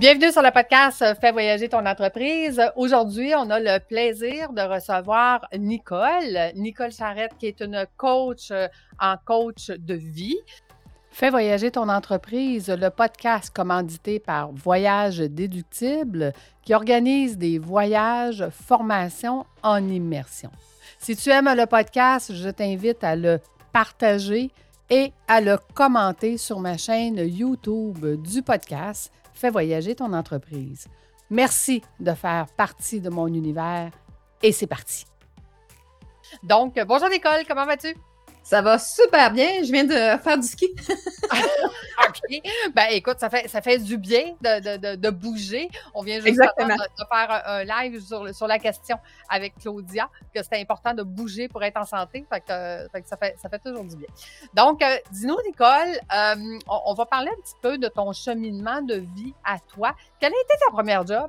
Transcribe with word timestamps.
Bienvenue 0.00 0.32
sur 0.32 0.40
le 0.40 0.50
podcast 0.50 1.04
Fais 1.20 1.30
voyager 1.30 1.68
ton 1.68 1.84
entreprise. 1.84 2.58
Aujourd'hui, 2.74 3.34
on 3.36 3.50
a 3.50 3.60
le 3.60 3.78
plaisir 3.80 4.50
de 4.50 4.62
recevoir 4.62 5.46
Nicole. 5.58 6.52
Nicole 6.54 6.90
Charrette, 6.90 7.32
qui 7.38 7.48
est 7.48 7.60
une 7.60 7.84
coach 7.98 8.50
euh, 8.50 8.66
en 8.98 9.16
coach 9.22 9.66
de 9.68 9.92
vie. 9.92 10.38
Fais 11.10 11.28
voyager 11.28 11.70
ton 11.70 11.90
entreprise, 11.90 12.70
le 12.70 12.88
podcast 12.88 13.54
commandité 13.54 14.20
par 14.20 14.50
Voyage 14.52 15.18
Déductible, 15.18 16.32
qui 16.62 16.72
organise 16.72 17.36
des 17.36 17.58
voyages, 17.58 18.48
formations 18.48 19.44
en 19.62 19.86
immersion. 19.86 20.50
Si 20.98 21.14
tu 21.14 21.28
aimes 21.28 21.54
le 21.54 21.66
podcast, 21.66 22.32
je 22.34 22.48
t'invite 22.48 23.04
à 23.04 23.16
le 23.16 23.38
partager 23.70 24.50
et 24.88 25.12
à 25.28 25.42
le 25.42 25.58
commenter 25.74 26.38
sur 26.38 26.58
ma 26.58 26.78
chaîne 26.78 27.18
YouTube 27.18 28.22
du 28.22 28.40
podcast 28.40 29.12
Fais 29.40 29.48
voyager 29.48 29.94
ton 29.94 30.12
entreprise. 30.12 30.86
Merci 31.30 31.80
de 31.98 32.12
faire 32.12 32.46
partie 32.58 33.00
de 33.00 33.08
mon 33.08 33.26
univers 33.26 33.90
et 34.42 34.52
c'est 34.52 34.66
parti. 34.66 35.06
Donc, 36.42 36.78
bonjour 36.86 37.08
Nicole, 37.08 37.46
comment 37.48 37.64
vas-tu? 37.64 37.96
Ça 38.42 38.62
va 38.62 38.78
super 38.78 39.30
bien. 39.32 39.62
Je 39.62 39.70
viens 39.70 39.84
de 39.84 40.20
faire 40.20 40.38
du 40.38 40.46
ski. 40.46 40.68
OK. 42.08 42.42
Ben, 42.74 42.86
écoute, 42.90 43.16
ça 43.18 43.30
fait, 43.30 43.48
ça 43.48 43.60
fait 43.60 43.78
du 43.78 43.96
bien 43.96 44.34
de, 44.40 45.10
bouger. 45.10 45.68
On 45.94 46.02
vient 46.02 46.20
juste 46.20 46.38
de, 46.38 47.04
faire 47.12 47.42
un, 47.46 47.64
live 47.64 48.00
sur, 48.00 48.34
sur, 48.34 48.46
la 48.46 48.58
question 48.58 48.96
avec 49.28 49.54
Claudia, 49.60 50.08
que 50.34 50.42
c'était 50.42 50.60
important 50.60 50.94
de 50.94 51.02
bouger 51.02 51.48
pour 51.48 51.62
être 51.62 51.76
en 51.76 51.84
santé. 51.84 52.26
Fait 52.30 52.40
que, 52.40 53.08
ça, 53.08 53.16
fait, 53.16 53.36
ça 53.40 53.48
fait 53.48 53.58
toujours 53.58 53.84
du 53.84 53.96
bien. 53.96 54.08
Donc, 54.54 54.82
euh, 54.82 54.96
dis-nous, 55.12 55.36
Nicole, 55.46 55.98
euh, 56.14 56.58
on, 56.68 56.94
va 56.94 57.06
parler 57.06 57.30
un 57.30 57.40
petit 57.42 57.56
peu 57.62 57.78
de 57.78 57.88
ton 57.88 58.12
cheminement 58.12 58.82
de 58.82 58.94
vie 58.94 59.34
à 59.44 59.58
toi. 59.58 59.94
Quelle 60.18 60.32
a 60.32 60.40
été 60.44 60.54
ta 60.66 60.72
première 60.72 61.06
job? 61.06 61.28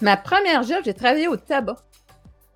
Ma 0.00 0.16
première 0.16 0.62
job, 0.62 0.78
j'ai 0.84 0.94
travaillé 0.94 1.28
au 1.28 1.36
tabac. 1.36 1.76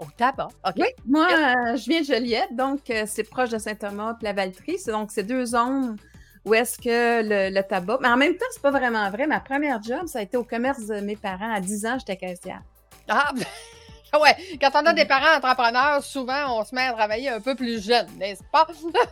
Au 0.04 0.10
tabac, 0.16 0.48
OK. 0.66 0.74
Oui, 0.76 0.86
moi, 1.06 1.26
euh, 1.30 1.76
je 1.76 1.88
viens 1.88 2.00
de 2.00 2.06
Joliette, 2.06 2.54
donc 2.54 2.90
euh, 2.90 3.04
c'est 3.06 3.24
proche 3.24 3.50
de 3.50 3.58
Saint-Thomas 3.58 4.16
et 4.20 4.24
la 4.24 4.32
Valtrie. 4.32 4.78
Donc, 4.86 5.10
c'est 5.10 5.22
deux 5.22 5.46
zones 5.46 5.96
où 6.44 6.52
est-ce 6.54 6.78
que 6.78 7.50
le, 7.50 7.62
tabac. 7.62 7.98
Mais 8.02 8.08
en 8.08 8.16
même 8.16 8.34
temps, 8.34 8.46
c'est 8.52 8.62
pas 8.62 8.70
vraiment 8.70 9.10
vrai. 9.10 9.26
Ma 9.26 9.40
première 9.40 9.82
job, 9.82 10.06
ça 10.06 10.18
a 10.18 10.22
été 10.22 10.36
au 10.36 10.44
commerce 10.44 10.86
de 10.86 11.00
mes 11.00 11.16
parents. 11.16 11.52
À 11.52 11.60
10 11.60 11.86
ans, 11.86 11.96
j'étais 11.98 12.16
caissière. 12.16 12.62
Ah, 13.08 13.32
ouais, 14.22 14.36
quand 14.60 14.70
on 14.74 14.86
a 14.86 14.92
des 14.92 15.04
parents 15.04 15.36
entrepreneurs, 15.36 16.02
souvent, 16.02 16.58
on 16.60 16.64
se 16.64 16.74
met 16.74 16.82
à 16.82 16.92
travailler 16.92 17.28
un 17.28 17.40
peu 17.40 17.54
plus 17.54 17.84
jeune, 17.84 18.06
n'est-ce 18.18 18.42
pas? 18.50 18.66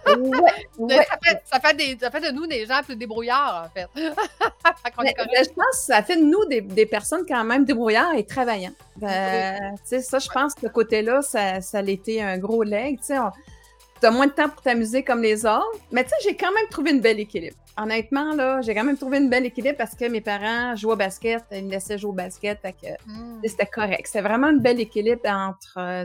Ouais, 0.07 1.07
Ça, 1.45 1.61
fait, 1.61 1.75
des, 1.75 1.99
ça, 1.99 2.11
fait, 2.11 2.21
de 2.21 2.31
nous 2.31 2.47
des 2.47 2.67
gens 2.67 2.83
plus 2.83 2.97
débrouillards, 2.97 3.67
en 3.67 3.71
fait. 3.71 3.89
je 3.97 4.11
pense 4.95 5.71
que 5.71 5.87
ça 5.87 6.03
fait 6.03 6.17
de 6.17 6.25
nous 6.25 6.45
des, 6.47 6.61
des 6.61 6.87
personnes 6.87 7.25
quand 7.27 7.45
même 7.45 7.65
débrouillards 7.65 8.15
et 8.15 8.25
travaillants. 8.25 8.73
Euh, 9.03 9.57
sais, 9.85 10.01
ça, 10.01 10.19
je 10.19 10.29
pense 10.29 10.55
que 10.55 10.63
ce 10.63 10.67
côté-là, 10.69 11.23
ça, 11.23 11.61
ça 11.61 11.79
a 11.79 11.83
été 11.83 12.23
un 12.23 12.39
gros 12.39 12.63
leg. 12.63 12.99
Tu 14.03 14.07
as 14.07 14.11
moins 14.11 14.27
de 14.27 14.33
temps 14.33 14.49
pour 14.49 14.63
t'amuser 14.63 15.05
comme 15.05 15.23
les 15.23 15.47
autres, 15.47 15.79
mais 15.93 16.03
tu 16.03 16.11
sais, 16.11 16.17
j'ai 16.25 16.37
quand 16.37 16.53
même 16.53 16.67
trouvé 16.71 16.91
une 16.91 17.01
belle 17.01 17.21
équilibre 17.21 17.57
honnêtement, 17.77 18.35
là, 18.35 18.61
j'ai 18.61 18.75
quand 18.75 18.85
même 18.85 18.97
trouvé 18.97 19.19
une 19.19 19.31
belle 19.31 19.47
équilibre 19.47 19.77
parce 19.79 19.95
que 19.95 20.05
mes 20.07 20.21
parents 20.21 20.77
jouaient 20.77 20.93
au 20.93 20.97
basket, 20.97 21.45
ils 21.53 21.65
me 21.65 21.71
laissaient 21.71 21.99
jouer 21.99 22.11
au 22.11 22.15
basket, 22.15 22.59
hmm. 23.07 23.41
c'était 23.45 23.67
correct. 23.67 24.07
C'était 24.07 24.23
vraiment 24.23 24.49
une 24.49 24.61
belle 24.61 24.81
équilibre 24.81 25.23
entre 25.27 25.79
euh, 25.79 26.05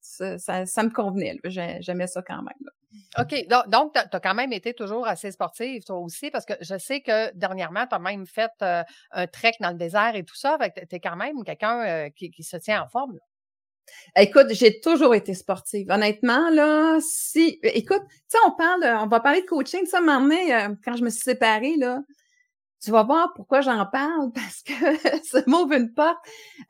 ça, 0.00 0.82
me 0.82 0.90
convenait. 0.90 1.38
J'aimais 1.44 2.06
ça 2.06 2.22
quand 2.22 2.42
même. 2.42 2.70
OK. 3.18 3.46
Donc, 3.68 3.94
tu 3.94 4.16
as 4.16 4.20
quand 4.20 4.34
même 4.34 4.52
été 4.52 4.74
toujours 4.74 5.06
assez 5.06 5.30
sportive, 5.30 5.84
toi 5.84 5.98
aussi, 5.98 6.30
parce 6.30 6.44
que 6.44 6.54
je 6.60 6.78
sais 6.78 7.00
que 7.00 7.34
dernièrement, 7.34 7.86
tu 7.86 7.94
as 7.94 7.98
même 7.98 8.26
fait 8.26 8.50
euh, 8.62 8.82
un 9.12 9.26
trek 9.26 9.54
dans 9.60 9.70
le 9.70 9.76
désert 9.76 10.14
et 10.14 10.24
tout 10.24 10.36
ça. 10.36 10.58
tu 10.58 10.96
es 10.96 11.00
quand 11.00 11.16
même 11.16 11.42
quelqu'un 11.44 11.80
euh, 11.80 12.08
qui, 12.10 12.42
se 12.42 12.56
tient 12.56 12.82
en 12.82 12.88
forme. 12.88 13.18
Écoute, 14.16 14.46
j'ai 14.50 14.80
toujours 14.80 15.14
été 15.14 15.34
sportive. 15.34 15.90
Honnêtement, 15.90 16.50
là, 16.50 16.98
si, 17.00 17.58
écoute, 17.62 18.02
tu 18.08 18.16
sais, 18.28 18.38
on 18.46 18.52
parle, 18.52 18.84
on 18.84 19.06
va 19.06 19.20
parler 19.20 19.42
de 19.42 19.46
coaching. 19.46 19.86
Ça 19.86 20.00
m'a 20.00 20.18
euh, 20.20 20.74
quand 20.84 20.96
je 20.96 21.04
me 21.04 21.10
suis 21.10 21.22
séparée, 21.22 21.76
là, 21.76 22.02
tu 22.82 22.90
vas 22.90 23.02
voir 23.02 23.32
pourquoi 23.34 23.60
j'en 23.60 23.86
parle, 23.86 24.32
parce 24.34 24.62
que 24.62 24.74
ça 25.24 25.42
m'ouvre 25.46 25.72
une 25.72 25.92
porte. 25.92 26.18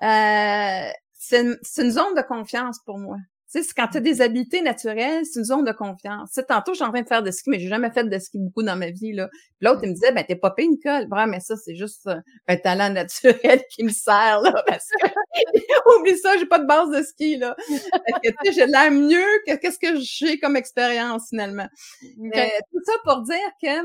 Euh, 0.03 0.91
c'est 1.15 1.43
une, 1.43 1.91
zone 1.91 2.15
de 2.15 2.23
confiance 2.23 2.79
pour 2.85 2.99
moi. 2.99 3.19
Sais, 3.51 3.63
quand 3.75 3.89
tu 3.89 3.97
as 3.97 4.01
des 4.01 4.21
habiletés 4.21 4.61
naturelles, 4.61 5.25
c'est 5.25 5.39
une 5.39 5.45
zone 5.47 5.65
de 5.65 5.73
confiance. 5.73 6.29
Tu 6.29 6.35
sais, 6.35 6.45
tantôt, 6.45 6.73
je 6.75 6.77
suis 6.77 6.85
en 6.85 6.91
train 6.91 7.01
de 7.01 7.09
faire 7.09 7.23
de 7.23 7.31
ski, 7.31 7.49
mais 7.49 7.59
j'ai 7.59 7.69
jamais 7.69 7.91
fait 7.91 8.05
de 8.05 8.19
ski 8.19 8.39
beaucoup 8.39 8.63
dans 8.63 8.77
ma 8.77 8.91
vie, 8.91 9.15
là. 9.15 9.31
L'autre, 9.63 9.81
il 9.85 9.89
me 9.89 9.95
disait, 9.95 10.13
ben, 10.13 10.23
t'es 10.23 10.37
pas 10.37 10.53
une 10.59 10.79
colle. 10.79 11.09
Vrai, 11.09 11.27
mais 11.27 11.41
ça, 11.41 11.57
c'est 11.57 11.75
juste 11.75 12.07
euh, 12.09 12.21
un 12.47 12.57
talent 12.59 12.91
naturel 12.91 13.63
qui 13.71 13.85
me 13.85 13.89
sert, 13.89 14.43
là, 14.43 14.63
parce 14.67 14.85
que, 15.01 15.09
oublie 15.99 16.19
ça, 16.19 16.37
j'ai 16.37 16.45
pas 16.45 16.59
de 16.59 16.67
base 16.67 16.91
de 16.91 17.03
ski, 17.03 17.39
là. 17.39 17.57
tu 17.67 17.75
sais, 17.79 18.53
j'ai 18.53 18.67
l'air 18.67 18.91
mieux 18.91 19.25
que 19.47 19.55
qu'est-ce 19.57 19.79
que 19.79 19.99
j'ai 19.99 20.39
comme 20.39 20.57
expérience, 20.57 21.29
finalement. 21.31 21.69
Mais 22.19 22.53
tout 22.71 22.81
ça 22.85 22.93
pour 23.03 23.23
dire 23.23 23.51
que, 23.63 23.79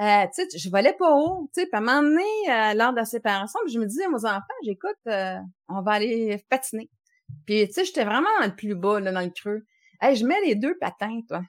euh, 0.00 0.26
tu 0.34 0.42
sais, 0.42 0.58
je 0.58 0.70
volais 0.70 0.94
pas 0.94 1.14
haut, 1.14 1.48
tu 1.54 1.60
sais, 1.60 1.66
puis 1.66 1.76
à 1.76 1.78
un 1.78 1.80
moment 1.82 2.02
donné, 2.02 2.24
euh, 2.50 2.74
lors 2.74 2.90
de 2.90 2.96
la 2.96 3.04
séparation, 3.04 3.60
je 3.68 3.78
me 3.78 3.86
disais 3.86 4.06
à 4.06 4.08
mes 4.08 4.24
enfants, 4.24 4.40
j'écoute, 4.64 4.96
euh, 5.06 5.36
on 5.68 5.82
va 5.82 5.92
aller 5.92 6.44
patiner. 6.50 6.90
Puis, 7.46 7.66
tu 7.68 7.74
sais, 7.74 7.84
j'étais 7.84 8.04
vraiment 8.04 8.28
dans 8.40 8.46
le 8.46 8.54
plus 8.54 8.74
bas, 8.74 9.00
là, 9.00 9.12
dans 9.12 9.20
le 9.20 9.30
creux. 9.30 9.64
Hey, 10.00 10.16
je 10.16 10.26
mets 10.26 10.40
les 10.44 10.54
deux 10.54 10.76
patins, 10.78 11.20
toi. 11.28 11.42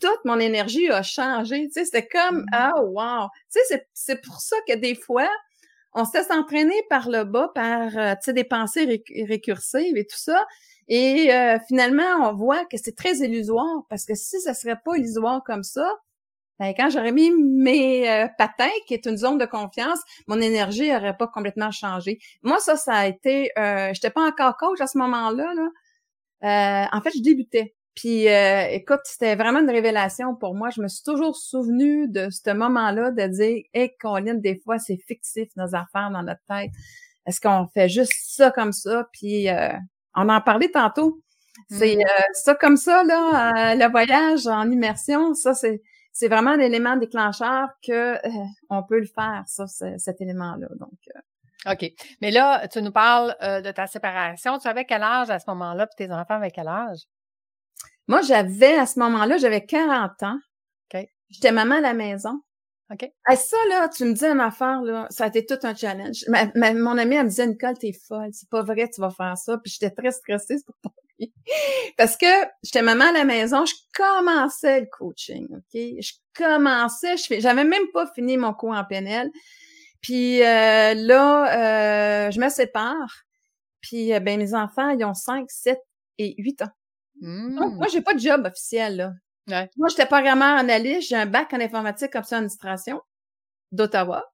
Toute 0.00 0.24
mon 0.24 0.38
énergie 0.38 0.90
a 0.90 1.02
changé. 1.02 1.66
Tu 1.66 1.72
sais, 1.72 1.84
c'était 1.84 2.06
comme, 2.06 2.44
ah, 2.52 2.72
oh, 2.76 2.92
wow. 2.94 3.28
Tu 3.52 3.60
sais, 3.64 3.86
c'est 3.92 4.20
pour 4.20 4.40
ça 4.40 4.56
que 4.66 4.74
des 4.74 4.94
fois, 4.94 5.28
on 5.94 6.04
se 6.04 6.16
laisse 6.16 6.30
entraîner 6.30 6.82
par 6.88 7.08
le 7.08 7.24
bas, 7.24 7.50
par, 7.54 7.96
euh, 7.96 8.14
tu 8.14 8.22
sais, 8.22 8.32
des 8.32 8.44
pensées 8.44 9.04
récursives 9.28 9.96
et 9.96 10.06
tout 10.06 10.18
ça. 10.18 10.44
Et 10.88 11.32
euh, 11.32 11.58
finalement, 11.68 12.28
on 12.28 12.34
voit 12.34 12.64
que 12.64 12.76
c'est 12.76 12.96
très 12.96 13.18
illusoire 13.18 13.84
parce 13.88 14.04
que 14.04 14.14
si 14.14 14.40
ça 14.40 14.54
serait 14.54 14.78
pas 14.84 14.96
illusoire 14.96 15.42
comme 15.44 15.62
ça, 15.62 15.88
quand 16.60 16.90
j'aurais 16.90 17.12
mis 17.12 17.30
mes 17.32 18.08
euh, 18.08 18.28
patins, 18.38 18.68
qui 18.86 18.94
est 18.94 19.06
une 19.06 19.16
zone 19.16 19.38
de 19.38 19.46
confiance, 19.46 19.98
mon 20.26 20.40
énergie 20.40 20.90
n'aurait 20.90 21.16
pas 21.16 21.26
complètement 21.26 21.70
changé. 21.70 22.18
Moi, 22.42 22.58
ça, 22.60 22.76
ça 22.76 22.94
a 22.94 23.06
été, 23.06 23.50
euh, 23.58 23.90
j'étais 23.92 24.10
pas 24.10 24.26
encore 24.26 24.56
coach 24.56 24.80
à 24.80 24.86
ce 24.86 24.98
moment-là. 24.98 25.52
Là. 25.54 25.68
Euh, 26.44 26.96
en 26.96 27.00
fait, 27.00 27.10
je 27.16 27.22
débutais. 27.22 27.74
Puis, 27.94 28.28
euh, 28.28 28.68
écoute, 28.70 29.00
c'était 29.04 29.36
vraiment 29.36 29.60
une 29.60 29.70
révélation 29.70 30.34
pour 30.34 30.54
moi. 30.54 30.70
Je 30.70 30.80
me 30.80 30.88
suis 30.88 31.02
toujours 31.04 31.36
souvenu 31.36 32.08
de 32.08 32.28
ce 32.30 32.50
moment-là 32.52 33.10
de 33.10 33.26
dire, 33.26 33.62
hey, 33.74 33.90
Colin, 34.00 34.34
des 34.34 34.58
fois, 34.64 34.78
c'est 34.78 34.98
fictif 35.06 35.48
nos 35.56 35.74
affaires 35.74 36.10
dans 36.10 36.22
notre 36.22 36.40
tête. 36.48 36.70
Est-ce 37.26 37.40
qu'on 37.40 37.66
fait 37.74 37.88
juste 37.88 38.14
ça 38.28 38.50
comme 38.50 38.72
ça? 38.72 39.06
Puis, 39.12 39.48
on 40.14 40.28
en 40.28 40.40
parlait 40.40 40.70
tantôt. 40.70 41.20
C'est 41.68 41.96
mm. 41.96 42.32
ça 42.32 42.54
comme 42.54 42.78
ça, 42.78 43.04
là, 43.04 43.74
le 43.74 43.90
voyage 43.90 44.46
en 44.46 44.70
immersion, 44.70 45.34
ça, 45.34 45.52
c'est 45.52 45.82
c'est 46.12 46.28
vraiment 46.28 46.54
l'élément 46.54 46.96
déclencheur 46.96 47.68
que 47.86 48.14
euh, 48.14 48.44
on 48.68 48.82
peut 48.82 49.00
le 49.00 49.06
faire, 49.06 49.42
ça, 49.46 49.66
cet 49.66 50.20
élément-là. 50.20 50.68
Donc. 50.78 50.98
Euh. 51.16 51.72
OK. 51.72 51.90
Mais 52.20 52.30
là, 52.30 52.66
tu 52.68 52.82
nous 52.82 52.92
parles 52.92 53.36
euh, 53.42 53.60
de 53.60 53.70
ta 53.70 53.86
séparation. 53.86 54.58
Tu 54.58 54.68
avais 54.68 54.84
quel 54.84 55.02
âge 55.02 55.30
à 55.30 55.38
ce 55.38 55.44
moment-là, 55.48 55.86
puis 55.86 56.06
tes 56.06 56.12
enfants 56.12 56.34
avaient 56.34 56.50
quel 56.50 56.68
âge? 56.68 57.00
Moi, 58.08 58.20
j'avais, 58.22 58.76
à 58.78 58.86
ce 58.86 58.98
moment-là, 58.98 59.38
j'avais 59.38 59.64
40 59.64 60.22
ans. 60.24 60.38
OK. 60.92 61.06
J'étais 61.30 61.52
maman 61.52 61.76
à 61.76 61.80
la 61.80 61.94
maison. 61.94 62.40
OK. 62.90 63.04
Et 63.04 63.36
ça, 63.36 63.56
là, 63.68 63.88
tu 63.88 64.04
me 64.04 64.12
dis 64.12 64.24
une 64.24 64.40
affaire, 64.40 64.82
là, 64.82 65.06
ça 65.10 65.24
a 65.24 65.26
été 65.28 65.46
tout 65.46 65.58
un 65.62 65.74
challenge. 65.74 66.24
mon 66.28 66.98
amie, 66.98 67.16
elle 67.16 67.24
me 67.24 67.28
disait, 67.28 67.46
Nicole, 67.46 67.78
t'es 67.78 67.92
folle, 67.92 68.30
c'est 68.32 68.48
pas 68.50 68.62
vrai, 68.62 68.88
tu 68.92 69.00
vas 69.00 69.10
faire 69.10 69.36
ça. 69.36 69.56
Puis 69.58 69.72
j'étais 69.72 69.94
très 69.94 70.10
stressée, 70.10 70.56
pour 70.66 70.92
Parce 71.96 72.16
que 72.16 72.26
j'étais 72.62 72.82
maman 72.82 73.04
à 73.04 73.12
la 73.12 73.24
maison, 73.24 73.64
je 73.64 73.74
commençais 73.94 74.80
le 74.80 74.86
coaching, 74.86 75.46
OK? 75.52 75.72
Je 75.74 76.12
commençais, 76.34 77.16
je 77.16 77.40
j'avais 77.40 77.64
même 77.64 77.90
pas 77.92 78.06
fini 78.14 78.36
mon 78.36 78.52
cours 78.54 78.72
en 78.72 78.84
PNL. 78.84 79.30
Puis 80.00 80.42
euh, 80.42 80.94
là, 80.94 82.26
euh, 82.26 82.30
je 82.30 82.40
me 82.40 82.48
sépare. 82.48 83.24
Puis 83.80 84.12
euh, 84.12 84.20
ben 84.20 84.38
mes 84.38 84.54
enfants, 84.54 84.90
ils 84.90 85.04
ont 85.04 85.14
5, 85.14 85.50
7 85.50 85.78
et 86.18 86.34
8 86.38 86.62
ans. 86.62 86.70
Donc, 87.20 87.74
moi, 87.74 87.86
mmh. 87.86 87.90
j'ai 87.92 88.00
pas 88.00 88.14
de 88.14 88.18
job 88.18 88.46
officiel, 88.46 88.96
là. 88.96 89.12
Ouais. 89.48 89.68
Moi, 89.76 89.88
j'étais 89.88 90.06
programmeur 90.06 90.56
analyste, 90.56 91.08
j'ai 91.08 91.16
un 91.16 91.26
bac 91.26 91.52
en 91.52 91.60
informatique 91.60 92.14
option 92.14 92.36
administration 92.38 93.00
d'Ottawa. 93.72 94.24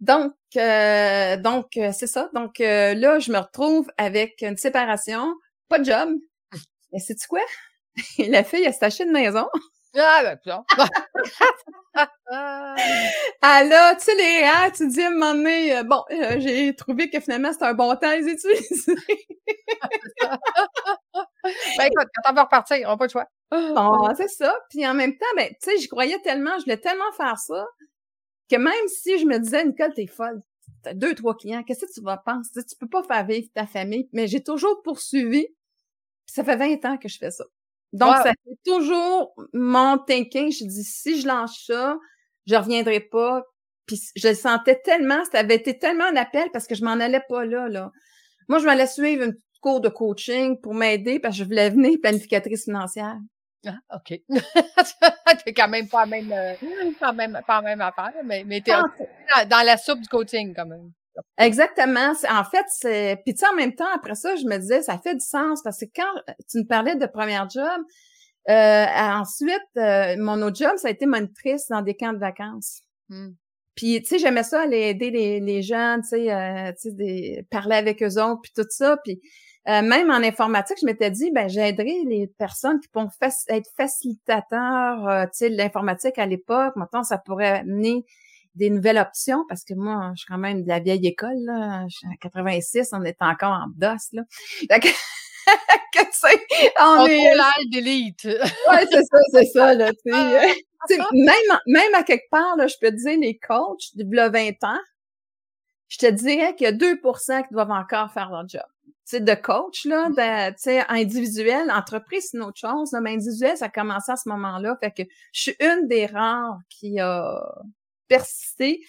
Donc, 0.00 0.34
donc 0.54 1.66
c'est 1.72 2.06
ça. 2.06 2.30
Donc 2.34 2.58
là, 2.58 3.18
je 3.18 3.32
me 3.32 3.38
retrouve 3.38 3.90
avec 3.96 4.42
une 4.42 4.56
séparation, 4.56 5.34
pas 5.68 5.78
de 5.78 5.84
job. 5.84 6.10
Et 6.92 7.00
c'est 7.00 7.16
quoi? 7.26 7.40
la 8.18 8.44
fille, 8.44 8.64
elle 8.64 8.74
s'est 8.74 8.84
achetée 8.84 9.04
une 9.04 9.12
maison. 9.12 9.46
Ah, 9.98 10.22
ben, 10.22 10.64
ah 13.40 13.64
là, 13.64 13.94
tu 13.98 14.04
sais, 14.04 14.14
les 14.14 14.42
ah, 14.44 14.70
tu 14.70 14.88
dis 14.88 15.00
à 15.02 15.06
un 15.08 15.10
moment 15.10 15.34
donné, 15.34 15.76
euh, 15.78 15.82
bon, 15.84 16.04
euh, 16.10 16.38
j'ai 16.38 16.74
trouvé 16.76 17.08
que 17.08 17.18
finalement, 17.20 17.52
c'était 17.52 17.64
un 17.64 17.74
bon 17.74 17.94
temps 17.96 18.08
à 18.08 18.16
les 18.16 18.26
utiliser. 18.26 18.96
Ben 21.78 21.84
écoute, 21.84 22.08
quand 22.14 22.30
on 22.30 22.34
va 22.34 22.44
repartir, 22.44 22.78
on 22.86 22.90
n'a 22.90 22.96
pas 22.96 23.04
le 23.04 23.10
choix. 23.10 23.26
Bon, 23.50 24.14
c'est 24.16 24.28
ça. 24.28 24.58
Puis 24.70 24.86
en 24.86 24.94
même 24.94 25.16
temps, 25.16 25.26
ben, 25.36 25.48
tu 25.48 25.70
sais, 25.70 25.78
j'y 25.78 25.88
croyais 25.88 26.18
tellement, 26.20 26.58
je 26.58 26.64
voulais 26.64 26.80
tellement 26.80 27.10
faire 27.16 27.38
ça 27.38 27.66
que 28.50 28.56
même 28.56 28.88
si 28.88 29.18
je 29.18 29.26
me 29.26 29.38
disais, 29.38 29.64
Nicole, 29.64 29.92
t'es 29.94 30.06
folle, 30.06 30.40
t'as 30.82 30.94
deux, 30.94 31.14
trois 31.14 31.36
clients, 31.36 31.62
qu'est-ce 31.62 31.86
que 31.86 31.92
tu 31.92 32.02
vas 32.02 32.16
penser? 32.16 32.64
Tu 32.64 32.76
peux 32.78 32.88
pas 32.88 33.02
faire 33.02 33.26
vivre 33.26 33.48
ta 33.54 33.66
famille, 33.66 34.08
mais 34.12 34.26
j'ai 34.26 34.42
toujours 34.42 34.82
poursuivi. 34.82 35.46
Ça 36.26 36.44
fait 36.44 36.56
20 36.56 36.84
ans 36.84 36.96
que 36.96 37.08
je 37.08 37.18
fais 37.18 37.30
ça. 37.30 37.44
Donc, 37.92 38.14
ça 38.16 38.32
fait 38.44 38.58
toujours 38.64 39.34
mon 39.52 39.98
thinking. 39.98 40.50
Je 40.52 40.64
dis, 40.64 40.84
si 40.84 41.20
je 41.20 41.26
lâche 41.26 41.66
ça, 41.66 41.96
je 42.46 42.54
reviendrai 42.54 43.00
pas. 43.00 43.42
Puis 43.86 44.00
je 44.16 44.28
le 44.28 44.34
sentais 44.34 44.80
tellement, 44.84 45.24
ça 45.30 45.38
avait 45.38 45.54
été 45.54 45.78
tellement 45.78 46.04
un 46.04 46.16
appel 46.16 46.50
parce 46.52 46.66
que 46.66 46.74
je 46.74 46.84
m'en 46.84 46.92
allais 46.92 47.22
pas 47.28 47.44
là, 47.44 47.68
là. 47.68 47.92
Moi, 48.48 48.58
je 48.58 48.64
m'allais 48.64 48.86
suivre 48.86 49.24
une 49.24 49.36
cours 49.60 49.80
de 49.80 49.88
coaching 49.88 50.60
pour 50.60 50.74
m'aider 50.74 51.18
parce 51.18 51.36
que 51.36 51.40
je 51.40 51.44
voulais 51.44 51.70
venir 51.70 51.98
planificatrice 52.00 52.64
financière. 52.64 53.16
Ah, 53.66 53.78
OK. 53.96 54.20
t'es 55.44 55.52
quand 55.52 55.68
même 55.68 55.88
pas 55.88 56.06
même, 56.06 56.32
euh, 56.32 56.54
pas 57.00 57.12
même, 57.12 57.40
pas 57.46 57.62
même 57.62 57.80
affaire, 57.80 58.12
mais, 58.24 58.44
mais 58.44 58.60
t'es 58.60 58.72
dans, 58.72 59.64
la 59.64 59.76
soupe 59.76 60.00
du 60.00 60.08
coaching 60.08 60.54
quand 60.54 60.66
même. 60.66 60.92
Exactement. 61.38 62.12
En 62.28 62.44
fait, 62.44 62.64
c'est. 62.68 63.20
Puis 63.24 63.34
tu 63.34 63.40
sais, 63.40 63.46
en 63.48 63.56
même 63.56 63.74
temps, 63.74 63.88
après 63.94 64.14
ça, 64.14 64.36
je 64.36 64.44
me 64.44 64.58
disais, 64.58 64.82
ça 64.82 64.98
fait 64.98 65.14
du 65.14 65.24
sens 65.24 65.62
parce 65.62 65.80
que 65.80 65.86
quand 65.94 66.34
tu 66.48 66.58
me 66.58 66.64
parlais 66.66 66.94
de 66.94 67.06
premier 67.06 67.40
job, 67.52 67.80
euh, 68.48 68.86
ensuite, 68.86 69.76
euh, 69.76 70.16
mon 70.18 70.40
autre 70.42 70.56
job, 70.56 70.72
ça 70.76 70.88
a 70.88 70.90
été 70.90 71.06
monitrice 71.06 71.66
dans 71.68 71.82
des 71.82 71.96
camps 71.96 72.12
de 72.12 72.18
vacances. 72.18 72.82
Mmh. 73.08 73.30
Puis, 73.76 74.00
tu 74.02 74.08
sais, 74.08 74.18
j'aimais 74.18 74.42
ça, 74.42 74.62
aller 74.62 74.78
aider 74.88 75.10
les, 75.10 75.38
les 75.38 75.62
jeunes, 75.62 76.00
tu 76.00 76.08
sais, 76.08 76.32
euh, 76.32 77.42
parler 77.50 77.76
avec 77.76 78.02
eux 78.02 78.20
autres, 78.20 78.40
puis 78.42 78.52
tout 78.56 78.66
ça. 78.70 78.96
Puis, 79.04 79.20
euh, 79.68 79.82
même 79.82 80.10
en 80.10 80.22
informatique, 80.22 80.78
je 80.80 80.86
m'étais 80.86 81.10
dit, 81.10 81.30
ben 81.32 81.48
j'aiderais 81.48 81.98
les 82.06 82.28
personnes 82.38 82.80
qui 82.80 82.88
pourront 82.88 83.10
être 83.48 83.70
facilitateurs, 83.76 85.08
euh, 85.08 85.24
tu 85.24 85.30
sais, 85.34 85.50
de 85.50 85.56
l'informatique 85.56 86.18
à 86.18 86.26
l'époque. 86.26 86.74
Maintenant, 86.76 87.02
ça 87.02 87.18
pourrait 87.18 87.58
amener 87.58 88.04
des 88.54 88.70
nouvelles 88.70 88.98
options 88.98 89.44
parce 89.48 89.64
que 89.64 89.74
moi, 89.74 90.12
je 90.14 90.20
suis 90.20 90.26
quand 90.26 90.38
même 90.38 90.62
de 90.62 90.68
la 90.68 90.78
vieille 90.80 91.06
école, 91.06 91.36
là. 91.44 91.84
Je 91.88 91.96
suis 91.96 92.06
en 92.06 92.16
86, 92.22 92.90
on 92.92 93.02
est 93.02 93.20
encore 93.20 93.52
en 93.52 93.66
DOS, 93.76 94.12
là. 94.12 94.22
que, 94.80 94.88
on, 96.80 97.06
est 97.06 97.70
d'élite. 97.70 98.24
ouais, 98.24 98.86
c'est 98.90 99.02
ça, 99.02 99.18
c'est 99.32 99.46
ça, 99.46 99.74
là, 99.74 99.90
tu 99.92 100.12
sais. 100.12 100.54
même, 101.12 101.58
même 101.66 101.94
à 101.94 102.02
quelque 102.02 102.28
part, 102.30 102.56
là, 102.56 102.66
je 102.66 102.74
peux 102.80 102.90
te 102.90 102.96
dire, 102.96 103.18
les 103.18 103.38
coachs, 103.38 103.94
de 103.94 104.04
20 104.04 104.64
ans, 104.64 104.80
je 105.88 105.98
te 105.98 106.06
dirais 106.06 106.54
qu'il 106.56 106.64
y 106.64 106.68
a 106.68 106.72
2% 106.72 107.46
qui 107.46 107.54
doivent 107.54 107.70
encore 107.70 108.12
faire 108.12 108.30
leur 108.30 108.48
job 108.48 108.62
sais, 109.06 109.20
de 109.20 109.34
coach, 109.34 109.86
là, 109.86 110.08
mm. 110.08 110.54
tu 110.54 110.54
sais, 110.58 110.84
individuel, 110.88 111.70
entreprise, 111.70 112.28
c'est 112.30 112.36
une 112.36 112.44
autre 112.44 112.58
chose, 112.58 112.94
mais 113.00 113.14
individuel, 113.14 113.56
ça 113.56 113.66
a 113.66 113.68
commencé 113.68 114.12
à 114.12 114.16
ce 114.16 114.28
moment-là. 114.28 114.76
Fait 114.80 114.90
que 114.90 115.02
je 115.32 115.40
suis 115.40 115.56
une 115.60 115.86
des 115.88 116.06
rares 116.06 116.58
qui 116.68 117.00
a 117.00 117.40
persisté. 118.08 118.80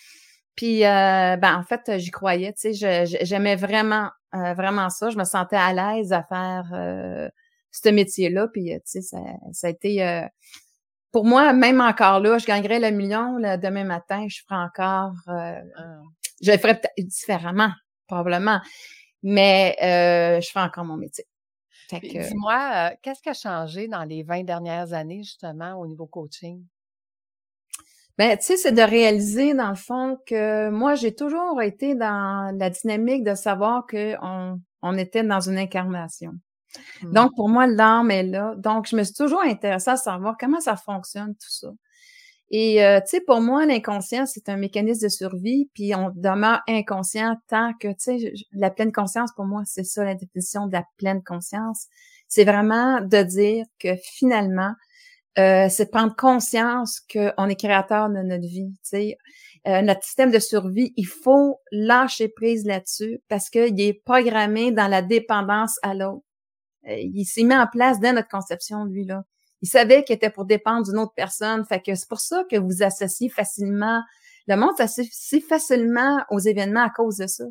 Puis, 0.56 0.84
euh, 0.86 1.38
ben, 1.38 1.56
en 1.56 1.64
fait, 1.64 2.00
j'y 2.00 2.10
croyais, 2.10 2.52
tu 2.54 2.74
sais, 2.74 3.06
j'aimais 3.06 3.56
vraiment, 3.56 4.10
euh, 4.34 4.54
vraiment 4.54 4.90
ça. 4.90 5.12
Je 5.12 5.18
me 5.18 5.24
sentais 5.24 5.56
à 5.56 5.72
l'aise 5.72 6.12
à 6.12 6.24
faire 6.24 6.72
euh, 6.74 7.30
ce 7.72 7.90
métier-là. 7.90 8.48
Puis, 8.48 8.72
tu 8.74 8.82
sais, 8.86 9.02
ça, 9.02 9.20
ça, 9.54 9.68
a 9.68 9.70
été... 9.70 10.28
pour 11.12 11.26
moi, 11.26 11.54
même 11.54 11.82
encore 11.82 12.20
là, 12.20 12.38
je 12.38 12.46
gagnerais 12.46 12.80
le 12.80 12.96
million 12.96 13.38
là, 13.38 13.58
demain 13.58 13.84
matin, 13.84 14.28
je 14.30 14.42
ferais 14.48 14.62
encore... 14.62 15.14
Ah. 15.28 15.62
Je 16.40 16.52
le 16.52 16.58
ferais 16.60 16.80
peut-être 16.80 17.08
différemment, 17.08 17.72
probablement 18.06 18.62
mais 19.24 19.76
euh, 19.82 20.42
je 20.42 20.50
fais 20.50 20.60
encore 20.60 20.86
mon 20.86 20.98
métier. 20.98 21.26
Dis-moi, 21.92 22.72
euh, 22.76 22.96
qu'est-ce 23.02 23.22
qui 23.22 23.30
a 23.30 23.34
changé 23.34 23.88
dans 23.88 24.04
les 24.04 24.24
20 24.24 24.44
dernières 24.44 24.94
années, 24.94 25.24
justement, 25.24 25.76
au 25.76 25.88
niveau 25.88 26.06
coaching? 26.06 26.64
Ben, 28.18 28.38
tu 28.38 28.46
sais, 28.46 28.58
c'est 28.58 28.72
de 28.72 28.82
réaliser, 28.82 29.54
dans 29.54 29.70
le 29.70 29.76
fond, 29.76 30.18
que 30.26 30.70
moi, 30.70 30.96
j'ai 30.96 31.14
toujours 31.14 31.62
été 31.62 31.96
dans 31.96 32.56
la 32.58 32.70
dynamique 32.70 33.24
de 33.24 33.36
savoir 33.36 33.86
qu'on 33.86 34.60
on 34.82 34.98
était 34.98 35.24
dans 35.24 35.40
une 35.40 35.58
incarnation. 35.58 36.34
Mmh. 37.02 37.12
Donc, 37.14 37.36
pour 37.36 37.50
moi, 37.50 37.68
l'âme 37.68 38.12
est 38.12 38.24
là. 38.24 38.56
Donc, 38.58 38.88
je 38.88 38.96
me 38.96 39.04
suis 39.04 39.14
toujours 39.14 39.42
intéressée 39.42 39.92
à 39.92 39.98
savoir 39.98 40.36
comment 40.40 40.60
ça 40.60 40.76
fonctionne, 40.76 41.34
tout 41.36 41.50
ça. 41.50 41.70
Et 42.50 42.84
euh, 42.84 43.00
tu 43.02 43.08
sais, 43.08 43.22
pour 43.22 43.42
moi, 43.42 43.66
l'inconscient, 43.66 44.26
c'est 44.26 44.48
un 44.48 44.56
mécanisme 44.56 45.04
de 45.04 45.10
survie, 45.10 45.70
puis 45.74 45.94
on 45.96 46.12
demeure 46.16 46.62
inconscient 46.68 47.36
tant 47.48 47.74
que, 47.74 47.90
tu 47.90 47.96
sais, 48.20 48.34
la 48.54 48.70
pleine 48.70 48.94
conscience, 48.94 49.32
pour 49.36 49.46
moi, 49.46 49.64
c'est 49.66 49.84
ça 49.84 50.06
la 50.06 50.16
définition 50.16 50.68
de 50.68 50.74
la 50.74 50.86
pleine 50.98 51.22
conscience. 51.24 51.88
C'est 52.30 52.46
vraiment 52.46 53.02
de 53.02 53.22
dire 53.24 53.66
que 53.80 53.96
finalement, 54.02 54.72
euh, 55.38 55.68
c'est 55.70 55.92
prendre 55.92 56.16
conscience 56.16 57.02
qu'on 57.12 57.48
est 57.50 57.60
créateur 57.60 58.10
de 58.10 58.20
notre 58.20 58.48
vie. 58.48 58.72
Tu 58.84 58.90
sais, 58.90 59.18
euh, 59.68 59.82
notre 59.82 60.04
système 60.04 60.32
de 60.32 60.40
survie, 60.40 60.94
il 60.96 61.06
faut 61.06 61.60
lâcher 61.72 62.30
prise 62.30 62.66
là-dessus 62.66 63.22
parce 63.28 63.50
qu'il 63.50 63.80
est 63.82 64.02
programmé 64.06 64.72
dans 64.72 64.88
la 64.88 65.02
dépendance 65.02 65.78
à 65.84 65.94
l'autre. 65.94 66.24
Il 66.88 67.26
s'est 67.26 67.44
mis 67.44 67.56
en 67.56 67.68
place 67.68 68.00
dans 68.00 68.16
notre 68.16 68.30
conception, 68.30 68.86
lui 68.86 69.06
là. 69.06 69.24
Il 69.62 69.68
savait 69.68 70.04
qu'il 70.04 70.16
était 70.16 70.30
pour 70.30 70.46
dépendre 70.46 70.86
d'une 70.86 71.00
autre 71.00 71.14
personne. 71.16 71.66
Fait 71.66 71.82
que 71.82 71.96
c'est 71.96 72.08
pour 72.08 72.20
ça 72.20 72.44
que 72.50 72.58
vous 72.58 72.84
associez 72.84 73.30
facilement. 73.30 74.02
Le 74.48 74.56
monde 74.56 74.78
s'associe 74.78 75.44
facilement 75.44 76.24
aux 76.30 76.40
événements 76.40 76.84
à 76.84 76.90
cause 76.90 77.18
de 77.18 77.28
ça. 77.28 77.46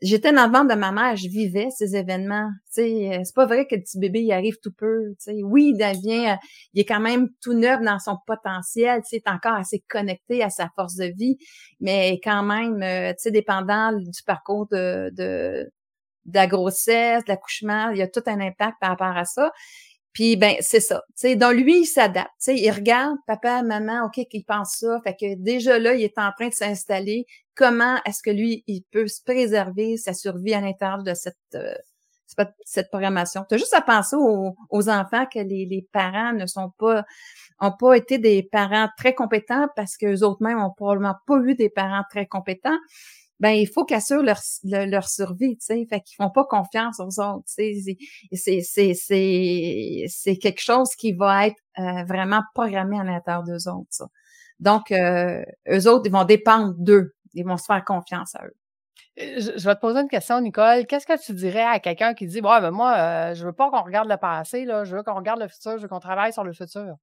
J'étais 0.00 0.32
dans 0.32 0.46
le 0.46 0.52
ventre 0.52 0.68
de 0.68 0.78
ma 0.78 0.92
mère, 0.92 1.16
je 1.16 1.28
vivais 1.28 1.68
ces 1.76 1.96
événements. 1.96 2.48
Euh, 2.78 3.18
c'est 3.24 3.34
pas 3.34 3.46
vrai 3.46 3.66
que 3.66 3.74
le 3.74 3.82
petit 3.82 3.98
bébé 3.98 4.32
arrive 4.32 4.56
tout 4.62 4.72
peu. 4.72 5.08
Tu 5.18 5.32
sais, 5.32 5.42
oui, 5.42 5.72
il 5.74 5.76
devient, 5.76 6.30
euh, 6.30 6.36
il 6.72 6.80
est 6.80 6.84
quand 6.84 7.00
même 7.00 7.28
tout 7.42 7.52
neuf 7.52 7.82
dans 7.82 7.98
son 7.98 8.16
potentiel. 8.24 9.02
Sais, 9.04 9.16
est 9.16 9.28
encore 9.28 9.54
assez 9.54 9.82
connecté 9.88 10.42
à 10.44 10.50
sa 10.50 10.70
force 10.76 10.94
de 10.94 11.06
vie, 11.06 11.36
mais 11.80 12.20
quand 12.22 12.44
même, 12.44 12.80
euh, 12.82 13.12
dépendant 13.26 13.92
du 13.92 14.22
parcours 14.24 14.68
de 14.68 15.68
de 16.28 16.34
la 16.34 16.46
grossesse, 16.46 17.24
de 17.24 17.30
l'accouchement, 17.30 17.90
il 17.90 17.98
y 17.98 18.02
a 18.02 18.08
tout 18.08 18.22
un 18.26 18.40
impact 18.40 18.76
par 18.80 18.90
rapport 18.90 19.16
à 19.16 19.24
ça. 19.24 19.50
Puis 20.12 20.36
ben 20.36 20.56
c'est 20.60 20.80
ça. 20.80 21.02
Sais, 21.14 21.36
dans 21.36 21.52
lui, 21.52 21.80
il 21.80 21.86
s'adapte. 21.86 22.30
Il 22.48 22.70
regarde 22.70 23.16
papa, 23.26 23.62
maman, 23.62 24.06
ok, 24.06 24.26
qu'il 24.28 24.44
pense 24.44 24.78
ça. 24.78 25.00
Fait 25.04 25.14
que 25.14 25.34
déjà 25.36 25.78
là, 25.78 25.94
il 25.94 26.02
est 26.02 26.18
en 26.18 26.32
train 26.32 26.48
de 26.48 26.54
s'installer. 26.54 27.26
Comment 27.54 27.98
est-ce 28.04 28.22
que 28.22 28.30
lui, 28.30 28.64
il 28.66 28.82
peut 28.90 29.06
se 29.06 29.22
préserver 29.22 29.96
sa 29.96 30.14
survie 30.14 30.54
à 30.54 30.60
l'intérieur 30.60 31.02
de 31.02 31.14
cette 31.14 31.36
euh, 31.54 31.74
cette 32.64 32.90
programmation? 32.90 33.44
Tu 33.48 33.54
as 33.54 33.58
juste 33.58 33.74
à 33.74 33.80
penser 33.80 34.16
aux, 34.16 34.88
enfants 34.88 35.26
que 35.26 35.38
les, 35.38 35.66
les, 35.66 35.86
parents 35.92 36.32
ne 36.32 36.46
sont 36.46 36.72
pas 36.78 37.04
ont 37.60 37.72
pas 37.72 37.94
été 37.94 38.18
des 38.18 38.42
parents 38.42 38.88
très 38.96 39.14
compétents 39.14 39.66
parce 39.76 39.96
que 39.96 40.06
eux 40.06 40.24
autres 40.24 40.42
mêmes 40.42 40.60
ont 40.60 40.72
probablement 40.76 41.16
pas 41.26 41.38
eu 41.38 41.54
des 41.54 41.70
parents 41.70 42.04
très 42.10 42.26
compétents 42.26 42.78
ben 43.40 43.50
il 43.50 43.68
faut 43.68 43.84
qu'ils 43.84 43.96
assurent 43.96 44.22
leur, 44.22 44.40
leur 44.64 45.08
survie, 45.08 45.56
tu 45.58 45.66
sais, 45.66 45.86
fait 45.88 46.00
qu'ils 46.00 46.16
font 46.16 46.30
pas 46.30 46.44
confiance 46.44 47.00
aux 47.00 47.20
autres, 47.20 47.44
tu 47.46 47.82
sais, 47.82 47.96
c'est 48.32 48.60
c'est 48.60 48.94
c'est 48.94 50.04
c'est 50.08 50.36
quelque 50.36 50.60
chose 50.60 50.90
qui 50.96 51.12
va 51.12 51.48
être 51.48 51.60
euh, 51.78 52.04
vraiment 52.04 52.42
programmé 52.54 52.98
à 52.98 53.04
l'intérieur 53.04 53.44
d'eux 53.44 53.68
autres, 53.68 53.88
ça. 53.90 54.06
Donc 54.60 54.90
euh, 54.92 55.42
eux 55.70 55.88
autres 55.88 56.06
ils 56.06 56.12
vont 56.12 56.24
dépendre 56.24 56.74
d'eux, 56.78 57.14
ils 57.34 57.44
vont 57.44 57.56
se 57.56 57.66
faire 57.66 57.84
confiance 57.84 58.34
à 58.34 58.44
eux. 58.46 58.54
Euh, 59.20 59.40
je, 59.56 59.64
vais 59.64 59.74
te 59.74 59.80
poser 59.80 60.00
une 60.00 60.08
question, 60.08 60.40
Nicole. 60.40 60.86
Qu'est-ce 60.86 61.06
que 61.06 61.24
tu 61.24 61.32
dirais 61.32 61.64
à 61.64 61.80
quelqu'un 61.80 62.14
qui 62.14 62.26
dit, 62.26 62.40
ouais, 62.40 62.60
ben 62.60 62.70
moi, 62.70 62.96
euh, 62.96 63.34
je 63.34 63.44
veux 63.44 63.52
pas 63.52 63.70
qu'on 63.70 63.82
regarde 63.82 64.08
le 64.08 64.16
passé, 64.16 64.64
là, 64.64 64.84
je 64.84 64.96
veux 64.96 65.02
qu'on 65.02 65.14
regarde 65.14 65.40
le 65.40 65.48
futur, 65.48 65.72
je 65.78 65.82
veux 65.82 65.88
qu'on 65.88 66.00
travaille 66.00 66.32
sur 66.32 66.44
le 66.44 66.52
futur. 66.52 66.96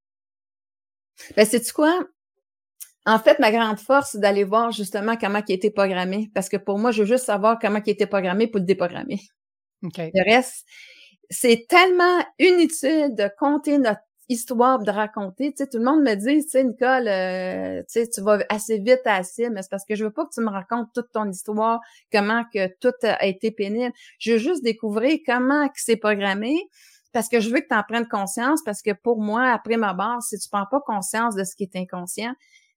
Ben, 1.35 1.45
c'est 1.45 1.61
tu 1.61 1.73
quoi? 1.73 1.99
En 3.05 3.19
fait, 3.19 3.37
ma 3.39 3.51
grande 3.51 3.79
force, 3.79 4.11
c'est 4.11 4.19
d'aller 4.19 4.43
voir 4.43 4.71
justement 4.71 5.15
comment 5.15 5.41
il 5.47 5.51
a 5.51 5.55
été 5.55 5.69
programmé. 5.69 6.31
Parce 6.33 6.49
que 6.49 6.57
pour 6.57 6.79
moi, 6.79 6.91
je 6.91 7.03
veux 7.03 7.07
juste 7.07 7.25
savoir 7.25 7.59
comment 7.59 7.79
il 7.85 7.89
a 7.89 7.93
été 7.93 8.07
programmé 8.07 8.47
pour 8.47 8.59
le 8.59 8.65
déprogrammer. 8.65 9.19
Le 9.83 10.33
reste, 10.33 10.65
c'est 11.29 11.67
tellement 11.69 12.23
inutile 12.39 13.13
de 13.15 13.29
compter 13.37 13.77
notre 13.77 14.01
histoire, 14.27 14.79
de 14.79 14.89
raconter. 14.89 15.51
Tu 15.51 15.57
sais, 15.57 15.67
tout 15.69 15.77
le 15.77 15.83
monde 15.83 16.01
me 16.01 16.15
dit, 16.15 16.43
tu 16.43 16.49
sais, 16.49 16.63
Nicole, 16.63 17.07
euh, 17.07 17.81
tu 17.81 17.99
sais, 18.01 18.09
tu 18.09 18.21
vas 18.21 18.39
assez 18.49 18.79
vite 18.79 19.01
à 19.05 19.17
assez, 19.17 19.51
mais 19.51 19.61
c'est 19.61 19.69
parce 19.69 19.85
que 19.85 19.93
je 19.95 20.03
veux 20.03 20.11
pas 20.11 20.25
que 20.25 20.33
tu 20.33 20.41
me 20.41 20.49
racontes 20.49 20.89
toute 20.95 21.11
ton 21.11 21.29
histoire, 21.29 21.79
comment 22.11 22.43
que 22.51 22.67
tout 22.79 22.93
a 23.03 23.23
été 23.25 23.51
pénible. 23.51 23.93
Je 24.17 24.33
veux 24.33 24.37
juste 24.39 24.63
découvrir 24.63 25.19
comment 25.25 25.69
c'est 25.75 25.97
programmé 25.97 26.57
parce 27.13 27.29
que 27.29 27.39
je 27.39 27.49
veux 27.49 27.61
que 27.61 27.67
tu 27.69 27.75
en 27.75 27.83
prennes 27.87 28.07
conscience, 28.07 28.61
parce 28.65 28.81
que 28.81 28.91
pour 28.91 29.21
moi, 29.21 29.43
après 29.51 29.77
ma 29.77 29.93
barre, 29.93 30.21
si 30.21 30.37
tu 30.37 30.49
prends 30.49 30.65
pas 30.69 30.81
conscience 30.81 31.33
de 31.35 31.45
ce 31.45 31.55
qui 31.55 31.63
est 31.63 31.75
inconscient, 31.77 32.33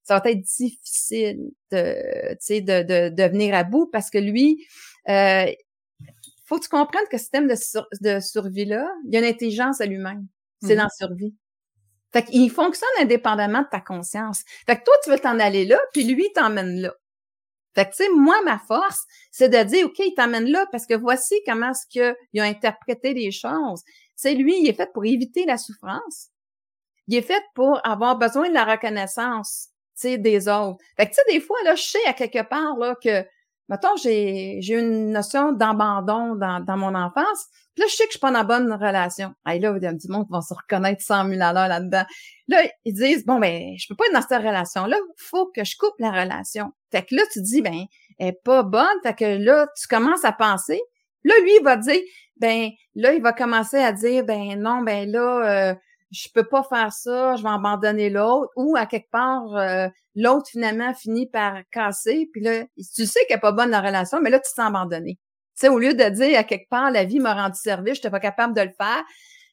ça 0.09 0.19
va 0.21 0.31
être 0.31 0.41
difficile 0.41 1.51
de, 1.71 2.35
de, 2.35 2.61
de, 2.61 3.09
de 3.15 3.23
venir 3.25 3.55
à 3.55 3.63
bout 3.63 3.91
parce 3.93 4.09
que 4.09 4.17
lui, 4.17 4.67
euh, 5.11 5.45
faut 6.47 6.57
que 6.57 6.65
tu 6.65 6.71
comprennes 6.71 7.05
que 7.11 7.19
ce 7.19 7.25
système 7.25 7.47
de, 7.47 7.55
de 8.01 8.19
survie-là, 8.19 8.91
il 9.05 9.13
y 9.13 9.17
a 9.19 9.21
une 9.21 9.27
intelligence 9.27 9.83
à 9.83 9.87
lui-même. 9.87 10.27
C'est 10.63 10.69
mm-hmm. 10.69 10.77
dans 10.77 10.83
la 10.85 10.89
survie. 10.89 11.35
Fait 12.11 12.23
qu'il 12.23 12.51
fonctionne 12.51 12.89
indépendamment 13.01 13.61
de 13.61 13.69
ta 13.71 13.83
conscience. 13.83 14.45
Fait 14.65 14.79
que 14.79 14.85
toi, 14.85 14.95
tu 15.05 15.11
veux 15.11 15.19
t'en 15.19 15.39
aller 15.39 15.67
là, 15.67 15.79
puis 15.93 16.05
lui, 16.05 16.25
il 16.31 16.33
t'emmène 16.33 16.81
là. 16.81 16.95
Fait 17.75 17.85
que, 17.85 17.91
tu 17.91 18.05
sais, 18.05 18.09
moi, 18.09 18.41
ma 18.47 18.59
force, 18.59 19.05
c'est 19.31 19.51
de 19.51 19.63
dire, 19.63 19.87
OK, 19.89 19.99
il 19.99 20.15
t'emmène 20.15 20.51
là 20.51 20.65
parce 20.73 20.87
que 20.87 20.95
voici 20.95 21.35
comment 21.45 21.73
est-ce 21.73 21.87
qu'il 21.87 22.41
a 22.41 22.45
interprété 22.45 23.13
les 23.13 23.31
choses. 23.31 23.83
C'est 24.17 24.33
lui, 24.33 24.59
il 24.59 24.69
est 24.71 24.73
fait 24.73 24.91
pour 24.91 25.05
éviter 25.05 25.45
la 25.45 25.59
souffrance. 25.59 26.31
Il 27.09 27.15
est 27.15 27.23
fait 27.23 27.43
pour 27.55 27.87
avoir 27.87 28.17
besoin 28.17 28.49
de 28.49 28.55
la 28.55 28.65
reconnaissance 28.65 29.69
des 30.03 30.49
autres. 30.49 30.79
Fait 30.97 31.07
que, 31.07 31.11
tu 31.11 31.17
sais, 31.17 31.33
des 31.33 31.41
fois, 31.41 31.57
là, 31.65 31.75
je 31.75 31.83
sais 31.83 32.05
à 32.07 32.13
quelque 32.13 32.43
part, 32.49 32.77
là, 32.77 32.95
que, 33.03 33.25
mettons, 33.69 33.97
j'ai, 34.03 34.59
j'ai 34.61 34.75
une 34.75 35.13
notion 35.13 35.53
d'abandon 35.53 36.35
dans, 36.35 36.61
dans 36.61 36.77
mon 36.77 36.95
enfance. 36.95 37.47
Puis 37.75 37.83
là, 37.83 37.87
je 37.89 37.95
sais 37.95 38.05
que 38.05 38.11
je 38.11 38.13
suis 38.13 38.21
pas 38.21 38.31
dans 38.31 38.39
la 38.39 38.45
bonne 38.45 38.73
relation. 38.73 39.35
Hey, 39.47 39.61
là, 39.61 39.75
il 39.77 39.83
y 39.83 39.87
a 39.87 39.93
du 39.93 40.09
monde 40.09 40.27
qui 40.27 40.33
va 40.33 40.41
se 40.41 40.55
reconnaître 40.55 41.03
100 41.03 41.29
000 41.29 41.41
à 41.43 41.53
l'heure 41.53 41.69
là-dedans. 41.69 42.05
Là, 42.49 42.63
ils 42.85 42.95
disent, 42.95 43.25
bon, 43.25 43.39
ben, 43.39 43.75
je 43.79 43.87
peux 43.89 43.95
pas 43.95 44.05
être 44.07 44.15
dans 44.15 44.23
cette 44.23 44.43
relation-là. 44.43 44.97
Faut 45.17 45.47
que 45.55 45.65
je 45.65 45.77
coupe 45.77 45.95
la 45.99 46.11
relation. 46.11 46.73
Fait 46.91 47.05
que 47.05 47.15
là, 47.15 47.23
tu 47.33 47.43
dis, 47.43 47.63
ben, 47.63 47.85
elle 48.19 48.29
est 48.29 48.43
pas 48.43 48.63
bonne. 48.63 48.87
Fait 49.03 49.15
que 49.15 49.25
là, 49.25 49.69
tu 49.81 49.87
commences 49.87 50.25
à 50.25 50.33
penser. 50.33 50.81
Là, 51.25 51.35
lui, 51.43 51.53
il 51.59 51.65
va 51.65 51.77
dire, 51.77 52.01
ben, 52.37 52.71
là, 52.95 53.13
il 53.13 53.23
va 53.23 53.33
commencer 53.33 53.77
à 53.77 53.93
dire, 53.93 54.25
ben, 54.25 54.61
non, 54.61 54.83
ben, 54.83 55.11
là, 55.11 55.71
euh, 55.71 55.75
je 56.11 56.29
peux 56.33 56.45
pas 56.45 56.63
faire 56.63 56.93
ça, 56.93 57.37
je 57.37 57.43
vais 57.43 57.49
abandonner 57.49 58.11
l'autre, 58.11 58.51
ou 58.57 58.77
à 58.77 58.87
quelque 58.87 59.11
part, 59.11 59.55
euh, 59.57 59.89
l'autre 60.15 60.49
finalement 60.51 60.95
finit 60.95 61.27
par 61.27 61.61
casser, 61.71 62.29
puis 62.33 62.43
là, 62.43 62.65
tu 62.95 63.07
sais 63.07 63.21
qu'elle 63.27 63.37
n'est 63.37 63.41
pas 63.41 63.53
bonne 63.53 63.71
la 63.71 63.81
relation, 63.81 64.21
mais 64.21 64.31
là, 64.31 64.39
tu 64.39 64.51
te 64.51 64.55
sens 64.55 64.69
abandonné. 64.69 65.19
Tu 65.59 65.67
sais, 65.67 65.69
au 65.69 65.79
lieu 65.79 65.95
de 65.95 66.09
dire 66.09 66.39
à 66.39 66.45
quelque 66.45 66.69
part, 66.69 66.91
la 66.91 67.05
vie 67.05 67.19
m'a 67.19 67.35
rendu 67.35 67.59
service, 67.59 67.95
je 67.95 67.99
n'étais 67.99 68.11
pas 68.11 68.21
capable 68.21 68.55
de 68.55 68.63
le 68.63 68.71
faire, 68.79 69.05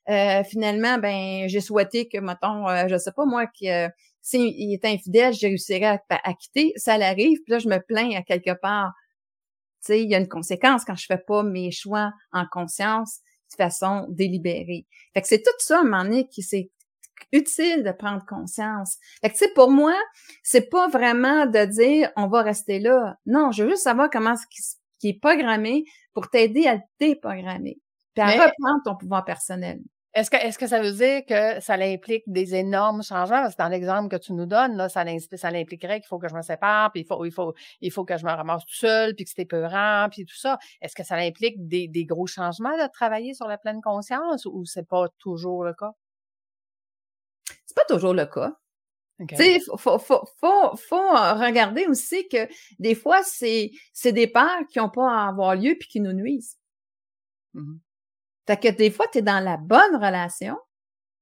euh, 0.10 0.44
finalement, 0.44 0.98
ben, 1.00 1.48
j'ai 1.48 1.62
souhaité 1.62 2.08
que, 2.08 2.20
mettons, 2.20 2.70
euh, 2.70 2.88
je 2.88 2.98
sais 2.98 3.12
pas 3.12 3.26
moi, 3.26 3.48
que 3.48 3.90
s'il 4.22 4.74
est 4.74 4.86
infidèle, 4.86 5.34
je 5.34 5.48
réussirais 5.48 6.00
à, 6.10 6.34
quitter, 6.34 6.74
ça 6.78 6.98
l'arrive, 6.98 7.40
puis 7.44 7.52
là, 7.52 7.60
je 7.60 7.68
me 7.68 7.80
plains 7.80 8.12
à 8.16 8.22
quelque 8.22 8.54
part. 8.60 8.92
Tu 9.86 9.94
sais, 9.94 10.04
il 10.04 10.10
y 10.10 10.16
a 10.16 10.20
une 10.20 10.28
conséquence 10.28 10.86
quand 10.86 10.96
je 10.96 11.06
fais 11.06 11.18
pas 11.18 11.44
mes 11.44 11.72
choix 11.72 12.12
en 12.32 12.46
conscience 12.52 13.20
de 13.52 13.56
façon 13.56 14.06
délibérée. 14.10 14.86
Fait 15.14 15.22
que 15.22 15.28
c'est 15.28 15.42
tout 15.42 15.52
ça, 15.60 15.78
à 15.78 15.82
un 15.82 15.84
moment 15.84 16.04
donné, 16.04 16.28
qui 16.28 16.42
c'est 16.42 16.70
utile 17.32 17.84
de 17.84 17.92
prendre 17.92 18.26
conscience. 18.26 18.98
Fait 19.22 19.30
que, 19.30 19.34
tu 19.34 19.46
sais, 19.46 19.54
pour 19.54 19.72
moi, 19.72 19.96
c'est 20.44 20.70
pas 20.70 20.88
vraiment 20.88 21.46
de 21.46 21.66
dire 21.66 22.12
on 22.16 22.28
va 22.28 22.42
rester 22.42 22.80
là. 22.80 23.18
Non, 23.26 23.52
je 23.52 23.64
veux 23.64 23.70
juste 23.70 23.84
savoir 23.84 24.10
comment 24.12 24.36
ce 24.36 24.46
qui, 25.00 25.10
est 25.10 25.20
programmé 25.20 25.86
pour 26.14 26.30
t'aider 26.30 26.66
à 26.66 26.76
le 26.76 26.82
déprogrammer, 27.00 27.78
puis 28.16 28.24
à 28.24 28.32
reprendre 28.32 28.82
ton 28.84 28.96
pouvoir 28.96 29.24
personnel. 29.24 29.80
Est-ce 30.16 30.32
que, 30.32 30.38
est-ce 30.38 30.58
que 30.58 30.66
ça 30.66 30.82
veut 30.82 30.94
dire 30.94 31.26
que 31.26 31.60
ça 31.60 31.74
implique 31.74 32.24
des 32.26 32.56
énormes 32.56 33.04
changements? 33.04 33.42
Parce 33.42 33.56
que 33.56 33.62
dans 33.62 33.68
l'exemple 33.68 34.08
que 34.08 34.16
tu 34.16 34.32
nous 34.32 34.46
donnes, 34.46 34.78
là, 34.78 34.88
ça, 34.88 35.04
ça 35.36 35.50
impliquerait 35.50 36.00
qu'il 36.00 36.08
faut 36.08 36.20
que 36.20 36.30
je 36.30 36.34
me 36.34 36.42
sépare, 36.42 36.94
puis 36.94 37.02
il 37.02 37.06
faut, 37.06 37.26
il 37.26 37.34
faut, 37.34 37.54
il 37.82 37.92
faut 37.92 38.06
que 38.06 38.18
je 38.18 38.26
me 38.26 38.32
ramasse 38.32 38.66
tout 38.66 38.76
seul, 38.76 39.14
puis 39.14 39.26
que 39.26 39.32
c'est 39.36 39.44
peurant, 39.44 40.08
puis 40.10 40.26
tout 40.26 40.38
ça. 40.38 40.58
Est-ce 40.82 40.96
que 40.96 41.04
ça 41.04 41.16
implique 41.16 41.68
des, 41.68 41.90
des 41.90 42.06
gros 42.06 42.28
changements 42.28 42.78
de 42.78 42.90
travailler 42.94 43.34
sur 43.34 43.50
la 43.50 43.58
pleine 43.58 43.82
conscience 43.82 44.46
ou 44.46 44.64
c'est 44.64 44.88
pas 44.88 45.10
toujours 45.20 45.66
le 45.66 45.74
cas? 45.74 45.92
C'est 47.66 47.76
pas 47.76 47.86
toujours 47.94 48.14
le 48.14 48.26
cas. 48.26 48.54
Tu 49.28 49.36
sais, 49.36 49.60
faut, 49.60 49.78
faut, 49.78 50.00
faut, 50.00 50.26
faut, 50.40 50.76
faut 50.78 51.10
regarder 51.10 51.88
aussi 51.88 52.26
que 52.30 52.48
des 52.80 52.96
fois, 52.96 53.22
c'est, 53.24 53.72
c'est 53.92 54.14
des 54.14 54.28
peurs 54.28 54.66
qui 54.70 54.80
n'ont 54.80 54.90
pas 54.90 55.10
à 55.10 55.28
avoir 55.28 55.56
lieu 55.56 55.76
puis 55.78 55.90
qui 55.90 56.00
nous 56.00 56.14
nuisent. 56.14 56.58
Mmh 57.54 57.80
fait 58.48 58.58
que 58.58 58.70
des 58.70 58.92
fois, 58.92 59.08
tu 59.12 59.20
es 59.20 59.22
dans 59.22 59.44
la 59.44 59.58
bonne 59.58 59.96
relation, 59.96 60.58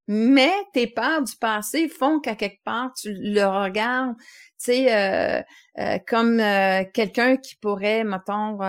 mais 0.08 0.52
tes 0.74 0.88
peurs 0.88 1.24
du 1.24 1.36
passé 1.38 1.88
font 1.88 2.20
qu'à 2.20 2.36
quelque 2.36 2.62
part, 2.64 2.94
tu 2.94 3.14
le 3.14 3.46
regardes, 3.46 4.16
tu 4.18 4.26
sais, 4.58 4.94
euh, 4.94 5.42
euh, 5.80 5.98
comme 6.06 6.40
euh, 6.40 6.84
quelqu'un 6.94 7.38
qui 7.38 7.56
pourrait, 7.56 8.04
mettons, 8.04 8.60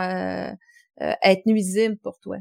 être 1.01 1.47
nuisible 1.47 1.97
pour 1.99 2.21
toi. 2.21 2.37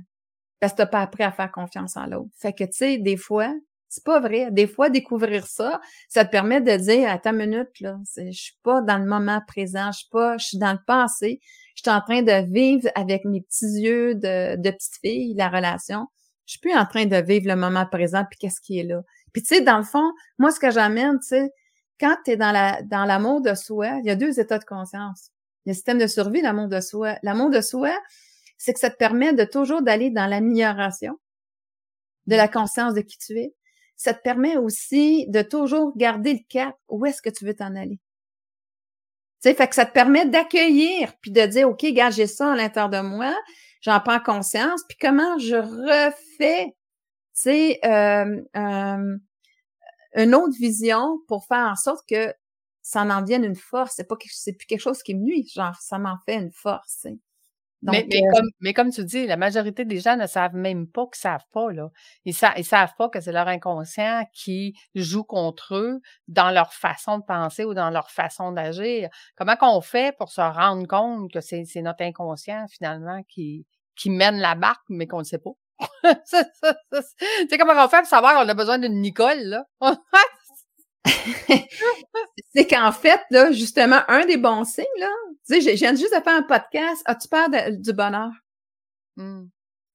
Parce 0.59 0.73
que 0.73 0.77
t'as 0.77 0.85
pas 0.85 1.01
appris 1.01 1.23
à 1.23 1.31
faire 1.31 1.51
confiance 1.51 1.97
en 1.97 2.05
l'autre. 2.05 2.29
Fait 2.37 2.53
que, 2.53 2.63
tu 2.63 2.73
sais, 2.73 2.97
des 2.99 3.17
fois, 3.17 3.53
c'est 3.93 4.03
pas 4.03 4.19
vrai. 4.19 4.49
Des 4.49 4.65
fois, 4.65 4.89
découvrir 4.89 5.45
ça, 5.45 5.79
ça 6.09 6.25
te 6.25 6.31
permet 6.31 6.61
de 6.61 6.75
dire, 6.77 7.07
à 7.09 7.19
ta 7.19 7.31
minute, 7.31 7.79
là, 7.79 7.99
je 8.17 8.31
suis 8.31 8.57
pas 8.63 8.81
dans 8.81 8.97
le 8.97 9.05
moment 9.05 9.39
présent, 9.47 9.91
je 9.91 9.99
suis 9.99 10.09
pas, 10.09 10.35
je 10.39 10.45
suis 10.45 10.57
dans 10.57 10.71
le 10.71 10.79
passé, 10.87 11.39
je 11.75 11.83
suis 11.83 11.91
en 11.95 12.01
train 12.01 12.23
de 12.23 12.51
vivre 12.51 12.89
avec 12.95 13.23
mes 13.23 13.41
petits 13.41 13.81
yeux 13.81 14.15
de, 14.15 14.55
de 14.55 14.71
petite 14.71 14.95
fille, 14.99 15.35
la 15.35 15.47
relation. 15.47 16.07
Je 16.47 16.53
suis 16.53 16.59
plus 16.59 16.73
en 16.73 16.87
train 16.87 17.05
de 17.05 17.17
vivre 17.17 17.47
le 17.47 17.55
moment 17.55 17.85
présent, 17.85 18.25
puis 18.27 18.39
qu'est-ce 18.39 18.61
qui 18.61 18.79
est 18.79 18.83
là? 18.83 19.01
Puis 19.31 19.43
tu 19.43 19.55
sais, 19.55 19.61
dans 19.61 19.77
le 19.77 19.83
fond, 19.83 20.11
moi, 20.39 20.49
ce 20.49 20.59
que 20.59 20.71
j'amène, 20.71 21.19
tu 21.19 21.27
sais, 21.27 21.51
quand 21.99 22.15
tu 22.25 22.31
es 22.31 22.35
dans 22.35 22.51
la 22.51 22.81
dans 22.81 23.05
l'amour 23.05 23.41
de 23.41 23.53
soi, 23.53 23.99
il 23.99 24.07
y 24.07 24.09
a 24.09 24.15
deux 24.15 24.39
états 24.39 24.57
de 24.57 24.65
conscience. 24.65 25.29
Il 25.65 25.69
y 25.69 25.71
a 25.71 25.73
le 25.73 25.75
système 25.75 25.99
de 25.99 26.07
survie, 26.07 26.41
l'amour 26.41 26.67
de 26.67 26.81
soi. 26.81 27.15
L'amour 27.21 27.51
de 27.51 27.61
soi, 27.61 27.91
c'est 28.57 28.73
que 28.73 28.79
ça 28.79 28.89
te 28.89 28.97
permet 28.97 29.33
de 29.33 29.43
toujours 29.43 29.83
d'aller 29.83 30.09
dans 30.09 30.25
l'amélioration 30.25 31.17
de 32.25 32.35
la 32.35 32.47
conscience 32.47 32.93
de 32.93 33.01
qui 33.01 33.17
tu 33.17 33.37
es 33.37 33.53
ça 33.95 34.13
te 34.13 34.21
permet 34.21 34.57
aussi 34.57 35.25
de 35.29 35.41
toujours 35.41 35.95
garder 35.97 36.33
le 36.33 36.39
cap. 36.49 36.75
Où 36.89 37.05
est-ce 37.05 37.21
que 37.21 37.29
tu 37.29 37.45
veux 37.45 37.53
t'en 37.53 37.75
aller? 37.75 37.99
Sais, 39.39 39.53
fait 39.53 39.67
que 39.67 39.75
ça 39.75 39.85
te 39.85 39.91
permet 39.91 40.25
d'accueillir 40.25 41.13
puis 41.21 41.31
de 41.31 41.45
dire, 41.45 41.69
OK, 41.69 41.85
gars, 41.87 42.11
j'ai 42.11 42.27
ça 42.27 42.53
à 42.53 42.55
l'intérieur 42.55 42.89
de 42.89 43.01
moi, 43.01 43.35
j'en 43.81 43.99
prends 43.99 44.21
conscience, 44.21 44.83
puis 44.87 44.97
comment 44.99 45.37
je 45.37 45.57
refais, 45.57 46.67
tu 46.67 46.73
sais, 47.33 47.79
euh, 47.83 48.41
euh, 48.55 49.17
une 50.15 50.35
autre 50.35 50.55
vision 50.57 51.19
pour 51.27 51.45
faire 51.45 51.67
en 51.69 51.75
sorte 51.75 52.07
que 52.07 52.33
ça 52.81 53.01
en 53.01 53.21
devienne 53.21 53.43
une 53.43 53.55
force. 53.55 53.93
C'est 53.95 54.07
pas 54.07 54.15
c'est 54.29 54.53
plus 54.53 54.65
quelque 54.65 54.79
chose 54.79 55.03
qui 55.03 55.15
me 55.15 55.21
nuit, 55.21 55.51
genre 55.53 55.75
ça 55.81 55.99
m'en 55.99 56.17
fait 56.25 56.35
une 56.35 56.51
force. 56.51 56.99
Tu 57.01 57.19
sais 57.85 57.91
mais, 57.91 58.07
mais, 58.09 58.17
euh 58.17 58.31
comme, 58.33 58.49
mais 58.61 58.73
comme 58.73 58.91
tu 58.91 59.03
dis, 59.03 59.27
la 59.27 59.37
majorité 59.37 59.85
des 59.85 59.99
gens 59.99 60.15
ne 60.15 60.27
savent 60.27 60.55
même 60.55 60.87
pas 60.87 61.05
qu'ils 61.05 61.21
savent 61.21 61.45
pas, 61.51 61.71
là. 61.71 61.89
Ils, 62.25 62.33
sa 62.33 62.57
ils 62.57 62.65
savent 62.65 62.93
pas 62.97 63.09
que 63.09 63.19
c'est 63.21 63.31
leur 63.31 63.47
inconscient 63.47 64.25
qui 64.33 64.75
joue 64.95 65.23
contre 65.23 65.75
eux 65.75 65.99
dans 66.27 66.51
leur 66.51 66.73
façon 66.73 67.19
de 67.19 67.23
penser 67.23 67.65
ou 67.65 67.73
dans 67.73 67.89
leur 67.89 68.09
façon 68.09 68.51
d'agir. 68.51 69.09
Comment 69.35 69.55
qu'on 69.55 69.81
fait 69.81 70.15
pour 70.17 70.31
se 70.31 70.41
rendre 70.41 70.87
compte 70.87 71.31
que 71.31 71.41
c'est 71.41 71.65
notre 71.77 72.03
inconscient, 72.03 72.65
finalement, 72.69 73.21
qui, 73.29 73.65
qui 73.95 74.09
mène 74.09 74.39
la 74.39 74.55
barque, 74.55 74.85
mais 74.89 75.07
qu'on 75.07 75.19
ne 75.19 75.23
sait 75.23 75.39
pas? 75.39 75.51
tu 76.03 76.37
sais, 77.49 77.57
comment 77.57 77.73
on 77.83 77.87
fait 77.89 77.99
pour 77.99 78.07
savoir 78.07 78.35
qu'on 78.35 78.47
a 78.47 78.53
besoin 78.53 78.79
d'une 78.79 79.01
Nicole, 79.01 79.39
là? 79.43 79.65
c'est 82.55 82.67
qu'en 82.67 82.91
fait, 82.91 83.21
là, 83.29 83.51
justement, 83.51 84.01
un 84.07 84.25
des 84.25 84.37
bons 84.37 84.63
signes, 84.63 84.85
là, 84.99 85.09
tu 85.47 85.61
sais, 85.61 85.75
je 85.75 85.79
viens 85.79 85.95
juste 85.95 86.15
de 86.15 86.21
faire 86.21 86.35
un 86.35 86.43
podcast, 86.43 87.01
as-tu 87.05 87.27
peur 87.27 87.49
du 87.71 87.93
bonheur? 87.93 88.31
Mmh. 89.17 89.45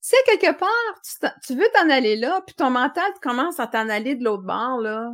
Si 0.00 0.14
quelque 0.26 0.58
part, 0.58 1.30
tu, 1.46 1.54
veux 1.54 1.68
t'en 1.74 1.90
aller 1.90 2.16
là, 2.16 2.40
puis 2.46 2.54
ton 2.54 2.70
mental 2.70 3.10
commence 3.20 3.60
à 3.60 3.66
t'en 3.66 3.88
aller 3.88 4.14
de 4.14 4.24
l'autre 4.24 4.44
bord, 4.44 4.80
là, 4.80 5.12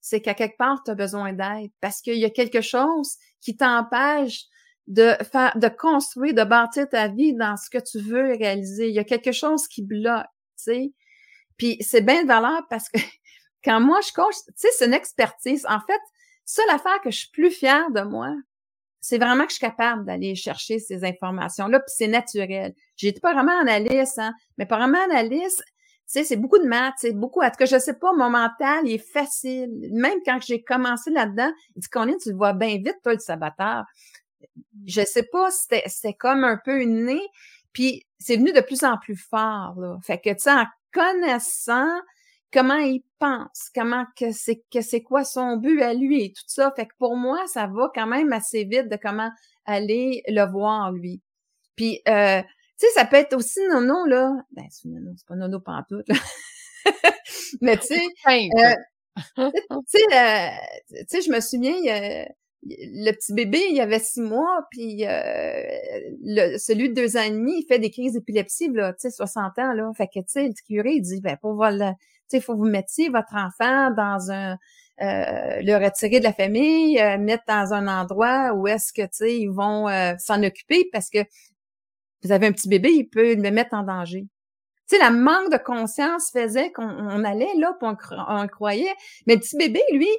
c'est 0.00 0.20
qu'à 0.20 0.34
quelque 0.34 0.56
part, 0.56 0.82
tu 0.84 0.90
as 0.90 0.94
besoin 0.94 1.32
d'aide 1.32 1.70
parce 1.80 2.00
qu'il 2.00 2.16
y 2.16 2.24
a 2.24 2.30
quelque 2.30 2.62
chose 2.62 3.16
qui 3.40 3.56
t'empêche 3.56 4.46
de 4.86 5.14
faire, 5.30 5.56
de 5.56 5.68
construire, 5.68 6.34
de 6.34 6.42
bâtir 6.42 6.88
ta 6.88 7.08
vie 7.08 7.34
dans 7.34 7.56
ce 7.56 7.70
que 7.70 7.78
tu 7.78 8.00
veux 8.00 8.36
réaliser. 8.36 8.88
Il 8.88 8.94
y 8.94 8.98
a 8.98 9.04
quelque 9.04 9.32
chose 9.32 9.68
qui 9.68 9.82
bloque, 9.82 10.26
tu 10.56 10.64
sais. 10.64 10.92
Puis 11.56 11.76
c'est 11.80 12.00
bien 12.00 12.22
de 12.22 12.28
valeur 12.28 12.66
parce 12.68 12.88
que 12.88 12.98
quand 13.64 13.80
moi 13.80 14.00
je 14.06 14.12
coach, 14.12 14.34
tu 14.46 14.52
sais, 14.56 14.68
c'est 14.76 14.86
une 14.86 14.94
expertise. 14.94 15.66
En 15.68 15.80
fait, 15.80 16.00
ça 16.44 16.62
l'affaire 16.68 17.00
que 17.02 17.10
je 17.10 17.18
suis 17.18 17.30
plus 17.30 17.50
fière 17.50 17.90
de 17.90 18.02
moi, 18.02 18.34
c'est 19.00 19.18
vraiment 19.18 19.44
que 19.44 19.50
je 19.50 19.56
suis 19.56 19.66
capable 19.66 20.04
d'aller 20.04 20.34
chercher 20.34 20.78
ces 20.78 21.04
informations-là, 21.04 21.80
puis 21.80 21.92
c'est 21.96 22.08
naturel. 22.08 22.74
J'étais 22.96 23.20
pas 23.20 23.32
vraiment 23.32 23.58
analyste, 23.60 24.18
hein, 24.18 24.34
mais 24.58 24.66
pas 24.66 24.76
vraiment 24.76 25.02
analyste, 25.04 25.62
tu 26.12 26.18
sais, 26.18 26.24
c'est 26.24 26.36
beaucoup 26.36 26.58
de 26.58 26.66
maths, 26.66 26.94
c'est 26.98 27.12
beaucoup, 27.12 27.40
en 27.40 27.48
tout 27.50 27.56
cas, 27.56 27.66
je 27.66 27.78
sais 27.78 27.94
pas, 27.94 28.12
mon 28.12 28.30
mental, 28.30 28.80
il 28.84 28.94
est 28.94 29.12
facile. 29.12 29.70
Même 29.92 30.18
quand 30.26 30.40
j'ai 30.44 30.60
commencé 30.60 31.08
là-dedans, 31.10 31.52
il 31.76 31.82
dit, 31.82 32.16
tu 32.20 32.30
le 32.30 32.36
vois 32.36 32.52
bien 32.52 32.78
vite, 32.78 32.96
toi, 33.04 33.12
le 33.14 33.20
saboteur. 33.20 33.84
Je 34.86 35.02
sais 35.04 35.22
pas, 35.22 35.52
c'était, 35.52 35.84
c'était 35.86 36.14
comme 36.14 36.42
un 36.42 36.58
peu 36.64 36.80
une 36.82 37.16
puis 37.72 38.04
c'est 38.18 38.36
venu 38.36 38.52
de 38.52 38.60
plus 38.60 38.82
en 38.82 38.98
plus 38.98 39.16
fort, 39.16 39.74
là. 39.78 39.98
Fait 40.02 40.18
que, 40.18 40.30
tu 40.30 40.40
sais, 40.40 40.50
en 40.50 40.66
connaissant 40.92 41.88
comment 42.52 42.78
il 42.78 43.02
pense, 43.18 43.70
comment 43.74 44.04
que 44.16 44.32
c'est 44.32 44.62
que 44.72 44.80
c'est 44.80 45.02
quoi 45.02 45.24
son 45.24 45.56
but 45.56 45.82
à 45.82 45.94
lui 45.94 46.24
et 46.24 46.32
tout 46.32 46.42
ça. 46.46 46.72
Fait 46.74 46.86
que 46.86 46.94
pour 46.98 47.16
moi, 47.16 47.46
ça 47.46 47.66
va 47.66 47.90
quand 47.94 48.06
même 48.06 48.32
assez 48.32 48.64
vite 48.64 48.88
de 48.88 48.96
comment 48.96 49.30
aller 49.64 50.22
le 50.28 50.44
voir 50.50 50.92
lui. 50.92 51.20
Puis 51.76 52.00
euh, 52.08 52.42
tu 52.42 52.86
sais, 52.86 52.92
ça 52.94 53.04
peut 53.04 53.16
être 53.16 53.34
aussi 53.36 53.60
nono 53.68 54.06
là. 54.06 54.36
Ben 54.52 54.64
c'est 54.70 54.88
nono, 54.88 55.12
c'est 55.16 55.26
pas 55.26 55.36
nono 55.36 55.60
pantoute 55.60 56.08
là. 56.08 56.16
Mais 57.60 57.76
tu 57.76 57.86
sais, 57.88 58.06
euh, 58.26 58.74
tu 59.36 59.50
sais, 59.86 60.02
euh, 60.12 60.48
tu 60.90 61.04
sais, 61.08 61.20
je 61.22 61.30
me 61.30 61.40
souviens, 61.40 62.26
le 62.62 63.12
petit 63.12 63.32
bébé, 63.32 63.58
il 63.70 63.80
avait 63.80 63.98
six 63.98 64.20
mois, 64.20 64.66
puis 64.70 65.06
euh, 65.06 65.62
le, 66.22 66.58
celui 66.58 66.90
de 66.90 66.94
deux 66.94 67.16
ans 67.16 67.22
et 67.22 67.30
demi, 67.30 67.60
il 67.60 67.66
fait 67.66 67.78
des 67.78 67.90
crises 67.90 68.14
d'épilepsie, 68.14 68.68
là, 68.72 68.92
tu 68.92 69.00
sais, 69.00 69.10
60 69.10 69.58
ans, 69.58 69.72
là. 69.72 69.90
Fait 69.96 70.06
que, 70.06 70.20
tu 70.20 70.24
sais, 70.28 70.46
le 70.46 70.52
curé, 70.66 70.92
il 70.92 71.00
dit, 71.00 71.20
ben, 71.20 71.36
pour 71.40 71.54
voilà, 71.54 71.94
il 72.32 72.42
faut 72.42 72.56
vous 72.56 72.68
mettre 72.68 72.92
votre 73.10 73.34
enfant 73.34 73.90
dans 73.90 74.30
un 74.30 74.56
euh, 75.02 75.62
le 75.62 75.82
retirer 75.82 76.18
de 76.18 76.24
la 76.24 76.32
famille, 76.34 77.00
euh, 77.00 77.16
mettre 77.16 77.44
dans 77.48 77.72
un 77.72 77.88
endroit 77.88 78.52
où 78.52 78.68
est-ce 78.68 78.92
que 78.92 79.06
tu 79.06 79.30
ils 79.30 79.48
vont 79.48 79.88
euh, 79.88 80.12
s'en 80.18 80.42
occuper 80.42 80.90
parce 80.92 81.08
que 81.08 81.20
vous 82.22 82.32
avez 82.32 82.48
un 82.48 82.52
petit 82.52 82.68
bébé, 82.68 82.90
il 82.90 83.08
peut 83.08 83.34
le 83.34 83.50
mettre 83.50 83.72
en 83.72 83.82
danger. 83.82 84.26
Tu 84.90 84.96
sais, 84.96 84.98
la 84.98 85.10
manque 85.10 85.50
de 85.50 85.56
conscience 85.56 86.30
faisait 86.32 86.70
qu'on 86.72 87.24
allait 87.24 87.54
là, 87.56 87.74
puis 87.80 87.88
on, 88.28 88.46
croyait. 88.46 88.94
Mais 89.26 89.36
le 89.36 89.40
petit 89.40 89.56
bébé, 89.56 89.80
lui, 89.90 90.10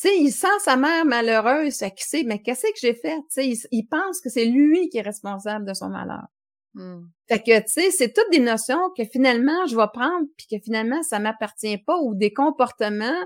Tu 0.00 0.08
il 0.08 0.32
sent 0.32 0.48
sa 0.60 0.76
mère 0.76 1.04
malheureuse, 1.04 1.78
qu'il 1.78 1.92
sait, 1.98 2.24
mais 2.24 2.40
qu'est-ce 2.42 2.62
que 2.62 2.78
j'ai 2.80 2.94
fait? 2.94 3.18
Tu 3.32 3.56
il, 3.70 3.86
pense 3.86 4.20
que 4.20 4.30
c'est 4.30 4.46
lui 4.46 4.88
qui 4.88 4.98
est 4.98 5.02
responsable 5.02 5.64
de 5.64 5.74
son 5.74 5.90
malheur. 5.90 6.26
Mmh. 6.74 7.02
Fait 7.28 7.40
que, 7.40 7.58
tu 7.60 7.68
sais, 7.68 7.90
c'est 7.90 8.12
toutes 8.12 8.30
des 8.30 8.40
notions 8.40 8.90
que 8.96 9.04
finalement, 9.04 9.66
je 9.66 9.76
vais 9.76 9.88
prendre, 9.92 10.26
puis 10.36 10.46
que 10.46 10.62
finalement, 10.62 11.02
ça 11.02 11.18
m'appartient 11.18 11.78
pas, 11.78 11.98
ou 11.98 12.14
des 12.14 12.32
comportements 12.32 13.24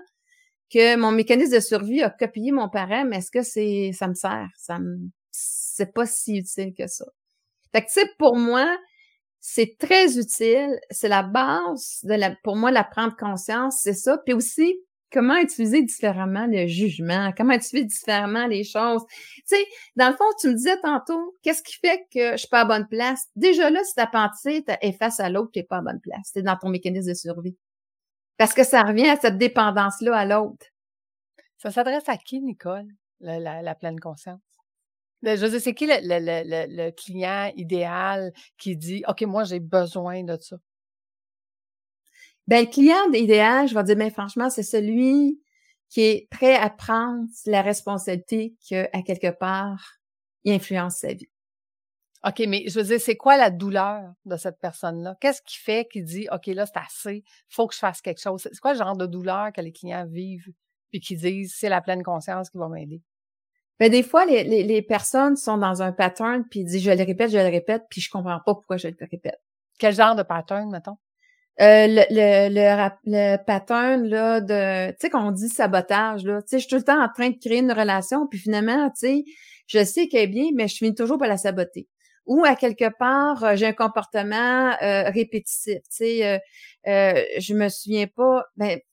que 0.70 0.96
mon 0.96 1.12
mécanisme 1.12 1.54
de 1.54 1.60
survie 1.60 2.02
a 2.02 2.10
copié 2.10 2.52
mon 2.52 2.68
parent, 2.68 3.04
mais 3.04 3.18
est-ce 3.18 3.30
que 3.30 3.42
c'est 3.42 3.92
ça 3.92 4.08
me 4.08 4.14
sert? 4.14 4.48
Ça 4.56 4.78
me 4.78 5.10
c'est 5.30 5.92
pas 5.92 6.06
si 6.06 6.36
utile 6.38 6.72
que 6.72 6.86
ça. 6.86 7.04
Fait 7.72 7.82
que 7.82 7.86
tu 7.86 7.94
sais, 7.94 8.10
pour 8.18 8.36
moi, 8.36 8.78
c'est 9.40 9.76
très 9.78 10.16
utile. 10.18 10.78
C'est 10.90 11.08
la 11.08 11.22
base 11.22 12.00
de 12.04 12.14
la, 12.14 12.34
pour 12.44 12.56
moi, 12.56 12.70
la 12.70 12.84
prendre 12.84 13.16
conscience, 13.16 13.80
c'est 13.82 13.94
ça. 13.94 14.18
Puis 14.18 14.34
aussi, 14.34 14.76
comment 15.14 15.36
utiliser 15.36 15.82
différemment 15.82 16.46
le 16.48 16.66
jugement, 16.66 17.32
comment 17.36 17.54
utiliser 17.54 17.86
différemment 17.86 18.48
les 18.48 18.64
choses? 18.64 19.04
Tu 19.08 19.42
sais, 19.46 19.64
dans 19.94 20.08
le 20.10 20.16
fond, 20.16 20.24
tu 20.40 20.48
me 20.48 20.54
disais 20.54 20.78
tantôt, 20.80 21.36
qu'est-ce 21.42 21.62
qui 21.62 21.76
fait 21.76 22.04
que 22.12 22.32
je 22.32 22.38
suis 22.38 22.48
pas 22.48 22.62
à 22.62 22.64
bonne 22.64 22.88
place? 22.88 23.28
Déjà 23.36 23.70
là, 23.70 23.82
si 23.84 23.94
ta 23.94 24.08
pensée 24.08 24.64
est 24.80 24.92
face 24.92 25.20
à 25.20 25.30
l'autre, 25.30 25.52
tu 25.52 25.60
n'es 25.60 25.64
pas 25.64 25.78
à 25.78 25.82
bonne 25.82 26.00
place. 26.00 26.30
C'est 26.32 26.42
dans 26.42 26.56
ton 26.56 26.68
mécanisme 26.68 27.08
de 27.08 27.14
survie. 27.14 27.56
Parce 28.36 28.52
que 28.52 28.64
ça 28.64 28.82
revient 28.82 29.08
à 29.08 29.16
cette 29.16 29.38
dépendance-là 29.38 30.16
à 30.16 30.26
l'autre. 30.26 30.66
Ça 31.58 31.70
s'adresse 31.70 32.08
à 32.08 32.16
qui, 32.16 32.40
Nicole, 32.40 32.88
la, 33.20 33.74
pleine 33.76 34.00
conscience? 34.00 34.40
Ben, 35.22 35.38
je 35.38 35.46
dire, 35.46 35.60
c'est 35.60 35.74
qui 35.74 35.86
le, 35.88 36.90
client 36.90 37.52
idéal 37.54 38.32
qui 38.58 38.76
dit 38.76 39.04
OK, 39.06 39.22
moi, 39.22 39.44
j'ai 39.44 39.60
besoin 39.60 40.24
de 40.24 40.36
ça? 40.40 40.56
Ben, 42.46 42.64
le 42.64 42.70
client 42.70 43.12
idéal, 43.12 43.68
je 43.68 43.74
vais 43.74 43.84
dire, 43.84 43.96
mais 43.96 44.06
ben, 44.06 44.12
franchement, 44.12 44.50
c'est 44.50 44.62
celui 44.62 45.40
qui 45.88 46.02
est 46.02 46.28
prêt 46.30 46.56
à 46.56 46.70
prendre 46.70 47.26
la 47.46 47.62
responsabilité 47.62 48.54
qu'à 48.68 49.02
quelque 49.02 49.30
part, 49.30 49.98
il 50.44 50.52
influence 50.52 50.96
sa 50.96 51.12
vie. 51.14 51.28
OK, 52.26 52.42
mais 52.48 52.64
je 52.68 52.80
veux 52.80 52.86
dire, 52.86 53.00
c'est 53.00 53.16
quoi 53.16 53.36
la 53.36 53.50
douleur 53.50 54.12
de 54.24 54.36
cette 54.36 54.58
personne-là? 54.58 55.16
Qu'est-ce 55.20 55.42
qui 55.42 55.58
fait 55.58 55.86
qu'il 55.90 56.04
dit, 56.04 56.26
OK, 56.32 56.46
là, 56.46 56.64
c'est 56.64 56.78
assez, 56.78 57.24
faut 57.48 57.66
que 57.66 57.74
je 57.74 57.78
fasse 57.78 58.00
quelque 58.00 58.20
chose? 58.20 58.40
C'est 58.42 58.58
quoi 58.60 58.72
le 58.72 58.78
genre 58.78 58.96
de 58.96 59.06
douleur 59.06 59.52
que 59.52 59.60
les 59.60 59.72
clients 59.72 60.06
vivent 60.06 60.50
puis 60.90 61.00
qui 61.00 61.16
disent, 61.16 61.54
c'est 61.54 61.68
la 61.68 61.82
pleine 61.82 62.02
conscience 62.02 62.48
qui 62.48 62.56
va 62.56 62.68
m'aider? 62.68 63.02
Ben, 63.78 63.90
des 63.90 64.02
fois, 64.02 64.24
les, 64.24 64.44
les, 64.44 64.82
personnes 64.82 65.36
sont 65.36 65.58
dans 65.58 65.82
un 65.82 65.92
pattern 65.92 66.44
puis 66.48 66.60
ils 66.60 66.66
disent, 66.66 66.82
je 66.82 66.90
le 66.90 67.04
répète, 67.04 67.30
je 67.30 67.38
le 67.38 67.44
répète, 67.44 67.84
puis 67.90 68.00
je 68.00 68.08
comprends 68.08 68.38
pas 68.38 68.54
pourquoi 68.54 68.78
je 68.78 68.88
le 68.88 68.96
répète. 69.10 69.40
Quel 69.78 69.94
genre 69.94 70.14
de 70.14 70.22
pattern, 70.22 70.70
mettons? 70.70 70.96
Euh, 71.60 71.86
le, 71.86 72.02
le, 72.10 72.48
le, 72.52 72.90
le, 73.04 73.36
pattern 73.44 74.04
là 74.08 74.40
de 74.40 74.90
tu 74.90 74.96
sais 74.98 75.08
qu'on 75.08 75.30
dit 75.30 75.48
sabotage 75.48 76.24
là 76.24 76.42
tu 76.42 76.48
sais 76.48 76.58
je 76.58 76.62
suis 76.62 76.68
tout 76.68 76.74
le 76.74 76.82
temps 76.82 77.00
en 77.00 77.08
train 77.08 77.30
de 77.30 77.38
créer 77.38 77.60
une 77.60 77.70
relation 77.70 78.26
puis 78.26 78.40
finalement 78.40 78.90
tu 78.90 79.06
sais 79.06 79.24
je 79.68 79.84
sais 79.84 80.08
qu'elle 80.08 80.22
est 80.22 80.26
bien 80.26 80.46
mais 80.52 80.66
je 80.66 80.78
finis 80.78 80.96
toujours 80.96 81.16
par 81.16 81.28
la 81.28 81.36
saboter 81.36 81.86
ou 82.26 82.44
à 82.44 82.56
quelque 82.56 82.88
part 82.98 83.44
euh, 83.44 83.56
j'ai 83.56 83.66
un 83.66 83.72
comportement 83.72 84.76
euh, 84.82 85.10
répétitif. 85.10 85.78
Tu 85.82 85.88
sais, 85.90 86.26
euh, 86.26 86.38
euh, 86.86 87.24
je 87.38 87.54
me 87.54 87.68
souviens 87.68 88.06
pas. 88.06 88.44
Ben, 88.56 88.78
tu 88.78 88.84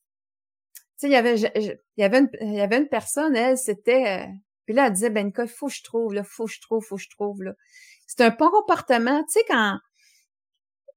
sais, 0.97 1.07
il 1.07 1.13
y 1.13 1.15
avait, 1.15 1.35
il 1.35 1.77
y 1.97 2.03
avait 2.03 2.19
une, 2.19 2.29
il 2.41 2.53
y 2.53 2.61
avait 2.61 2.77
une 2.77 2.87
personne, 2.87 3.35
elle, 3.35 3.57
c'était, 3.57 4.27
puis 4.65 4.75
là, 4.75 4.87
elle 4.87 4.93
disait, 4.93 5.09
ben, 5.09 5.31
il 5.35 5.47
faut 5.47 5.67
que 5.67 5.73
je 5.73 5.83
trouve, 5.83 6.13
là, 6.13 6.23
faut 6.23 6.45
que 6.45 6.51
je 6.53 6.61
trouve, 6.61 6.83
faut 6.83 6.97
que 6.97 7.01
je 7.01 7.09
trouve, 7.09 7.43
là. 7.43 7.53
C'est 8.07 8.21
un 8.21 8.29
bon 8.29 8.49
comportement. 8.49 9.23
Tu 9.23 9.39
sais, 9.39 9.45
quand 9.47 9.79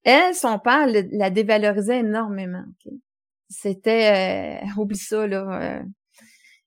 elle, 0.05 0.35
son 0.35 0.59
père 0.59 0.87
la 1.13 1.31
dévalorisait 1.31 2.01
énormément. 2.01 2.65
C'était, 3.49 4.61
oublie 4.77 4.99
ça, 4.99 5.27
là. 5.27 5.83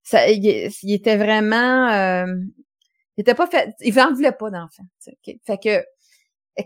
ça, 0.03 0.29
il, 0.29 0.71
il, 0.83 0.93
était 0.93 1.17
vraiment 1.17 2.25
il 3.17 3.21
était 3.21 3.33
pas 3.33 3.47
fait, 3.47 3.73
il 3.81 3.99
en 3.99 4.13
voulait 4.13 4.31
pas 4.31 4.51
d'enfant. 4.51 4.83
Fait 5.43 5.57
que, 5.57 5.83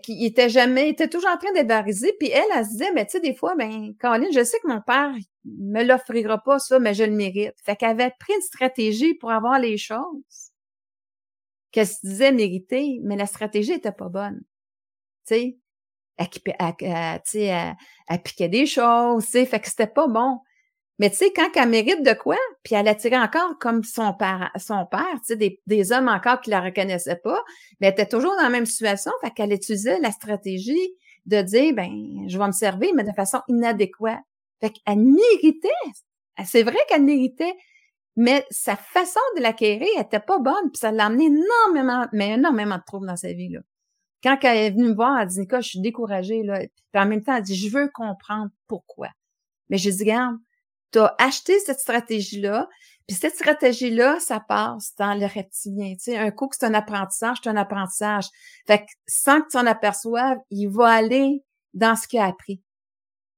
il 0.08 0.26
était 0.26 0.50
jamais, 0.50 0.88
il 0.88 0.92
était 0.92 1.08
toujours 1.08 1.30
en 1.30 1.38
train 1.38 1.52
d'ébariser. 1.54 2.14
Puis 2.20 2.30
elle, 2.30 2.44
elle 2.54 2.66
se 2.66 2.72
disait, 2.72 2.92
mais 2.94 3.06
tu 3.06 3.12
sais, 3.12 3.20
des 3.22 3.34
fois, 3.34 3.56
ben, 3.56 3.94
Caroline, 4.00 4.32
je 4.34 4.44
sais 4.44 4.60
que 4.60 4.68
mon 4.68 4.82
père 4.82 5.14
me 5.46 5.84
l'offrira 5.84 6.38
pas 6.44 6.60
ça, 6.60 6.80
mais 6.80 6.94
je 6.94 7.04
le 7.04 7.14
mérite. 7.16 7.56
Fait 7.64 7.76
qu'elle 7.76 7.92
avait 7.92 8.14
pris 8.20 8.34
une 8.34 8.42
stratégie 8.42 9.14
pour 9.16 9.32
avoir 9.32 9.60
les 9.60 9.78
choses 9.78 10.52
qu'elle 11.72 11.88
se 11.88 12.06
disait 12.06 12.34
mériter, 12.34 13.00
mais 13.04 13.16
la 13.16 13.26
stratégie 13.26 13.74
était 13.74 13.94
pas 13.94 14.10
bonne. 14.10 14.42
Tu 15.26 15.36
sais, 15.36 15.58
elle, 16.18 16.28
elle, 16.60 16.76
elle, 16.80 17.76
elle, 18.08 18.22
piquait 18.22 18.50
des 18.50 18.66
choses, 18.66 19.26
tu 19.30 19.46
fait 19.46 19.60
que 19.60 19.70
c'était 19.70 19.88
pas 19.88 20.08
bon. 20.08 20.40
Mais 21.00 21.10
tu 21.10 21.16
sais, 21.16 21.34
quand 21.36 21.50
elle 21.56 21.70
mérite 21.70 22.04
de 22.04 22.14
quoi, 22.14 22.38
puis 22.62 22.76
elle 22.76 22.88
attirait 22.88 23.18
encore 23.18 23.58
comme 23.60 23.84
son 23.84 24.14
père, 24.14 24.52
son 24.58 24.86
tu 24.92 24.98
sais, 25.24 25.36
des, 25.36 25.60
des, 25.66 25.92
hommes 25.92 26.08
encore 26.08 26.42
qui 26.42 26.52
la 26.52 26.62
reconnaissaient 26.62 27.16
pas, 27.16 27.44
mais 27.80 27.88
elle 27.88 27.94
était 27.94 28.06
toujours 28.06 28.36
dans 28.36 28.44
la 28.44 28.50
même 28.50 28.68
situation, 28.68 29.12
fait 29.24 29.32
qu'elle 29.32 29.52
utilisait 29.52 30.00
la 30.00 30.12
stratégie 30.12 30.94
de 31.26 31.42
dire, 31.42 31.74
ben, 31.74 31.90
je 32.28 32.38
vais 32.38 32.46
me 32.46 32.52
servir, 32.52 32.92
mais 32.96 33.04
de 33.04 33.14
façon 33.14 33.40
inadéquate. 33.48 34.20
Fait 34.60 34.70
qu'elle 34.70 35.00
méritait. 35.00 35.70
C'est 36.46 36.62
vrai 36.64 36.78
qu'elle 36.88 37.04
méritait, 37.04 37.56
mais 38.16 38.46
sa 38.52 38.76
façon 38.76 39.20
de 39.38 39.42
l'acquérir 39.42 39.90
était 40.00 40.20
pas 40.20 40.38
bonne, 40.38 40.70
puis 40.72 40.78
ça 40.80 40.92
l'a 40.92 41.08
amené 41.08 41.26
énormément, 41.26 42.06
mais 42.14 42.34
énormément 42.34 42.78
de 42.78 42.84
troubles 42.86 43.08
dans 43.08 43.18
sa 43.18 43.34
vie, 43.34 43.50
là. 43.50 43.62
Quand 44.24 44.38
elle 44.44 44.58
est 44.58 44.72
venue 44.72 44.90
me 44.90 44.94
voir, 44.94 45.20
elle 45.20 45.28
dit, 45.28 45.40
Nicole, 45.40 45.64
je 45.64 45.70
suis 45.70 45.80
découragée, 45.80 46.44
là. 46.44 46.60
Puis 46.60 47.02
en 47.02 47.06
même 47.06 47.24
temps, 47.24 47.36
elle 47.36 47.44
dit, 47.44 47.56
je 47.56 47.70
veux 47.76 47.90
comprendre 47.90 48.52
pourquoi. 48.68 49.10
Mais 49.70 49.78
je 49.78 49.90
dis, 49.90 50.04
regarde, 50.04 50.38
tu 50.92 51.00
as 51.00 51.16
acheté 51.18 51.58
cette 51.60 51.80
stratégie-là, 51.80 52.68
puis 53.08 53.16
cette 53.16 53.36
stratégie-là, 53.36 54.20
ça 54.20 54.40
passe 54.40 54.94
dans 54.98 55.14
le 55.14 55.26
reptilien. 55.26 55.94
Tu 55.94 56.12
sais, 56.12 56.18
un 56.18 56.32
coup 56.32 56.48
que 56.48 56.56
c'est 56.58 56.66
un 56.66 56.74
apprentissage, 56.74 57.38
c'est 57.44 57.50
un 57.50 57.58
apprentissage. 57.58 58.26
Fait 58.68 58.80
que 58.80 58.92
sans 59.08 59.42
que 59.42 59.48
tu 59.50 59.58
en 59.58 59.66
aperçoives, 59.66 60.38
il 60.50 60.68
va 60.68 60.90
aller 60.90 61.44
dans 61.74 61.96
ce 61.96 62.08
qu'il 62.08 62.20
a 62.20 62.26
appris. 62.26 62.62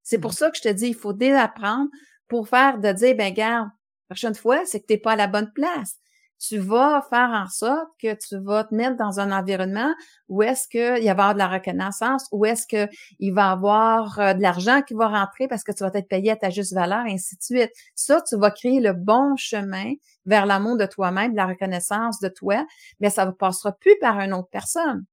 C'est 0.02 0.18
pour 0.18 0.32
mmh. 0.32 0.34
ça 0.34 0.50
que 0.50 0.56
je 0.58 0.62
te 0.62 0.68
dis, 0.68 0.88
il 0.88 0.94
faut 0.94 1.12
désapprendre 1.12 1.88
pour 2.28 2.48
faire 2.48 2.78
de 2.78 2.92
dire, 2.92 3.16
ben 3.16 3.32
garde, 3.32 3.68
la 4.10 4.14
prochaine 4.14 4.34
fois, 4.34 4.66
c'est 4.66 4.80
que 4.80 4.86
tu 4.86 4.94
n'es 4.94 4.98
pas 4.98 5.12
à 5.12 5.16
la 5.16 5.28
bonne 5.28 5.50
place 5.52 5.98
tu 6.38 6.58
vas 6.58 7.06
faire 7.08 7.30
en 7.30 7.48
sorte 7.48 7.88
que 8.00 8.14
tu 8.14 8.38
vas 8.38 8.64
te 8.64 8.74
mettre 8.74 8.96
dans 8.96 9.20
un 9.20 9.32
environnement 9.32 9.92
où 10.28 10.42
est-ce 10.42 10.68
qu'il 10.68 10.80
va 10.80 10.98
y 10.98 11.08
avoir 11.08 11.34
de 11.34 11.38
la 11.38 11.48
reconnaissance, 11.48 12.26
où 12.32 12.44
est-ce 12.44 12.66
qu'il 12.66 13.34
va 13.34 13.48
y 13.48 13.52
avoir 13.52 14.18
euh, 14.18 14.34
de 14.34 14.42
l'argent 14.42 14.82
qui 14.82 14.94
va 14.94 15.08
rentrer 15.08 15.48
parce 15.48 15.64
que 15.64 15.72
tu 15.72 15.84
vas 15.84 15.90
être 15.94 16.08
payé 16.08 16.32
à 16.32 16.36
ta 16.36 16.50
juste 16.50 16.74
valeur, 16.74 17.06
et 17.06 17.12
ainsi 17.12 17.36
de 17.36 17.42
suite. 17.42 17.72
Ça, 17.94 18.20
tu 18.22 18.36
vas 18.36 18.50
créer 18.50 18.80
le 18.80 18.92
bon 18.92 19.36
chemin 19.36 19.92
vers 20.26 20.46
l'amour 20.46 20.76
de 20.76 20.86
toi-même, 20.86 21.34
la 21.34 21.46
reconnaissance 21.46 22.20
de 22.20 22.28
toi, 22.28 22.66
mais 23.00 23.10
ça 23.10 23.26
ne 23.26 23.30
passera 23.30 23.72
plus 23.72 23.96
par 24.00 24.20
une 24.20 24.32
autre 24.32 24.48
personne. 24.50 25.04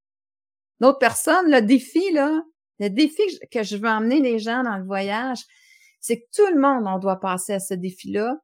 L'autre 0.80 1.00
personne, 1.00 1.50
le 1.50 1.62
défi, 1.62 2.12
là, 2.12 2.42
le 2.80 2.90
défi 2.90 3.22
que 3.52 3.64
je 3.64 3.78
veux 3.78 3.90
emmener 3.90 4.20
les 4.20 4.40
gens 4.40 4.64
dans 4.64 4.78
le 4.78 4.84
voyage, 4.84 5.40
c'est 6.00 6.20
que 6.20 6.26
tout 6.36 6.54
le 6.54 6.60
monde, 6.60 6.86
on 6.88 6.98
doit 6.98 7.20
passer 7.20 7.54
à 7.54 7.60
ce 7.60 7.76
défi-là, 7.76 8.38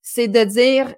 c'est 0.00 0.28
de 0.28 0.44
dire, 0.44 0.94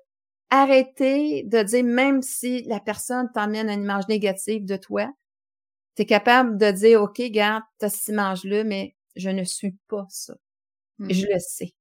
arrêter 0.53 1.45
de 1.45 1.63
dire, 1.63 1.83
même 1.83 2.21
si 2.21 2.63
la 2.65 2.79
personne 2.79 3.31
t'emmène 3.35 3.71
une 3.71 3.83
image 3.83 4.07
négative 4.09 4.67
de 4.67 4.77
toi, 4.77 5.11
tu 5.97 6.03
es 6.03 6.07
capable 6.07 6.59
de 6.59 6.71
dire, 6.71 7.03
OK, 7.03 7.21
garde, 7.31 7.63
tu 7.81 7.87
as 7.87 7.89
cette 7.89 8.09
image-là, 8.09 8.63
mais 8.63 8.95
je 9.17 9.31
ne 9.31 9.45
suis 9.45 9.75
pas 9.89 10.07
ça. 10.11 10.35
Je 10.99 11.25
mmh. 11.25 11.29
le 11.33 11.39
sais. 11.39 11.75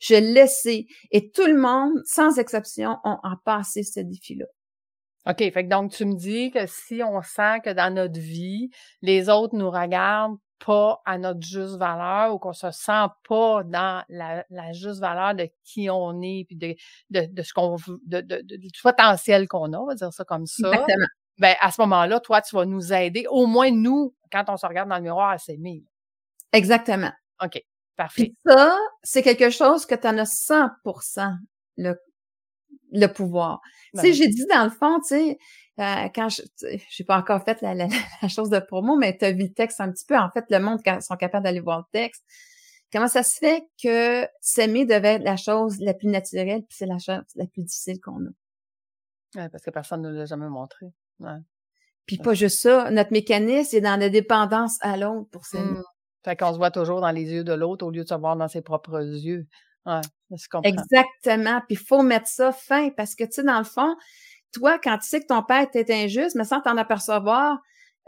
Je 0.00 0.14
le 0.14 0.46
sais. 0.46 0.86
Et 1.10 1.30
tout 1.32 1.46
le 1.46 1.58
monde, 1.58 2.00
sans 2.04 2.38
exception, 2.38 2.96
ont 3.02 3.18
en 3.24 3.36
passé 3.44 3.82
ce 3.82 3.98
défi-là. 3.98 4.46
OK, 5.26 5.38
fait 5.38 5.52
que 5.52 5.68
donc 5.68 5.92
tu 5.92 6.04
me 6.04 6.14
dis 6.14 6.50
que 6.50 6.66
si 6.66 7.02
on 7.02 7.20
sent 7.22 7.60
que 7.64 7.72
dans 7.72 7.92
notre 7.92 8.18
vie, 8.18 8.70
les 9.02 9.28
autres 9.28 9.56
nous 9.56 9.70
regardent 9.70 10.38
pas 10.64 11.00
à 11.04 11.18
notre 11.18 11.42
juste 11.42 11.76
valeur 11.76 12.34
ou 12.34 12.38
qu'on 12.38 12.52
se 12.52 12.70
sent 12.70 13.06
pas 13.28 13.62
dans 13.64 14.04
la, 14.08 14.44
juste 14.72 15.00
valeur 15.00 15.34
de 15.34 15.48
qui 15.64 15.88
on 15.90 16.20
est 16.22 16.44
puis 16.46 16.56
de, 16.56 16.74
de, 17.10 17.42
ce 17.42 17.52
qu'on 17.52 17.76
de, 18.06 18.20
de, 18.20 18.42
du 18.42 18.80
potentiel 18.82 19.48
qu'on 19.48 19.72
a, 19.72 19.78
on 19.78 19.86
va 19.86 19.94
dire 19.94 20.12
ça 20.12 20.24
comme 20.24 20.46
ça. 20.46 20.68
Exactement. 20.68 21.06
Ben, 21.38 21.54
à 21.60 21.70
ce 21.70 21.80
moment-là, 21.82 22.18
toi, 22.18 22.42
tu 22.42 22.56
vas 22.56 22.64
nous 22.64 22.92
aider, 22.92 23.26
au 23.30 23.46
moins 23.46 23.70
nous, 23.70 24.14
quand 24.32 24.44
on 24.48 24.56
se 24.56 24.66
regarde 24.66 24.88
dans 24.88 24.96
le 24.96 25.02
miroir, 25.02 25.30
à 25.30 25.38
s'aimer. 25.38 25.84
Exactement. 26.52 27.12
OK, 27.44 27.62
parfait. 27.96 28.32
ça, 28.44 28.76
c'est 29.04 29.22
quelque 29.22 29.50
chose 29.50 29.86
que 29.86 29.94
tu 29.94 30.08
en 30.08 30.18
as 30.18 30.32
100% 30.32 31.36
le, 31.76 31.96
le 32.92 33.06
pouvoir. 33.06 33.60
tu 33.94 34.00
sais, 34.00 34.08
ben 34.08 34.14
j'ai 34.14 34.28
dit 34.28 34.46
dans 34.52 34.64
le 34.64 34.70
fond, 34.70 35.00
tu 35.00 35.08
sais, 35.08 35.38
euh, 35.80 36.08
quand 36.14 36.28
je 36.28 36.42
j'ai 36.90 37.04
pas 37.04 37.16
encore 37.16 37.42
fait 37.44 37.60
la, 37.62 37.74
la, 37.74 37.86
la, 38.22 38.28
chose 38.28 38.50
de 38.50 38.58
promo, 38.58 38.96
mais 38.96 39.16
tu 39.16 39.24
as 39.24 39.32
vu 39.32 39.44
le 39.44 39.52
texte 39.52 39.80
un 39.80 39.90
petit 39.90 40.04
peu. 40.06 40.16
En 40.16 40.30
fait, 40.30 40.44
le 40.50 40.58
monde 40.58 40.80
sont 41.00 41.16
capables 41.16 41.44
d'aller 41.44 41.60
voir 41.60 41.78
le 41.78 41.84
texte. 41.92 42.24
Comment 42.92 43.08
ça 43.08 43.22
se 43.22 43.38
fait 43.38 43.62
que 43.82 44.26
s'aimer 44.40 44.86
devait 44.86 45.14
être 45.14 45.24
la 45.24 45.36
chose 45.36 45.78
la 45.80 45.94
plus 45.94 46.08
naturelle, 46.08 46.62
puis 46.62 46.76
c'est 46.78 46.86
la 46.86 46.98
chose 46.98 47.22
la 47.34 47.46
plus 47.46 47.62
difficile 47.62 48.00
qu'on 48.00 48.24
a? 48.24 48.30
Ouais, 49.36 49.48
parce 49.50 49.62
que 49.62 49.70
personne 49.70 50.02
ne 50.02 50.10
l'a 50.10 50.24
jamais 50.24 50.48
montré. 50.48 50.86
Ouais. 51.20 51.38
Puis 52.06 52.16
pas 52.16 52.32
juste 52.32 52.60
ça, 52.60 52.90
notre 52.90 53.12
mécanisme 53.12 53.76
est 53.76 53.82
dans 53.82 54.00
la 54.00 54.08
dépendance 54.08 54.78
à 54.80 54.96
l'autre 54.96 55.28
pour 55.30 55.44
s'aimer. 55.44 55.78
Mmh. 55.78 55.84
Fait 56.24 56.36
qu'on 56.36 56.52
se 56.52 56.56
voit 56.56 56.70
toujours 56.70 57.02
dans 57.02 57.10
les 57.10 57.30
yeux 57.30 57.44
de 57.44 57.52
l'autre 57.52 57.86
au 57.86 57.90
lieu 57.90 58.02
de 58.02 58.08
se 58.08 58.14
voir 58.14 58.36
dans 58.36 58.48
ses 58.48 58.62
propres 58.62 59.00
yeux. 59.00 59.46
Ouais, 59.86 60.00
je 60.30 60.48
comprends. 60.50 60.68
Exactement. 60.68 61.60
Puis 61.66 61.76
il 61.76 61.78
faut 61.78 62.02
mettre 62.02 62.28
ça 62.28 62.52
fin 62.52 62.90
parce 62.90 63.14
que, 63.14 63.24
tu 63.24 63.32
sais, 63.32 63.42
dans 63.42 63.58
le 63.58 63.64
fond, 63.64 63.96
toi, 64.52 64.78
quand 64.78 64.98
tu 64.98 65.08
sais 65.08 65.20
que 65.20 65.26
ton 65.26 65.42
père 65.42 65.62
était 65.62 65.94
injuste, 65.94 66.36
mais 66.36 66.44
sans 66.44 66.60
t'en 66.60 66.76
apercevoir, 66.76 67.58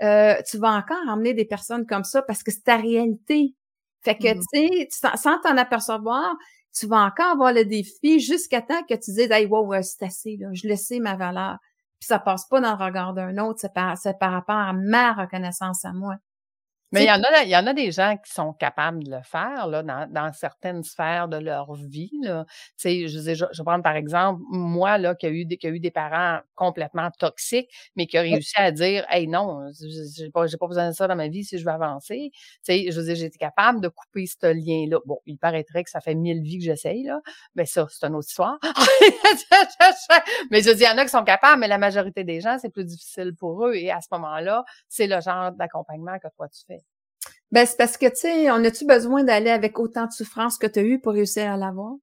euh, 0.03 0.35
tu 0.49 0.59
vas 0.59 0.73
encore 0.73 1.09
emmener 1.09 1.35
des 1.35 1.45
personnes 1.45 1.87
comme 1.87 2.05
ça 2.05 2.23
parce 2.23 2.43
que 2.43 2.51
c'est 2.51 2.65
ta 2.65 2.77
réalité. 2.77 3.55
Fait 4.03 4.17
que, 4.17 4.29
mm-hmm. 4.29 4.45
tu 4.53 4.89
sais, 4.91 5.17
sans 5.17 5.39
t'en 5.41 5.57
apercevoir, 5.57 6.35
tu 6.73 6.87
vas 6.87 7.05
encore 7.05 7.33
avoir 7.33 7.53
le 7.53 7.65
défi 7.65 8.21
jusqu'à 8.21 8.63
temps 8.63 8.83
que 8.89 8.95
tu 8.95 9.13
dises, 9.13 9.31
hey, 9.31 9.47
wow, 9.47 9.75
c'est 9.83 10.05
assez, 10.05 10.37
là, 10.39 10.49
je 10.53 10.69
le 10.69 10.77
sais, 10.77 11.01
ma 11.01 11.17
valeur. 11.17 11.59
Puis 11.99 12.07
ça 12.07 12.19
passe 12.19 12.47
pas 12.49 12.61
dans 12.61 12.77
le 12.77 12.83
regard 12.83 13.13
d'un 13.13 13.37
autre, 13.39 13.61
c'est 13.61 13.75
par, 13.75 13.99
c'est 13.99 14.19
par 14.19 14.33
rapport 14.33 14.57
à 14.57 14.73
ma 14.73 15.13
reconnaissance 15.13 15.85
à 15.85 15.93
moi. 15.93 16.17
Mais 16.93 17.05
il 17.05 17.07
y, 17.07 17.11
en 17.13 17.23
a, 17.23 17.43
il 17.45 17.49
y 17.49 17.57
en 17.57 17.67
a 17.67 17.73
des 17.73 17.93
gens 17.93 18.17
qui 18.17 18.33
sont 18.33 18.53
capables 18.53 19.05
de 19.05 19.11
le 19.13 19.23
faire 19.23 19.69
là, 19.69 19.83
dans, 19.83 20.11
dans 20.11 20.33
certaines 20.33 20.83
sphères 20.83 21.29
de 21.29 21.37
leur 21.37 21.75
vie. 21.75 22.11
Là. 22.23 22.45
Je, 22.83 23.07
je, 23.07 23.35
je 23.35 23.45
vais 23.45 23.65
prendre 23.65 23.83
par 23.85 23.95
exemple 23.95 24.43
moi 24.51 24.99
là, 24.99 25.15
qui 25.15 25.27
a 25.27 25.31
eu 25.31 25.45
des, 25.45 25.57
qui 25.57 25.69
a 25.69 25.71
eu 25.71 25.79
des 25.79 25.93
parents 25.93 26.41
complètement 26.57 27.11
toxiques, 27.19 27.71
mais 27.95 28.07
qui 28.07 28.19
a 28.19 28.23
réussi 28.23 28.55
à 28.57 28.73
dire 28.73 29.07
Hey 29.09 29.29
non, 29.29 29.71
j'ai 30.17 30.31
pas, 30.31 30.47
pas 30.47 30.67
besoin 30.67 30.89
de 30.89 30.95
ça 30.95 31.07
dans 31.07 31.17
ma 31.17 31.29
vie 31.29 31.45
si 31.45 31.59
je 31.59 31.65
veux 31.65 31.71
avancer. 31.71 32.31
sais, 32.63 32.91
je 32.91 32.99
veux 32.99 33.07
dire, 33.07 33.15
j'étais 33.15 33.39
capable 33.39 33.81
de 33.81 33.89
couper 33.89 34.27
ce 34.27 34.53
lien-là. 34.53 34.99
Bon, 35.07 35.19
il 35.27 35.39
paraîtrait 35.39 35.85
que 35.85 35.91
ça 35.91 36.01
fait 36.01 36.15
mille 36.15 36.43
vies 36.43 36.59
que 36.59 36.65
j'essaye, 36.65 37.05
là. 37.05 37.21
Mais 37.55 37.67
ça, 37.67 37.87
c'est 37.91 38.07
une 38.07 38.15
autre 38.17 38.29
histoire. 38.29 38.59
mais 40.51 40.63
je 40.63 40.71
dis, 40.71 40.83
il 40.83 40.87
y 40.87 40.89
en 40.89 40.99
a 40.99 41.05
qui 41.05 41.11
sont 41.11 41.25
capables, 41.25 41.61
mais 41.61 41.69
la 41.69 41.79
majorité 41.79 42.25
des 42.25 42.41
gens, 42.41 42.59
c'est 42.61 42.71
plus 42.71 42.85
difficile 42.85 43.35
pour 43.39 43.67
eux. 43.67 43.75
Et 43.75 43.91
à 43.91 44.01
ce 44.01 44.09
moment-là, 44.13 44.65
c'est 44.89 45.07
le 45.07 45.21
genre 45.21 45.53
d'accompagnement 45.53 46.19
que 46.19 46.29
toi 46.37 46.49
tu 46.49 46.63
fais. 46.67 46.80
Ben, 47.53 47.67
c'est 47.67 47.77
parce 47.77 47.97
que, 47.97 48.07
tu 48.07 48.17
sais, 48.17 48.51
on 48.51 48.63
a-tu 48.65 48.87
besoin 48.87 49.25
d'aller 49.25 49.51
avec 49.51 49.79
autant 49.79 50.07
de 50.07 50.13
souffrance 50.13 50.57
que 50.57 50.67
tu 50.67 50.79
as 50.79 50.83
eu 50.83 51.01
pour 51.01 51.13
réussir 51.13 51.51
à 51.51 51.57
l'avoir? 51.57 51.95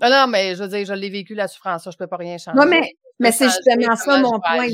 Non, 0.00 0.10
non, 0.10 0.26
mais 0.28 0.54
je 0.54 0.62
veux 0.62 0.68
dire, 0.68 0.84
je 0.84 0.92
l'ai 0.92 1.10
vécu, 1.10 1.34
la 1.34 1.48
souffrance, 1.48 1.84
ça, 1.84 1.90
je 1.90 1.96
peux 1.96 2.06
pas 2.06 2.16
rien 2.16 2.38
changer. 2.38 2.58
Non, 2.58 2.66
mais, 2.66 2.82
mais 3.18 3.32
c'est 3.32 3.48
justement 3.48 3.96
ça 3.96 4.18
mon 4.20 4.40
point. 4.40 4.68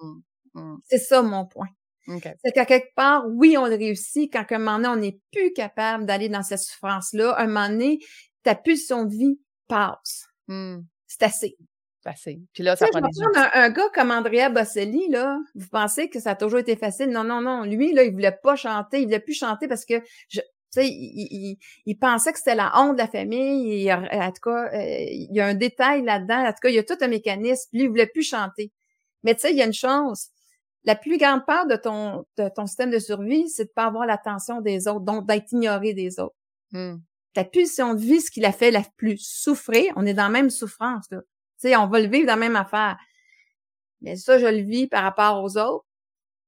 Hum, 0.00 0.22
hum. 0.54 0.80
C'est 0.84 0.98
ça 0.98 1.22
mon 1.22 1.46
point. 1.46 1.68
C'est 2.44 2.52
qu'à 2.52 2.64
quelque 2.64 2.94
part, 2.94 3.24
oui, 3.28 3.56
on 3.58 3.64
réussit 3.64 4.32
quand 4.32 4.44
à 4.50 4.54
un 4.54 4.58
moment 4.58 4.76
donné, 4.78 4.88
on 4.88 4.96
n'est 4.96 5.20
plus 5.30 5.52
capable 5.52 6.06
d'aller 6.06 6.28
dans 6.28 6.42
cette 6.42 6.60
souffrance-là. 6.60 7.34
Un 7.38 7.46
moment 7.46 7.68
donné, 7.68 7.98
ta 8.42 8.54
pulsion 8.54 9.04
de 9.04 9.10
vie 9.14 9.40
passe. 9.68 10.26
C'est 11.06 11.22
assez. 11.22 11.56
Puis 12.52 12.62
là, 12.62 12.76
ça 12.76 12.86
prend 12.90 13.00
des 13.00 13.08
un, 13.36 13.50
un, 13.54 13.70
gars 13.70 13.88
comme 13.94 14.10
Andrea 14.10 14.48
Bocelli, 14.50 15.08
là, 15.08 15.38
vous 15.54 15.68
pensez 15.68 16.08
que 16.08 16.20
ça 16.20 16.30
a 16.30 16.34
toujours 16.36 16.60
été 16.60 16.76
facile? 16.76 17.10
Non, 17.10 17.24
non, 17.24 17.40
non. 17.40 17.64
Lui, 17.64 17.92
là, 17.92 18.04
il 18.04 18.12
voulait 18.12 18.38
pas 18.42 18.56
chanter. 18.56 19.00
Il 19.00 19.06
voulait 19.06 19.20
plus 19.20 19.34
chanter 19.34 19.68
parce 19.68 19.84
que, 19.84 19.94
je, 20.28 20.40
tu 20.40 20.46
sais, 20.70 20.88
il, 20.88 21.58
il, 21.86 21.98
pensait 21.98 22.32
que 22.32 22.38
c'était 22.38 22.54
la 22.54 22.72
honte 22.76 22.94
de 22.94 22.98
la 22.98 23.08
famille. 23.08 23.86
Et, 23.86 23.92
en 23.92 24.32
tout 24.32 24.50
cas, 24.50 24.70
euh, 24.72 25.06
il 25.10 25.34
y 25.34 25.40
a 25.40 25.46
un 25.46 25.54
détail 25.54 26.02
là-dedans. 26.02 26.46
En 26.46 26.52
tout 26.52 26.60
cas, 26.62 26.68
il 26.68 26.76
y 26.76 26.78
a 26.78 26.84
tout 26.84 26.98
un 27.00 27.08
mécanisme. 27.08 27.68
Lui, 27.72 27.84
il 27.84 27.88
voulait 27.88 28.06
plus 28.06 28.22
chanter. 28.22 28.72
Mais 29.22 29.34
tu 29.34 29.40
sais, 29.40 29.50
il 29.50 29.56
y 29.56 29.62
a 29.62 29.66
une 29.66 29.72
chose. 29.72 30.28
La 30.84 30.94
plus 30.94 31.18
grande 31.18 31.44
part 31.44 31.66
de 31.66 31.76
ton, 31.76 32.24
de 32.36 32.48
ton 32.54 32.66
système 32.66 32.90
de 32.90 32.98
survie, 32.98 33.48
c'est 33.48 33.64
de 33.64 33.72
pas 33.74 33.84
avoir 33.84 34.06
l'attention 34.06 34.60
des 34.60 34.88
autres, 34.88 35.04
donc 35.04 35.26
d'être 35.26 35.50
ignoré 35.52 35.92
des 35.92 36.20
autres. 36.20 36.36
Ta 37.34 37.44
pulsion 37.44 37.94
de 37.94 38.00
vie, 38.00 38.20
ce 38.20 38.30
qui 38.30 38.40
l'a 38.40 38.52
fait 38.52 38.70
la 38.70 38.82
plus 38.96 39.18
souffrir, 39.18 39.92
on 39.96 40.06
est 40.06 40.14
dans 40.14 40.24
la 40.24 40.28
même 40.28 40.50
souffrance, 40.50 41.10
là 41.10 41.20
sais, 41.58 41.76
on 41.76 41.86
va 41.86 42.00
le 42.00 42.08
vivre 42.08 42.26
dans 42.26 42.34
la 42.34 42.38
même 42.38 42.56
affaire. 42.56 42.96
Mais 44.00 44.16
ça, 44.16 44.38
je 44.38 44.46
le 44.46 44.62
vis 44.62 44.86
par 44.86 45.02
rapport 45.02 45.42
aux 45.42 45.58
autres. 45.58 45.84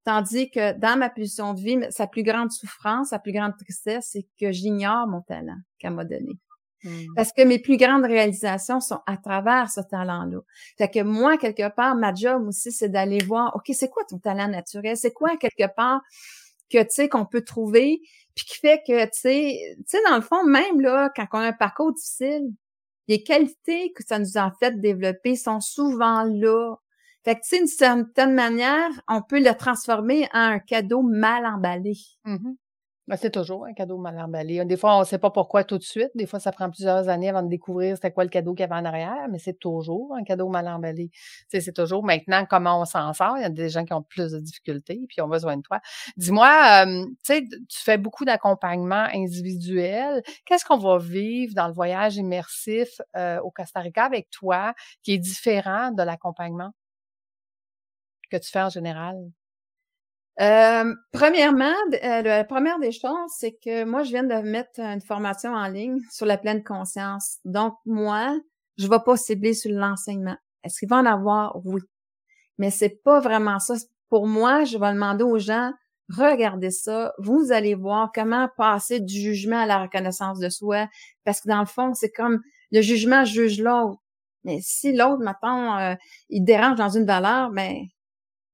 Tandis 0.04 0.50
que 0.50 0.72
dans 0.78 0.98
ma 0.98 1.10
position 1.10 1.52
de 1.52 1.60
vie, 1.60 1.78
sa 1.90 2.06
plus 2.06 2.22
grande 2.22 2.50
souffrance, 2.50 3.08
sa 3.08 3.18
plus 3.18 3.32
grande 3.32 3.56
tristesse, 3.56 4.08
c'est 4.12 4.26
que 4.40 4.50
j'ignore 4.50 5.06
mon 5.06 5.20
talent 5.20 5.58
qu'elle 5.78 5.92
m'a 5.92 6.04
donné. 6.04 6.32
Hmm. 6.84 7.04
Parce 7.14 7.32
que 7.32 7.42
mes 7.42 7.58
plus 7.58 7.76
grandes 7.76 8.06
réalisations 8.06 8.80
sont 8.80 9.00
à 9.06 9.18
travers 9.18 9.70
ce 9.70 9.80
talent-là. 9.82 10.38
Fait 10.78 10.88
que 10.88 11.02
moi, 11.02 11.36
quelque 11.36 11.68
part, 11.68 11.94
ma 11.94 12.14
job 12.14 12.48
aussi, 12.48 12.72
c'est 12.72 12.88
d'aller 12.88 13.22
voir, 13.22 13.54
OK, 13.54 13.70
c'est 13.74 13.90
quoi 13.90 14.04
ton 14.08 14.18
talent 14.18 14.48
naturel? 14.48 14.96
C'est 14.96 15.12
quoi, 15.12 15.36
quelque 15.36 15.70
part, 15.74 16.00
que, 16.70 16.78
tu 16.78 16.88
sais, 16.90 17.08
qu'on 17.10 17.26
peut 17.26 17.42
trouver, 17.42 18.00
puis 18.34 18.46
qui 18.46 18.58
fait 18.58 18.82
que, 18.86 19.04
tu 19.04 19.10
sais, 19.12 19.76
tu 19.76 19.84
sais, 19.86 19.98
dans 20.08 20.16
le 20.16 20.22
fond, 20.22 20.44
même 20.44 20.80
là, 20.80 21.10
quand 21.14 21.26
on 21.32 21.38
a 21.38 21.48
un 21.48 21.52
parcours 21.52 21.92
difficile, 21.92 22.50
les 23.10 23.24
qualités 23.24 23.92
que 23.92 24.04
ça 24.06 24.20
nous 24.20 24.38
a 24.38 24.52
fait 24.60 24.80
développer 24.80 25.34
sont 25.34 25.60
souvent 25.60 26.22
là. 26.22 26.76
Fait 27.24 27.34
que, 27.34 27.40
tu 27.40 27.48
sais, 27.48 27.58
d'une 27.58 27.66
certaine 27.66 28.34
manière, 28.34 28.88
on 29.08 29.20
peut 29.20 29.40
le 29.40 29.52
transformer 29.56 30.28
en 30.32 30.52
un 30.52 30.58
cadeau 30.60 31.02
mal 31.02 31.44
emballé. 31.44 31.96
Mm-hmm. 32.24 32.54
Ben, 33.10 33.16
c'est 33.16 33.32
toujours 33.32 33.64
un 33.66 33.72
cadeau 33.72 33.98
mal 33.98 34.16
emballé. 34.20 34.64
Des 34.64 34.76
fois, 34.76 34.94
on 34.96 35.00
ne 35.00 35.04
sait 35.04 35.18
pas 35.18 35.30
pourquoi 35.30 35.64
tout 35.64 35.78
de 35.78 35.82
suite. 35.82 36.10
Des 36.14 36.26
fois, 36.26 36.38
ça 36.38 36.52
prend 36.52 36.70
plusieurs 36.70 37.08
années 37.08 37.28
avant 37.28 37.42
de 37.42 37.48
découvrir 37.48 37.96
c'était 37.96 38.12
quoi 38.12 38.22
le 38.22 38.30
cadeau 38.30 38.54
qu'il 38.54 38.60
y 38.60 38.62
avait 38.70 38.80
en 38.80 38.84
arrière, 38.84 39.26
mais 39.28 39.40
c'est 39.40 39.58
toujours 39.58 40.14
un 40.14 40.22
cadeau 40.22 40.48
mal 40.48 40.68
emballé. 40.68 41.10
C'est 41.48 41.74
toujours 41.74 42.04
maintenant 42.04 42.46
comment 42.48 42.80
on 42.80 42.84
s'en 42.84 43.12
sort. 43.12 43.36
Il 43.36 43.42
y 43.42 43.44
a 43.44 43.50
des 43.50 43.68
gens 43.68 43.84
qui 43.84 43.92
ont 43.94 44.02
plus 44.04 44.30
de 44.30 44.38
difficultés 44.38 45.00
puis 45.08 45.20
ont 45.22 45.28
besoin 45.28 45.56
de 45.56 45.62
toi. 45.62 45.80
Dis-moi, 46.18 46.84
euh, 46.86 47.04
tu 47.04 47.14
sais, 47.24 47.42
tu 47.42 47.78
fais 47.82 47.98
beaucoup 47.98 48.24
d'accompagnement 48.24 49.08
individuel. 49.12 50.22
Qu'est-ce 50.46 50.64
qu'on 50.64 50.78
va 50.78 50.98
vivre 50.98 51.52
dans 51.54 51.66
le 51.66 51.74
voyage 51.74 52.16
immersif 52.16 53.00
euh, 53.16 53.40
au 53.40 53.50
Costa 53.50 53.80
Rica 53.80 54.04
avec 54.04 54.30
toi 54.30 54.72
qui 55.02 55.14
est 55.14 55.18
différent 55.18 55.90
de 55.90 56.04
l'accompagnement 56.04 56.70
que 58.30 58.36
tu 58.36 58.50
fais 58.50 58.62
en 58.62 58.70
général? 58.70 59.16
Euh, 60.40 60.94
premièrement, 61.12 61.74
euh, 62.02 62.22
la 62.22 62.44
première 62.44 62.78
des 62.78 62.92
choses, 62.92 63.30
c'est 63.36 63.58
que 63.62 63.84
moi, 63.84 64.04
je 64.04 64.10
viens 64.10 64.24
de 64.24 64.34
mettre 64.36 64.80
une 64.80 65.02
formation 65.02 65.52
en 65.52 65.68
ligne 65.68 65.98
sur 66.10 66.24
la 66.24 66.38
pleine 66.38 66.64
conscience. 66.64 67.38
Donc, 67.44 67.74
moi, 67.84 68.38
je 68.78 68.86
ne 68.86 68.90
vais 68.90 69.00
pas 69.04 69.16
cibler 69.18 69.52
sur 69.52 69.70
l'enseignement. 69.70 70.36
Est-ce 70.64 70.78
qu'il 70.78 70.88
va 70.88 70.96
en 70.96 71.06
avoir? 71.06 71.60
Oui. 71.66 71.82
Mais 72.56 72.70
c'est 72.70 73.02
pas 73.04 73.20
vraiment 73.20 73.58
ça. 73.58 73.74
Pour 74.08 74.26
moi, 74.26 74.64
je 74.64 74.78
vais 74.78 74.92
demander 74.94 75.24
aux 75.24 75.38
gens, 75.38 75.72
regardez 76.08 76.70
ça. 76.70 77.12
Vous 77.18 77.52
allez 77.52 77.74
voir 77.74 78.10
comment 78.14 78.48
passer 78.56 79.00
du 79.00 79.20
jugement 79.20 79.60
à 79.60 79.66
la 79.66 79.82
reconnaissance 79.82 80.38
de 80.38 80.48
soi. 80.48 80.88
Parce 81.24 81.42
que 81.42 81.48
dans 81.48 81.60
le 81.60 81.66
fond, 81.66 81.92
c'est 81.92 82.10
comme 82.10 82.40
le 82.72 82.80
jugement 82.80 83.26
juge 83.26 83.60
l'autre. 83.60 84.00
Mais 84.44 84.58
si 84.62 84.96
l'autre, 84.96 85.22
maintenant, 85.22 85.78
euh, 85.78 85.94
il 86.30 86.44
dérange 86.44 86.78
dans 86.78 86.88
une 86.88 87.04
valeur, 87.04 87.50
ben, 87.50 87.76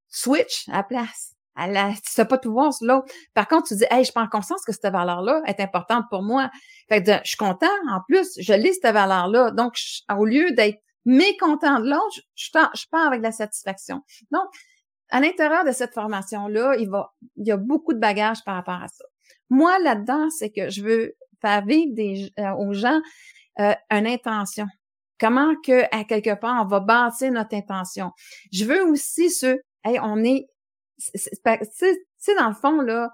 switch 0.09 0.69
à 0.69 0.79
la 0.79 0.83
place 0.83 1.36
elle 1.59 1.95
tu 1.95 2.13
sais 2.13 2.25
pas 2.25 2.39
tout 2.39 2.53
voir 2.53 2.73
sur 2.73 2.87
l'autre. 2.87 3.13
Par 3.35 3.49
contre, 3.49 3.69
tu 3.69 3.77
dis, 3.77 3.87
hey, 3.91 4.05
je 4.05 4.13
prends 4.13 4.27
conscience 4.29 4.65
que 4.65 4.73
cette 4.73 4.93
valeur-là 4.93 5.43
est 5.47 5.61
importante 5.61 6.05
pour 6.11 6.23
moi. 6.23 6.51
Fait 6.89 7.03
que 7.03 7.13
je 7.13 7.29
suis 7.29 7.37
content. 7.37 7.67
En 7.89 8.01
plus, 8.09 8.29
je 8.39 8.53
lis 8.53 8.75
cette 8.75 8.93
valeur-là. 8.93 9.51
Donc, 9.53 9.75
au 10.15 10.25
lieu 10.25 10.53
d'être 10.53 10.79
mécontent 11.05 11.81
de 11.81 11.89
l'autre, 11.91 12.21
je, 12.35 12.51
je 12.53 12.85
pars 12.91 13.07
avec 13.07 13.23
la 13.23 13.33
satisfaction. 13.33 14.03
Donc, 14.31 14.45
à 15.11 15.21
l'intérieur 15.21 15.65
de 15.65 15.73
cette 15.73 15.95
formation-là, 15.95 16.77
il 16.79 16.91
va, 16.91 17.15
il 17.37 17.47
y 17.47 17.53
a 17.53 17.57
beaucoup 17.57 17.95
de 17.95 18.01
bagages 18.01 18.43
par 18.45 18.57
rapport 18.57 18.83
à 18.83 18.89
ça. 18.89 19.05
Moi, 19.51 19.79
là-dedans, 19.79 20.29
c'est 20.31 20.51
que 20.51 20.69
je 20.69 20.83
veux 20.83 21.15
faire 21.41 21.65
vivre 21.65 21.95
des, 21.95 22.33
euh, 22.39 22.53
aux 22.55 22.73
gens 22.73 23.01
euh, 23.61 23.75
une 23.91 24.07
intention. 24.07 24.67
Comment 25.19 25.55
que, 25.65 25.85
à 25.97 26.05
quelque 26.05 26.35
part, 26.39 26.63
on 26.63 26.67
va 26.67 26.81
bâtir 26.81 27.33
notre 27.33 27.55
intention. 27.55 28.11
Je 28.53 28.65
veux 28.65 28.85
aussi 28.85 29.31
ce, 29.31 29.59
hey, 29.85 29.99
on 30.03 30.23
est 30.25 30.47
tu 30.99 31.87
sais, 32.19 32.35
dans 32.37 32.49
le 32.49 32.55
fond, 32.55 32.81
là, 32.81 33.11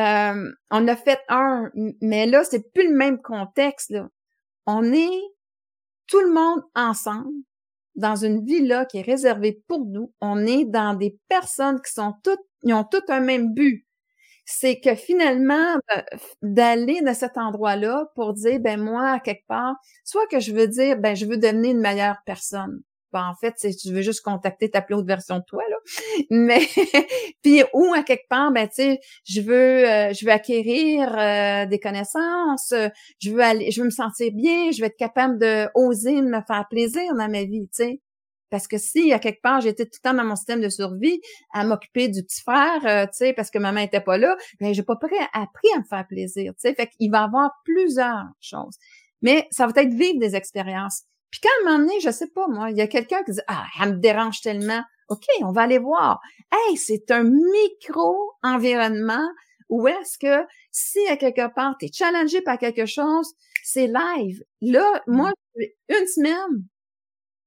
euh, 0.00 0.50
on 0.70 0.88
a 0.88 0.96
fait 0.96 1.20
un, 1.28 1.70
mais 2.00 2.26
là, 2.26 2.44
c'est 2.44 2.72
plus 2.72 2.88
le 2.88 2.96
même 2.96 3.20
contexte, 3.22 3.90
là. 3.90 4.08
On 4.66 4.92
est 4.92 5.20
tout 6.06 6.20
le 6.20 6.32
monde 6.32 6.62
ensemble 6.74 7.32
dans 7.96 8.16
une 8.16 8.44
vie 8.44 8.66
là 8.66 8.84
qui 8.86 8.98
est 8.98 9.02
réservée 9.02 9.62
pour 9.68 9.84
nous. 9.86 10.12
On 10.20 10.46
est 10.46 10.64
dans 10.64 10.94
des 10.94 11.18
personnes 11.28 11.80
qui 11.80 11.92
sont 11.92 12.14
toutes, 12.24 12.40
ils 12.64 12.74
ont 12.74 12.84
toutes 12.84 13.10
un 13.10 13.20
même 13.20 13.54
but. 13.54 13.86
C'est 14.46 14.80
que 14.80 14.94
finalement, 14.96 15.76
euh, 15.96 16.02
d'aller 16.42 17.00
dans 17.02 17.14
cet 17.14 17.38
endroit-là 17.38 18.06
pour 18.16 18.34
dire, 18.34 18.60
ben 18.60 18.80
moi, 18.80 19.20
quelque 19.20 19.46
part, 19.48 19.76
soit 20.04 20.26
que 20.28 20.40
je 20.40 20.52
veux 20.54 20.68
dire, 20.68 20.98
ben 20.98 21.16
je 21.16 21.26
veux 21.26 21.38
devenir 21.38 21.72
une 21.72 21.80
meilleure 21.80 22.18
personne. 22.26 22.82
Ben, 23.14 23.28
en 23.28 23.34
fait, 23.36 23.54
tu 23.76 23.92
veux 23.92 24.02
juste 24.02 24.22
contacter 24.22 24.68
ta 24.68 24.82
plus 24.82 24.96
haute 24.96 25.06
version 25.06 25.38
de 25.38 25.44
toi. 25.46 25.62
Mais, 26.30 26.66
puis, 27.42 27.62
ou 27.72 27.94
à 27.94 28.02
quelque 28.02 28.26
part, 28.28 28.50
ben, 28.50 28.66
tu 28.66 28.74
sais, 28.74 29.00
je 29.24 29.40
veux, 29.40 29.88
euh, 29.88 30.12
je 30.12 30.24
veux 30.24 30.32
acquérir 30.32 31.16
euh, 31.16 31.64
des 31.66 31.78
connaissances, 31.78 32.74
je 33.20 33.30
veux 33.30 33.40
aller, 33.40 33.70
je 33.70 33.80
veux 33.80 33.86
me 33.86 33.92
sentir 33.92 34.32
bien, 34.32 34.72
je 34.72 34.80
veux 34.80 34.86
être 34.86 34.96
capable 34.96 35.38
de 35.38 35.68
oser 35.76 36.22
me 36.22 36.40
faire 36.44 36.66
plaisir 36.68 37.14
dans 37.14 37.28
ma 37.28 37.44
vie, 37.44 37.68
tu 37.68 37.84
sais. 37.84 38.00
Parce 38.50 38.66
que 38.66 38.78
si, 38.78 39.12
à 39.12 39.20
quelque 39.20 39.42
part, 39.42 39.60
j'étais 39.60 39.84
tout 39.84 39.98
le 40.02 40.10
temps 40.10 40.16
dans 40.16 40.24
mon 40.24 40.34
système 40.34 40.60
de 40.60 40.68
survie, 40.68 41.20
à 41.52 41.64
m'occuper 41.64 42.08
du 42.08 42.24
petit 42.24 42.42
frère, 42.42 42.84
euh, 42.84 43.04
tu 43.06 43.12
sais, 43.12 43.32
parce 43.32 43.50
que 43.50 43.60
maman 43.60 43.80
était 43.80 44.00
pas 44.00 44.18
là, 44.18 44.36
ben, 44.58 44.74
j'ai 44.74 44.82
pas 44.82 44.94
appris 44.94 45.68
à 45.76 45.78
me 45.78 45.84
faire 45.84 46.06
plaisir, 46.08 46.52
tu 46.54 46.68
sais. 46.68 46.74
Fait 46.74 46.88
qu'il 46.88 47.12
va 47.12 47.20
y 47.20 47.24
avoir 47.24 47.52
plusieurs 47.64 48.26
choses. 48.40 48.76
Mais 49.22 49.46
ça 49.52 49.68
va 49.68 49.82
être 49.82 49.94
vivre 49.94 50.18
des 50.18 50.34
expériences. 50.34 51.04
Puis 51.34 51.40
quand 51.42 51.48
à 51.48 51.62
un 51.62 51.72
moment 51.72 51.84
donné, 51.84 51.98
je 51.98 52.10
sais 52.10 52.28
pas, 52.28 52.46
moi, 52.46 52.70
il 52.70 52.76
y 52.76 52.80
a 52.80 52.86
quelqu'un 52.86 53.24
qui 53.24 53.32
dit, 53.32 53.40
ah, 53.48 53.66
elle 53.82 53.94
me 53.94 53.98
dérange 53.98 54.40
tellement. 54.40 54.84
OK, 55.08 55.24
on 55.40 55.50
va 55.50 55.62
aller 55.62 55.78
voir. 55.78 56.20
Hey, 56.52 56.76
c'est 56.76 57.10
un 57.10 57.24
micro-environnement 57.24 59.28
où 59.68 59.88
est-ce 59.88 60.16
que 60.16 60.46
si 60.70 61.04
à 61.08 61.16
quelque 61.16 61.52
part 61.52 61.76
tu 61.76 61.86
es 61.86 61.92
challengé 61.92 62.40
par 62.40 62.56
quelque 62.56 62.86
chose, 62.86 63.34
c'est 63.64 63.88
live. 63.88 64.44
Là, 64.60 65.02
moi, 65.08 65.32
une 65.56 66.06
semaine 66.06 66.68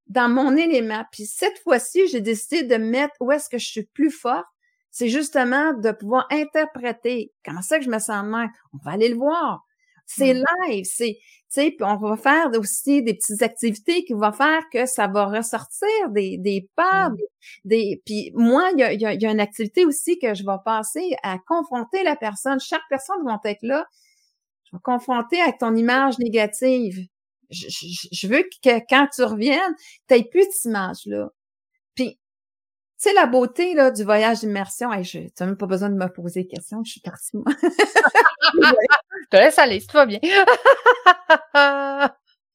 dans 0.07 0.27
mon 0.27 0.57
élément. 0.57 1.05
Puis 1.13 1.25
cette 1.25 1.57
fois-ci, 1.59 2.09
j'ai 2.09 2.19
décidé 2.19 2.63
de 2.63 2.75
mettre 2.75 3.15
où 3.21 3.31
est-ce 3.31 3.47
que 3.47 3.57
je 3.57 3.67
suis 3.67 3.85
plus 3.85 4.11
forte. 4.11 4.47
C'est 4.91 5.07
justement 5.07 5.73
de 5.73 5.91
pouvoir 5.91 6.27
interpréter 6.29 7.31
comment 7.45 7.61
ça 7.61 7.79
que 7.79 7.85
je 7.85 7.89
me 7.89 7.99
sens 7.99 8.25
mal. 8.25 8.49
On 8.73 8.79
va 8.83 8.91
aller 8.91 9.07
le 9.07 9.15
voir. 9.15 9.65
C'est 10.07 10.33
mm. 10.33 10.43
live, 10.67 10.85
c'est, 10.85 11.17
tu 11.19 11.21
sais, 11.49 11.71
puis 11.71 11.85
on 11.85 11.97
va 11.97 12.17
faire 12.17 12.49
aussi 12.57 13.03
des 13.03 13.13
petites 13.13 13.41
activités 13.43 14.03
qui 14.05 14.13
vont 14.13 14.31
faire 14.31 14.61
que 14.71 14.85
ça 14.85 15.07
va 15.07 15.25
ressortir 15.25 16.09
des, 16.09 16.37
des 16.37 16.67
pas, 16.75 17.09
mm. 17.09 17.17
des, 17.65 18.01
puis 18.05 18.31
moi, 18.33 18.69
il 18.73 18.79
y 18.79 18.83
a, 18.83 18.93
y, 18.93 18.97
y 18.97 19.25
a, 19.25 19.31
une 19.31 19.39
activité 19.39 19.85
aussi 19.85 20.17
que 20.17 20.33
je 20.33 20.43
vais 20.43 20.57
passer 20.65 21.15
à 21.23 21.37
confronter 21.37 22.03
la 22.03 22.15
personne. 22.15 22.59
Chaque 22.59 22.87
personne 22.89 23.23
va 23.25 23.39
être 23.45 23.63
là. 23.63 23.85
Je 24.63 24.75
vais 24.75 24.81
confronter 24.81 25.39
avec 25.41 25.59
ton 25.59 25.75
image 25.75 26.17
négative 26.19 27.07
je, 27.49 28.27
veux 28.27 28.43
que 28.43 28.79
quand 28.89 29.07
tu 29.13 29.23
reviennes, 29.23 29.75
tu 30.07 30.13
n'aies 30.13 30.23
plus 30.23 30.45
cette 30.51 30.65
image-là. 30.65 31.29
Puis, 31.95 32.15
tu 32.15 32.19
sais, 32.97 33.13
la 33.13 33.27
beauté 33.27 33.73
là, 33.73 33.91
du 33.91 34.03
voyage 34.03 34.39
d'immersion, 34.41 34.89
tu 35.03 35.29
n'as 35.39 35.45
même 35.45 35.57
pas 35.57 35.67
besoin 35.67 35.89
de 35.89 35.95
me 35.95 36.07
poser 36.11 36.43
des 36.43 36.47
questions, 36.47 36.83
je 36.83 36.91
suis 36.91 37.01
partie, 37.01 37.37
moi. 37.37 37.45
je 38.53 39.29
te 39.29 39.37
laisse 39.37 39.59
aller, 39.59 39.81
tout 39.81 39.93
va 39.93 40.05
bien. 40.05 40.19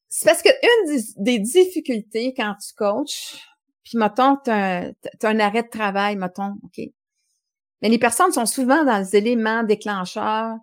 C'est 0.09 0.27
parce 0.27 0.43
que 0.43 0.51
une 0.51 1.03
des, 1.25 1.39
difficultés 1.39 2.35
quand 2.37 2.55
tu 2.61 2.75
coaches, 2.75 3.49
puis 3.83 3.97
mettons, 3.97 4.37
tu 4.37 4.51
as, 4.51 4.93
un 5.23 5.41
arrêt 5.41 5.63
de 5.63 5.69
travail, 5.69 6.17
mettons, 6.17 6.55
OK. 6.65 6.85
Mais 7.81 7.89
les 7.89 7.99
personnes 7.99 8.31
sont 8.31 8.47
souvent 8.47 8.85
dans 8.85 8.99
les 8.99 9.17
éléments 9.17 9.63
déclencheurs 9.63 10.57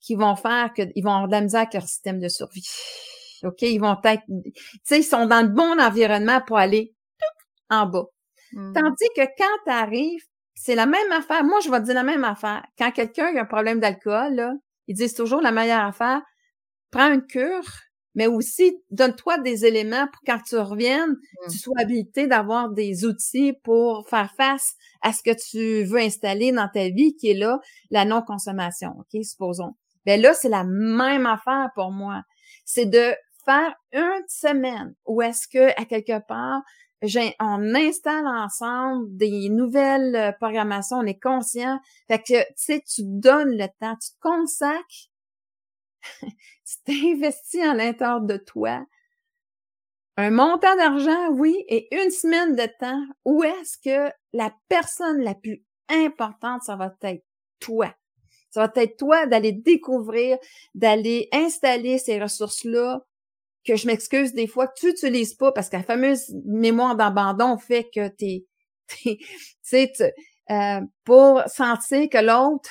qui 0.00 0.16
vont 0.16 0.36
faire 0.36 0.72
qu'ils 0.74 1.02
vont 1.02 1.12
avoir 1.12 1.28
de 1.28 1.32
la 1.32 1.40
misère 1.40 1.60
avec 1.60 1.74
leur 1.74 1.84
système 1.84 2.18
de 2.18 2.28
survie. 2.28 2.68
OK? 3.44 3.62
Ils 3.62 3.78
vont 3.78 3.96
être, 4.04 4.22
tu 4.26 4.52
sais, 4.84 4.98
ils 5.00 5.04
sont 5.04 5.26
dans 5.26 5.42
le 5.42 5.48
bon 5.48 5.80
environnement 5.80 6.40
pour 6.46 6.58
aller 6.58 6.92
en 7.70 7.86
bas. 7.86 8.06
Mmh. 8.52 8.72
Tandis 8.74 9.08
que 9.16 9.22
quand 9.38 9.58
tu 9.64 9.70
arrives, 9.70 10.24
c'est 10.54 10.74
la 10.74 10.86
même 10.86 11.12
affaire. 11.12 11.44
Moi, 11.44 11.60
je 11.60 11.70
vais 11.70 11.78
te 11.78 11.84
dire 11.84 11.94
la 11.94 12.02
même 12.02 12.24
affaire. 12.24 12.66
Quand 12.76 12.90
quelqu'un 12.90 13.34
a 13.36 13.42
un 13.42 13.44
problème 13.44 13.78
d'alcool, 13.78 14.34
là, 14.34 14.54
ils 14.88 14.96
disent 14.96 15.14
toujours 15.14 15.40
la 15.40 15.52
meilleure 15.52 15.84
affaire, 15.84 16.22
prends 16.90 17.12
une 17.12 17.24
cure, 17.24 17.68
mais 18.14 18.26
aussi 18.26 18.82
donne-toi 18.90 19.38
des 19.38 19.64
éléments 19.64 20.08
pour 20.08 20.22
quand 20.26 20.40
tu 20.42 20.56
reviennes, 20.56 21.12
mmh. 21.12 21.50
tu 21.52 21.58
sois 21.58 21.74
habilité 21.78 22.26
d'avoir 22.26 22.70
des 22.70 23.04
outils 23.04 23.52
pour 23.62 24.08
faire 24.08 24.32
face 24.36 24.74
à 25.02 25.12
ce 25.12 25.22
que 25.22 25.30
tu 25.30 25.84
veux 25.84 26.00
installer 26.00 26.50
dans 26.50 26.68
ta 26.72 26.88
vie, 26.88 27.14
qui 27.14 27.30
est 27.30 27.38
là, 27.38 27.60
la 27.90 28.04
non-consommation, 28.04 28.94
OK, 28.98 29.22
supposons. 29.22 29.74
Ben 30.04 30.20
là, 30.20 30.34
c'est 30.34 30.48
la 30.48 30.64
même 30.64 31.26
affaire 31.26 31.68
pour 31.74 31.92
moi. 31.92 32.22
C'est 32.64 32.86
de 32.86 33.14
faire 33.44 33.74
une 33.92 34.24
semaine 34.28 34.94
où 35.06 35.22
est-ce 35.22 35.46
que, 35.46 35.70
à 35.80 35.84
quelque 35.84 36.18
part, 36.26 36.62
on 37.40 37.74
installe 37.74 38.26
ensemble 38.26 39.16
des 39.16 39.48
nouvelles 39.48 40.16
euh, 40.16 40.32
programmations, 40.32 40.98
on 40.98 41.06
est 41.06 41.20
conscient. 41.20 41.78
Fait 42.08 42.18
que, 42.18 42.40
tu 42.40 42.54
sais, 42.56 42.82
tu 42.86 43.02
donnes 43.04 43.56
le 43.56 43.66
temps, 43.80 43.96
tu 43.96 44.10
te 44.10 44.20
consacres, 44.20 45.10
tu 46.22 46.76
t'investis 46.84 47.62
à 47.62 47.74
l'intérieur 47.74 48.20
de 48.20 48.36
toi. 48.36 48.84
Un 50.16 50.30
montant 50.30 50.74
d'argent, 50.74 51.28
oui, 51.30 51.64
et 51.68 51.88
une 51.94 52.10
semaine 52.10 52.56
de 52.56 52.66
temps 52.80 53.04
où 53.24 53.44
est-ce 53.44 53.78
que 53.78 54.12
la 54.32 54.52
personne 54.68 55.20
la 55.20 55.34
plus 55.34 55.64
importante, 55.88 56.64
ça 56.64 56.74
va 56.74 56.92
être 57.02 57.24
toi? 57.60 57.94
Ça 58.50 58.66
va 58.66 58.82
être 58.82 58.96
toi 58.96 59.26
d'aller 59.26 59.52
découvrir, 59.52 60.38
d'aller 60.74 61.28
installer 61.32 61.98
ces 61.98 62.20
ressources-là 62.20 63.04
que 63.66 63.76
je 63.76 63.86
m'excuse 63.86 64.32
des 64.32 64.46
fois 64.46 64.66
que 64.66 64.74
tu 64.78 64.86
n'utilises 64.86 65.34
pas 65.34 65.52
parce 65.52 65.68
que 65.68 65.76
la 65.76 65.82
fameuse 65.82 66.34
mémoire 66.44 66.96
d'abandon 66.96 67.58
fait 67.58 67.88
que 67.94 68.08
t'es, 68.08 68.44
tu 68.88 69.18
sais, 69.62 69.92
euh, 70.50 70.80
pour 71.04 71.42
sentir 71.46 72.08
que 72.08 72.18
l'autre 72.18 72.70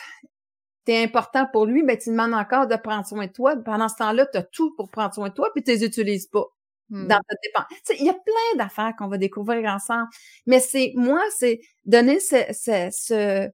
t'es 0.86 1.04
important 1.04 1.46
pour 1.52 1.66
lui, 1.66 1.84
ben 1.84 1.98
tu 1.98 2.10
demandes 2.10 2.34
encore 2.34 2.66
de 2.66 2.78
prendre 2.78 3.06
soin 3.06 3.28
de 3.28 3.32
toi. 3.32 3.58
Pendant 3.58 3.90
ce 3.90 3.96
temps-là, 3.96 4.26
tu 4.32 4.38
as 4.38 4.44
tout 4.44 4.74
pour 4.78 4.90
prendre 4.90 5.14
soin 5.14 5.28
de 5.28 5.34
toi, 5.34 5.50
puis 5.54 5.62
tu 5.62 5.72
les 5.72 5.84
utilises 5.84 6.28
pas. 6.28 6.46
Hmm. 6.90 7.08
Dans 7.08 7.20
ta 7.20 7.36
dépense. 7.44 8.00
Il 8.00 8.06
y 8.06 8.10
a 8.10 8.14
plein 8.14 8.58
d'affaires 8.58 8.94
qu'on 8.98 9.10
va 9.10 9.18
découvrir 9.18 9.70
ensemble. 9.70 10.08
Mais 10.46 10.62
c'est 10.62 10.94
moi, 10.96 11.22
c'est 11.38 11.60
donner 11.84 12.22
ce, 12.22 12.38
ce, 12.54 12.88
ce 12.90 13.50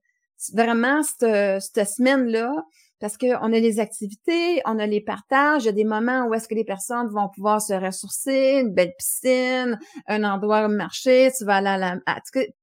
vraiment 0.52 1.02
cette, 1.02 1.60
cette 1.60 1.88
semaine-là 1.88 2.54
parce 3.00 3.18
qu'on 3.18 3.52
a 3.52 3.58
les 3.58 3.80
activités, 3.80 4.62
on 4.64 4.78
a 4.78 4.86
les 4.86 5.00
partages, 5.00 5.64
il 5.64 5.66
y 5.66 5.68
a 5.68 5.72
des 5.72 5.84
moments 5.84 6.26
où 6.26 6.34
est-ce 6.34 6.48
que 6.48 6.54
les 6.54 6.64
personnes 6.64 7.08
vont 7.08 7.28
pouvoir 7.28 7.60
se 7.60 7.74
ressourcer, 7.74 8.60
une 8.60 8.72
belle 8.72 8.94
piscine, 8.96 9.78
un 10.06 10.24
endroit 10.24 10.66
où 10.66 10.68
marcher, 10.68 11.30
tu 11.36 11.44
vas 11.44 11.56
aller 11.56 11.68
à 11.68 11.78
la... 11.78 11.96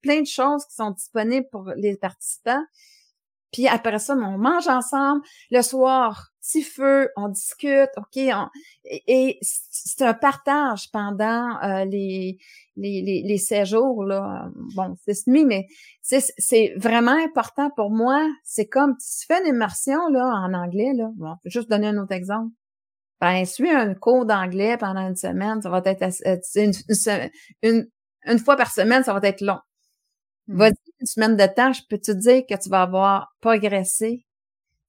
plein 0.02 0.22
de 0.22 0.28
choses 0.28 0.66
qui 0.66 0.76
sont 0.76 0.92
disponibles 0.92 1.48
pour 1.52 1.72
les 1.76 1.98
participants. 1.98 2.64
Puis 3.52 3.68
après 3.68 4.00
ça, 4.00 4.16
on 4.16 4.38
mange 4.38 4.68
ensemble. 4.68 5.22
Le 5.50 5.62
soir, 5.62 6.32
petit 6.42 6.64
feu, 6.64 7.10
on 7.16 7.30
discute, 7.30 7.90
OK, 7.98 8.18
et, 8.86 9.38
c'est 9.42 10.04
un 10.04 10.14
partage 10.14 10.90
pendant 10.92 11.62
euh, 11.64 11.86
les, 11.86 12.38
les, 12.76 13.02
les, 13.02 13.24
les 13.26 13.38
séjours, 13.38 14.04
là. 14.04 14.50
Bon, 14.76 14.96
c'est 15.06 15.28
nuit, 15.28 15.46
mais 15.46 15.68
c'est 16.02 16.74
vraiment 16.78 17.18
important 17.24 17.70
pour 17.76 17.92
moi. 17.92 18.28
C'est 18.44 18.68
comme, 18.68 18.96
tu 18.98 19.26
fais 19.28 19.42
une 19.42 19.56
immersion, 19.56 20.08
là, 20.10 20.26
en 20.26 20.54
anglais, 20.54 20.94
là, 20.96 21.10
bon, 21.16 21.36
je 21.44 21.50
vais 21.50 21.62
juste 21.62 21.70
donner 21.70 21.88
un 21.88 21.98
autre 21.98 22.14
exemple. 22.14 22.52
Ben, 23.20 23.46
suis 23.46 23.70
un 23.70 23.94
cours 23.94 24.26
d'anglais 24.26 24.78
pendant 24.78 25.08
une 25.08 25.16
semaine, 25.16 25.62
ça 25.62 25.70
va 25.70 25.82
être 25.86 26.02
euh, 26.02 26.38
une, 26.56 26.72
une, 27.62 27.88
une 28.26 28.40
fois 28.40 28.56
par 28.56 28.72
semaine, 28.72 29.04
ça 29.04 29.14
va 29.14 29.28
être 29.28 29.42
long. 29.42 29.60
Mmh. 30.48 30.58
Vas-y, 30.58 30.92
une 31.00 31.08
semaine 31.08 31.38
de 31.38 31.46
temps, 31.46 31.74
je 31.74 31.82
peux 31.90 31.98
te 31.98 32.12
dire 32.12 32.46
que 32.48 32.62
tu 32.62 32.70
vas 32.70 32.84
avoir 32.84 33.36
progressé. 33.42 34.26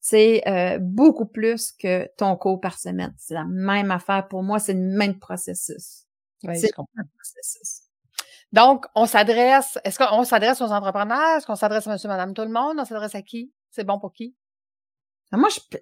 C'est 0.01 0.43
euh, 0.49 0.79
beaucoup 0.81 1.27
plus 1.27 1.73
que 1.73 2.09
ton 2.17 2.37
cours 2.37 2.61
par 2.61 2.79
semaine. 2.79 3.15
C'est 3.19 3.35
la 3.35 3.45
même 3.45 3.91
affaire 3.91 4.27
pour 4.27 4.43
moi, 4.43 4.59
c'est 4.59 4.75
le 4.75 4.81
même 4.81 5.19
processus. 5.19 6.07
Oui, 6.43 6.59
c'est 6.59 6.71
le 6.77 6.85
même 6.97 7.09
processus. 7.15 7.83
Donc, 8.53 8.85
on 8.95 9.07
s'adresse, 9.07 9.79
est-ce 9.85 9.99
qu'on 9.99 10.25
s'adresse 10.25 10.61
aux 10.61 10.71
entrepreneurs? 10.73 11.39
Est-ce 11.39 11.47
qu'on 11.47 11.57
s'adresse 11.57 11.87
à 11.87 11.93
monsieur, 11.93 12.09
madame, 12.09 12.35
tout 12.35 12.43
le 12.43 12.51
monde? 12.51 12.77
On 12.79 12.85
s'adresse 12.85 13.15
à 13.15 13.23
qui? 13.23 13.53
C'est 13.71 13.85
bon 13.85 13.99
pour 13.99 14.13
qui? 14.13 14.35
Ah, 15.31 15.39
moi, 15.39 15.49
je, 15.49 15.79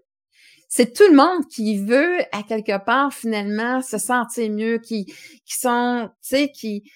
c'est 0.68 0.92
tout 0.92 1.08
le 1.10 1.16
monde 1.16 1.48
qui 1.48 1.84
veut, 1.84 2.20
à 2.30 2.44
quelque 2.44 2.78
part, 2.78 3.12
finalement, 3.12 3.82
se 3.82 3.98
sentir 3.98 4.48
mieux, 4.52 4.78
qui, 4.78 5.06
qui 5.06 5.58
sont, 5.58 6.08
tu 6.22 6.28
sais, 6.28 6.52
qui, 6.52 6.88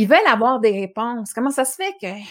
ils 0.00 0.08
veulent 0.08 0.18
avoir 0.26 0.60
des 0.60 0.70
réponses. 0.70 1.34
Comment 1.34 1.50
ça 1.50 1.66
se 1.66 1.74
fait 1.74 1.92
que, 2.00 2.18
tu 2.18 2.26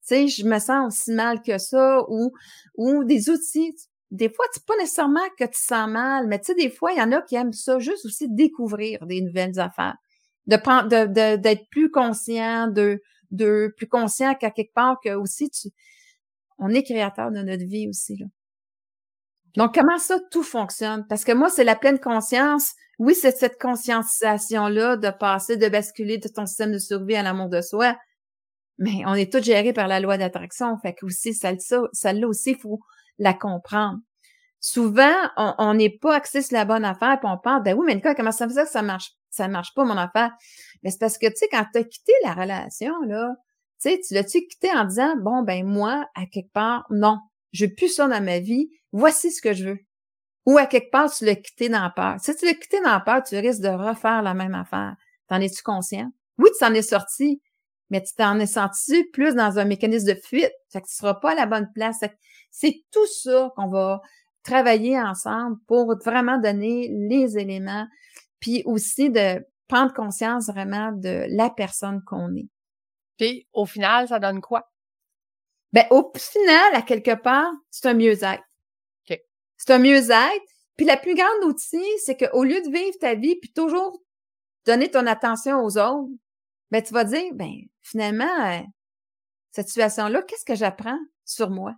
sais, 0.00 0.26
je 0.26 0.44
me 0.44 0.58
sens 0.58 0.88
aussi 0.88 1.12
mal 1.12 1.40
que 1.40 1.56
ça 1.56 2.00
ou, 2.08 2.32
ou 2.74 3.04
des 3.04 3.30
outils? 3.30 3.76
Des 4.10 4.28
fois, 4.28 4.44
c'est 4.52 4.66
pas 4.66 4.76
nécessairement 4.76 5.20
que 5.38 5.44
tu 5.44 5.60
sens 5.60 5.88
mal, 5.88 6.26
mais 6.26 6.40
tu 6.40 6.46
sais, 6.46 6.54
des 6.56 6.68
fois, 6.68 6.90
il 6.90 6.98
y 6.98 7.00
en 7.00 7.12
a 7.12 7.22
qui 7.22 7.36
aiment 7.36 7.52
ça, 7.52 7.78
juste 7.78 8.04
aussi 8.06 8.26
découvrir 8.28 9.06
des 9.06 9.20
nouvelles 9.20 9.60
affaires. 9.60 9.94
De 10.48 10.56
prendre, 10.56 10.88
de, 10.88 11.36
d'être 11.36 11.62
plus 11.70 11.92
conscient, 11.92 12.66
de, 12.66 13.00
de 13.30 13.72
plus 13.76 13.86
conscient 13.86 14.34
qu'à 14.34 14.50
quelque 14.50 14.74
part 14.74 14.96
que 15.02 15.14
aussi 15.14 15.48
tu, 15.48 15.68
on 16.58 16.70
est 16.70 16.82
créateur 16.82 17.30
de 17.30 17.38
notre 17.38 17.64
vie 17.64 17.88
aussi, 17.88 18.16
là. 18.16 18.26
Donc, 19.56 19.74
comment 19.74 19.98
ça 19.98 20.18
tout 20.30 20.42
fonctionne? 20.42 21.06
Parce 21.08 21.24
que 21.24 21.32
moi, 21.32 21.50
c'est 21.50 21.64
la 21.64 21.76
pleine 21.76 21.98
conscience. 21.98 22.72
Oui, 22.98 23.14
c'est 23.14 23.36
cette 23.36 23.60
conscientisation-là 23.60 24.96
de 24.96 25.10
passer, 25.10 25.56
de 25.56 25.68
basculer 25.68 26.18
de 26.18 26.28
ton 26.28 26.46
système 26.46 26.72
de 26.72 26.78
survie 26.78 27.16
à 27.16 27.22
l'amour 27.22 27.48
de 27.48 27.60
soi. 27.60 27.96
Mais 28.78 29.02
on 29.06 29.14
est 29.14 29.30
tous 29.30 29.42
gérés 29.42 29.72
par 29.72 29.88
la 29.88 30.00
loi 30.00 30.16
d'attraction. 30.16 30.78
Fait 30.78 30.94
que 30.94 31.04
aussi, 31.04 31.34
celle-là 31.34 32.26
aussi, 32.26 32.52
il 32.52 32.58
faut 32.58 32.80
la 33.18 33.34
comprendre. 33.34 33.98
Souvent, 34.60 35.12
on 35.36 35.74
n'est 35.74 35.98
pas 35.98 36.14
axé 36.14 36.40
sur 36.40 36.56
la 36.56 36.64
bonne 36.64 36.84
affaire, 36.84 37.18
puis 37.20 37.28
on 37.30 37.36
parle, 37.36 37.64
ben 37.64 37.76
oui, 37.76 37.84
mais 37.86 38.00
comment 38.00 38.30
ça 38.30 38.46
fait 38.46 38.54
ça 38.54 38.64
que 38.64 38.70
ça 38.70 38.82
marche, 38.82 39.10
ça 39.28 39.48
marche 39.48 39.74
pas, 39.74 39.84
mon 39.84 39.96
affaire? 39.96 40.30
Mais 40.82 40.90
c'est 40.90 41.00
parce 41.00 41.18
que, 41.18 41.26
tu 41.26 41.34
sais, 41.36 41.48
quand 41.50 41.64
tu 41.72 41.78
as 41.80 41.84
quitté 41.84 42.12
la 42.22 42.32
relation, 42.32 42.94
là, 43.02 43.34
tu 43.82 43.90
sais, 43.90 44.00
tu 44.06 44.14
l'as-tu 44.14 44.46
quitté 44.46 44.70
en 44.72 44.84
disant, 44.84 45.16
bon, 45.16 45.42
ben 45.42 45.66
moi, 45.66 46.06
à 46.14 46.26
quelque 46.26 46.52
part, 46.52 46.86
non, 46.90 47.18
je 47.50 47.66
veux 47.66 47.74
plus 47.74 47.88
ça 47.88 48.06
dans 48.06 48.22
ma 48.22 48.38
vie, 48.38 48.70
voici 48.92 49.30
ce 49.30 49.42
que 49.42 49.52
je 49.52 49.70
veux. 49.70 49.78
Ou 50.46 50.58
à 50.58 50.66
quelque 50.66 50.90
part, 50.90 51.10
tu 51.12 51.24
l'as 51.24 51.36
quitté 51.36 51.68
dans 51.68 51.82
la 51.82 51.90
peur. 51.90 52.16
Si 52.20 52.34
tu 52.34 52.46
l'as 52.46 52.54
quitté 52.54 52.80
dans 52.80 52.90
la 52.90 53.00
peur, 53.00 53.22
tu 53.22 53.36
risques 53.36 53.62
de 53.62 53.68
refaire 53.68 54.22
la 54.22 54.34
même 54.34 54.54
affaire. 54.54 54.96
T'en 55.28 55.40
es-tu 55.40 55.62
conscient? 55.62 56.10
Oui, 56.38 56.48
tu 56.52 56.58
t'en 56.58 56.74
es 56.74 56.82
sorti, 56.82 57.40
mais 57.90 58.02
tu 58.02 58.14
t'en 58.14 58.38
es 58.38 58.46
senti 58.46 59.04
plus 59.12 59.34
dans 59.34 59.58
un 59.58 59.64
mécanisme 59.64 60.08
de 60.08 60.14
fuite. 60.14 60.52
Fait 60.70 60.80
que 60.80 60.86
tu 60.86 60.94
seras 60.94 61.14
pas 61.14 61.32
à 61.32 61.34
la 61.34 61.46
bonne 61.46 61.70
place. 61.74 61.98
C'est 62.50 62.82
tout 62.90 63.06
ça 63.06 63.52
qu'on 63.54 63.68
va 63.68 64.00
travailler 64.42 65.00
ensemble 65.00 65.58
pour 65.68 65.96
vraiment 66.02 66.38
donner 66.38 66.90
les 67.08 67.38
éléments, 67.38 67.86
puis 68.40 68.62
aussi 68.66 69.10
de 69.10 69.44
prendre 69.68 69.92
conscience 69.92 70.48
vraiment 70.48 70.90
de 70.92 71.26
la 71.28 71.48
personne 71.48 72.02
qu'on 72.04 72.34
est. 72.34 72.48
Puis 73.16 73.46
au 73.52 73.66
final, 73.66 74.08
ça 74.08 74.18
donne 74.18 74.40
quoi? 74.40 74.68
Ben, 75.72 75.86
au 75.90 76.12
final, 76.16 76.74
à 76.74 76.82
quelque 76.82 77.14
part, 77.14 77.50
c'est 77.70 77.88
un 77.88 77.94
mieux-être. 77.94 78.42
C'est 79.64 79.72
un 79.72 79.78
mieux-être. 79.78 80.42
Puis 80.76 80.86
la 80.86 80.96
plus 80.96 81.14
grande 81.14 81.44
outil, 81.44 81.86
c'est 82.04 82.16
qu'au 82.16 82.42
lieu 82.42 82.60
de 82.62 82.72
vivre 82.72 82.96
ta 83.00 83.14
vie 83.14 83.36
puis 83.36 83.52
toujours 83.52 84.02
donner 84.66 84.90
ton 84.90 85.06
attention 85.06 85.60
aux 85.60 85.78
autres, 85.78 86.10
ben 86.72 86.82
tu 86.82 86.92
vas 86.92 87.04
dire, 87.04 87.32
ben 87.34 87.52
finalement, 87.80 88.46
euh, 88.46 88.60
cette 89.52 89.68
situation-là, 89.68 90.22
qu'est-ce 90.22 90.44
que 90.44 90.56
j'apprends 90.56 90.98
sur 91.24 91.50
moi? 91.50 91.74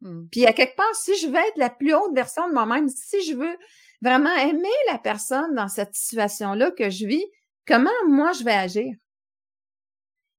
Mmh. 0.00 0.24
Puis 0.32 0.46
à 0.46 0.52
quelque 0.52 0.74
part, 0.74 0.94
si 0.94 1.16
je 1.16 1.28
veux 1.28 1.36
être 1.36 1.58
la 1.58 1.70
plus 1.70 1.94
haute 1.94 2.14
version 2.14 2.48
de 2.48 2.54
moi-même, 2.54 2.88
si 2.88 3.22
je 3.24 3.36
veux 3.36 3.56
vraiment 4.00 4.34
aimer 4.34 4.68
la 4.90 4.98
personne 4.98 5.54
dans 5.54 5.68
cette 5.68 5.94
situation-là 5.94 6.72
que 6.72 6.90
je 6.90 7.06
vis, 7.06 7.24
comment 7.68 7.90
moi 8.08 8.32
je 8.32 8.42
vais 8.42 8.52
agir? 8.52 8.92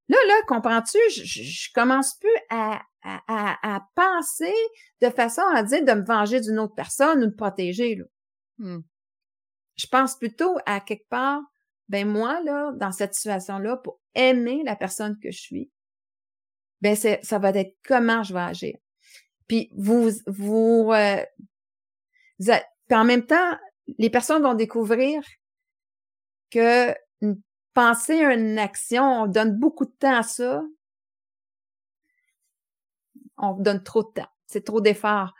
Là, 0.08 0.18
là, 0.26 0.34
comprends-tu? 0.48 0.98
Je, 1.14 1.24
je, 1.24 1.72
commence 1.72 2.14
plus 2.18 2.36
à, 2.50 2.82
à, 3.04 3.76
à, 3.76 3.86
penser 3.94 4.54
de 5.00 5.10
façon 5.10 5.42
à 5.54 5.62
dire 5.62 5.84
de 5.84 5.92
me 5.92 6.04
venger 6.04 6.40
d'une 6.40 6.58
autre 6.58 6.74
personne 6.74 7.22
ou 7.22 7.26
de 7.26 7.34
protéger. 7.34 7.96
Là. 7.96 8.04
Mmh. 8.58 8.80
Je 9.76 9.86
pense 9.86 10.16
plutôt 10.16 10.56
à 10.66 10.80
quelque 10.80 11.08
part, 11.08 11.40
ben 11.88 12.08
moi, 12.08 12.40
là, 12.42 12.72
dans 12.76 12.92
cette 12.92 13.14
situation-là, 13.14 13.76
pour 13.76 14.00
aimer 14.14 14.62
la 14.64 14.76
personne 14.76 15.18
que 15.18 15.30
je 15.30 15.40
suis, 15.40 15.70
ben 16.80 16.96
c'est, 16.96 17.20
ça 17.22 17.38
va 17.38 17.50
être 17.50 17.76
comment 17.84 18.22
je 18.22 18.32
vais 18.32 18.40
agir. 18.40 18.76
Puis 19.48 19.70
vous, 19.76 20.10
vous, 20.26 20.90
euh, 20.92 21.22
vous 22.38 22.52
puis 22.88 22.98
en 22.98 23.04
même 23.04 23.26
temps, 23.26 23.58
les 23.98 24.10
personnes 24.10 24.42
vont 24.42 24.54
découvrir 24.54 25.22
que 26.50 26.94
penser 27.74 28.24
à 28.24 28.34
une 28.34 28.58
action, 28.58 29.22
on 29.22 29.26
donne 29.26 29.58
beaucoup 29.58 29.84
de 29.84 29.94
temps 29.98 30.16
à 30.16 30.22
ça. 30.22 30.62
On 33.50 33.60
donne 33.60 33.82
trop 33.82 34.02
de 34.02 34.08
temps. 34.08 34.28
C'est 34.46 34.64
trop 34.64 34.80
d'efforts. 34.80 35.34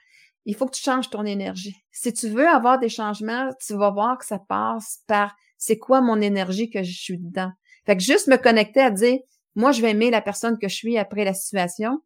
Il 0.45 0.55
faut 0.55 0.67
que 0.67 0.75
tu 0.75 0.83
changes 0.83 1.11
ton 1.11 1.25
énergie. 1.25 1.77
Si 1.90 2.12
tu 2.12 2.29
veux 2.29 2.49
avoir 2.49 2.79
des 2.79 2.88
changements, 2.88 3.51
tu 3.64 3.75
vas 3.75 3.90
voir 3.90 4.19
que 4.19 4.27
ça 4.27 4.38
passe 4.38 5.01
par 5.07 5.35
c'est 5.57 5.79
quoi 5.79 6.01
mon 6.01 6.21
énergie 6.21 6.69
que 6.69 6.83
je 6.83 6.93
suis 6.93 7.19
dedans. 7.19 7.51
Fait 7.87 7.97
que 7.97 8.03
juste 8.03 8.29
me 8.29 8.37
connecter 8.37 8.81
à 8.81 8.90
dire, 8.90 9.19
moi, 9.55 9.73
je 9.73 9.81
vais 9.81 9.90
aimer 9.90 10.11
la 10.11 10.21
personne 10.21 10.59
que 10.59 10.69
je 10.69 10.75
suis 10.75 10.99
après 10.99 11.25
la 11.25 11.33
situation. 11.33 12.03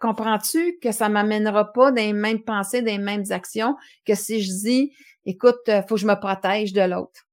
Comprends-tu 0.00 0.78
que 0.82 0.90
ça 0.92 1.08
m'amènera 1.08 1.72
pas 1.72 1.90
les 1.90 2.12
mêmes 2.12 2.42
pensées, 2.42 2.80
les 2.80 2.98
mêmes 2.98 3.24
actions 3.30 3.76
que 4.04 4.14
si 4.14 4.42
je 4.42 4.50
dis, 4.50 4.92
écoute, 5.24 5.70
faut 5.88 5.94
que 5.94 6.00
je 6.00 6.06
me 6.06 6.18
protège 6.18 6.72
de 6.72 6.82
l'autre? 6.82 7.25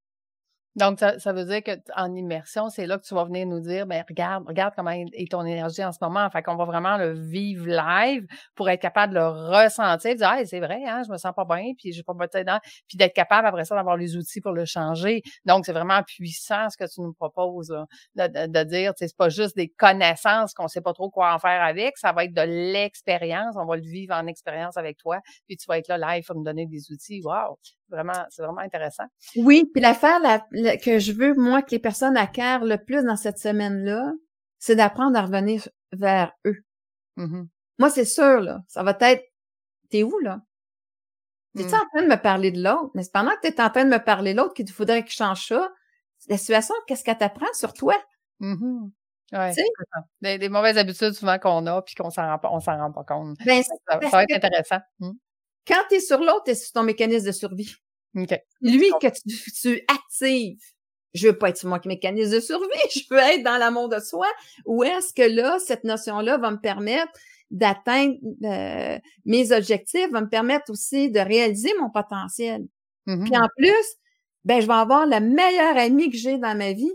Donc, 0.76 1.00
ça, 1.00 1.20
ça 1.20 1.34
veut 1.34 1.46
dire 1.46 1.62
qu'en 1.64 2.14
immersion, 2.16 2.70
c'est 2.70 2.88
là 2.88 2.98
que 2.98 3.04
tu 3.04 3.14
vas 3.14 3.26
venir 3.26 3.46
nous 3.46 3.60
dire, 3.60 3.86
ben 3.86 4.04
regarde, 4.08 4.46
regarde 4.48 4.74
comment 4.76 4.92
est 4.92 5.32
ton 5.32 5.46
énergie 5.46 5.84
en 5.84 5.92
ce 5.92 6.00
moment. 6.02 6.28
Fait 6.32 6.42
qu'on 6.42 6.56
va 6.56 6.66
vraiment 6.66 6.98
le 6.98 7.14
vivre 7.14 7.68
live 7.68 8.26
pour 8.56 8.70
être 8.70 8.82
capable 8.82 9.14
de 9.14 9.20
le 9.20 9.28
ressentir, 9.28 10.16
dire, 10.16 10.30
ah, 10.32 10.46
c'est 10.46 10.60
vrai, 10.60 10.82
hein, 10.88 11.04
je 11.06 11.12
me 11.12 11.18
sens 11.18 11.34
pas 11.36 11.46
bien, 11.46 11.74
puis 11.78 11.94
j'ai 11.94 12.04
pas 12.04 12.14
besoin 12.14 12.24
puis 12.88 12.98
d'être 12.98 13.14
capable 13.14 13.48
après 13.48 13.66
ça 13.66 13.76
d'avoir 13.76 13.98
les 13.98 14.16
outils 14.16 14.42
pour 14.42 14.54
le 14.54 14.66
changer. 14.66 15.22
Donc, 15.46 15.66
c'est 15.66 15.74
vraiment 15.74 16.02
puissant 16.04 16.70
ce 16.70 16.78
que 16.78 16.86
tu 16.92 17.02
nous 17.02 17.14
proposes, 17.14 17.76
de, 18.16 18.28
de, 18.28 18.48
de, 18.48 18.64
dire, 18.64 18.94
c'est 18.98 19.16
pas 19.16 19.30
juste 19.30 19.56
des 19.56 19.70
connaissances 19.70 20.54
qu'on 20.54 20.68
sait 20.68 20.82
pas 20.82 20.94
trop 20.94 21.10
quoi 21.10 21.34
en 21.34 21.40
faire 21.40 21.62
avec, 21.62 21.98
ça 21.98 22.12
va 22.14 22.26
être 22.26 22.34
de 22.34 22.42
l'expérience, 22.42 23.56
on 23.58 23.66
va 23.66 23.76
le 23.76 23.84
vivre 23.84 24.16
en 24.16 24.26
expérience 24.28 24.78
avec 24.78 24.98
toi, 24.98 25.20
puis 25.48 25.58
tu 25.58 25.66
vas 25.68 25.78
être 25.78 25.88
là 25.88 25.98
live 25.98 26.26
pour 26.26 26.36
nous 26.36 26.44
donner 26.44 26.66
des 26.66 26.92
outils. 26.92 27.22
Wow! 27.24 27.58
Vraiment, 27.90 28.26
c'est 28.30 28.42
vraiment 28.42 28.62
intéressant. 28.62 29.06
Oui, 29.36 29.70
puis 29.72 29.82
l'affaire 29.82 30.20
que 30.84 31.00
je 31.00 31.12
veux, 31.12 31.34
moi, 31.36 31.62
que 31.62 31.72
les 31.72 31.80
personnes 31.80 32.18
acquièrent 32.18 32.66
le 32.66 32.78
plus 32.78 33.04
dans 33.04 33.16
cette 33.16 33.38
semaine-là, 33.38 34.12
c'est 34.58 34.76
d'apprendre 34.76 35.18
à 35.18 35.24
revenir 35.24 35.68
vers 35.92 36.32
eux. 36.46 36.64
Mm-hmm. 37.18 37.48
Moi, 37.80 37.90
c'est 37.90 38.06
sûr, 38.06 38.40
là, 38.40 38.62
ça 38.68 38.84
va 38.84 38.98
être, 39.02 39.24
t'es 39.90 40.04
où, 40.04 40.18
là? 40.20 40.42
T'es-tu 41.56 41.70
mm. 41.70 41.76
en 41.76 41.88
train 41.94 42.04
de 42.04 42.08
me 42.08 42.22
parler 42.22 42.52
de 42.52 42.64
l'autre? 42.64 42.92
Mais 42.96 43.04
pendant 43.14 43.32
que 43.32 43.42
t'es 43.42 43.62
en 43.62 43.70
train 43.70 43.86
de 43.86 43.90
me 43.90 44.04
parler 44.04 44.34
de 44.34 44.40
l'autre 44.40 44.54
qu'il 44.54 44.70
faudrait 44.72 45.04
que 45.04 45.12
je 45.12 45.16
change 45.16 45.48
ça, 45.48 45.72
la 46.28 46.38
situation, 46.38 46.74
qu'est-ce 46.88 47.04
qu'elle 47.04 47.18
t'apprend 47.18 47.52
sur 47.54 47.74
toi? 47.74 47.96
Mm-hmm. 48.42 48.90
Ouais, 49.34 50.38
des, 50.38 50.50
mauvaises 50.50 50.78
habitudes 50.78 51.14
souvent 51.14 51.40
qu'on 51.40 51.66
a 51.66 51.82
puis 51.82 51.96
qu'on 51.96 52.12
s'en 52.12 52.28
rend 52.28 52.38
pas, 52.38 52.50
on 52.52 52.60
s'en 52.60 52.78
rend 52.78 52.92
pas 52.92 53.04
compte. 53.04 53.38
Ben, 53.46 53.64
ça, 53.64 53.98
va 53.98 54.24
être 54.24 54.36
intéressant. 54.36 54.80
Mm. 55.00 55.12
Quand 55.68 55.82
tu 55.90 55.96
es 55.96 56.00
sur 56.00 56.20
l'autre, 56.20 56.44
tu 56.46 56.52
es 56.52 56.56
sur 56.56 56.72
ton 56.72 56.84
mécanisme 56.84 57.28
de 57.28 57.32
survie. 57.32 57.74
Okay. 58.16 58.40
Lui 58.62 58.92
que 59.02 59.08
tu, 59.08 59.52
tu, 59.52 59.82
actives. 59.88 60.60
Je 61.14 61.28
veux 61.28 61.38
pas 61.38 61.50
être 61.50 61.58
sur 61.58 61.70
mon 61.70 61.80
mécanisme 61.86 62.34
de 62.36 62.40
survie, 62.40 62.68
je 62.96 63.02
veux 63.10 63.20
être 63.20 63.44
dans 63.44 63.58
l'amour 63.58 63.90
de 63.90 64.00
soi. 64.00 64.28
Ou 64.66 64.84
est-ce 64.84 65.14
que 65.14 65.22
là, 65.22 65.58
cette 65.60 65.84
notion-là 65.84 66.38
va 66.38 66.52
me 66.52 66.60
permettre 66.60 67.12
d'atteindre 67.52 68.16
euh, 68.44 68.98
mes 69.26 69.52
objectifs, 69.52 70.10
va 70.12 70.22
me 70.22 70.30
permettre 70.30 70.72
aussi 70.72 71.12
de 71.12 71.20
réaliser 71.20 71.72
mon 71.80 71.92
potentiel. 71.92 72.66
Mm-hmm. 73.06 73.24
Puis 73.26 73.38
en 73.38 73.48
plus, 73.56 73.86
ben 74.44 74.60
je 74.60 74.68
vais 74.68 74.74
avoir 74.74 75.06
la 75.06 75.20
meilleure 75.20 75.78
amie 75.78 76.10
que 76.10 76.18
j'ai 76.18 76.38
dans 76.38 76.58
ma 76.58 76.74
vie 76.74 76.92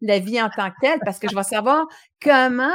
la 0.00 0.18
vie 0.18 0.40
en 0.40 0.50
tant 0.50 0.70
que 0.70 0.76
telle, 0.80 1.00
parce 1.04 1.18
que 1.18 1.28
je 1.28 1.34
vais 1.34 1.42
savoir 1.42 1.86
comment 2.22 2.70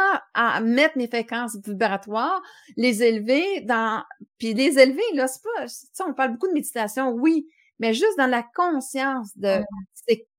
mettre 0.61 0.97
mes 0.97 1.07
fréquences 1.07 1.57
vibratoires, 1.65 2.41
les 2.77 3.03
élever 3.03 3.61
dans, 3.61 4.03
puis 4.37 4.53
les 4.53 4.79
élever, 4.79 5.03
là, 5.13 5.27
c'est 5.27 5.43
pas, 5.43 5.65
tu 5.67 6.03
on 6.09 6.13
parle 6.13 6.33
beaucoup 6.33 6.47
de 6.47 6.53
méditation, 6.53 7.11
oui, 7.11 7.47
mais 7.79 7.93
juste 7.93 8.17
dans 8.17 8.27
la 8.27 8.43
conscience 8.55 9.35
de 9.37 9.61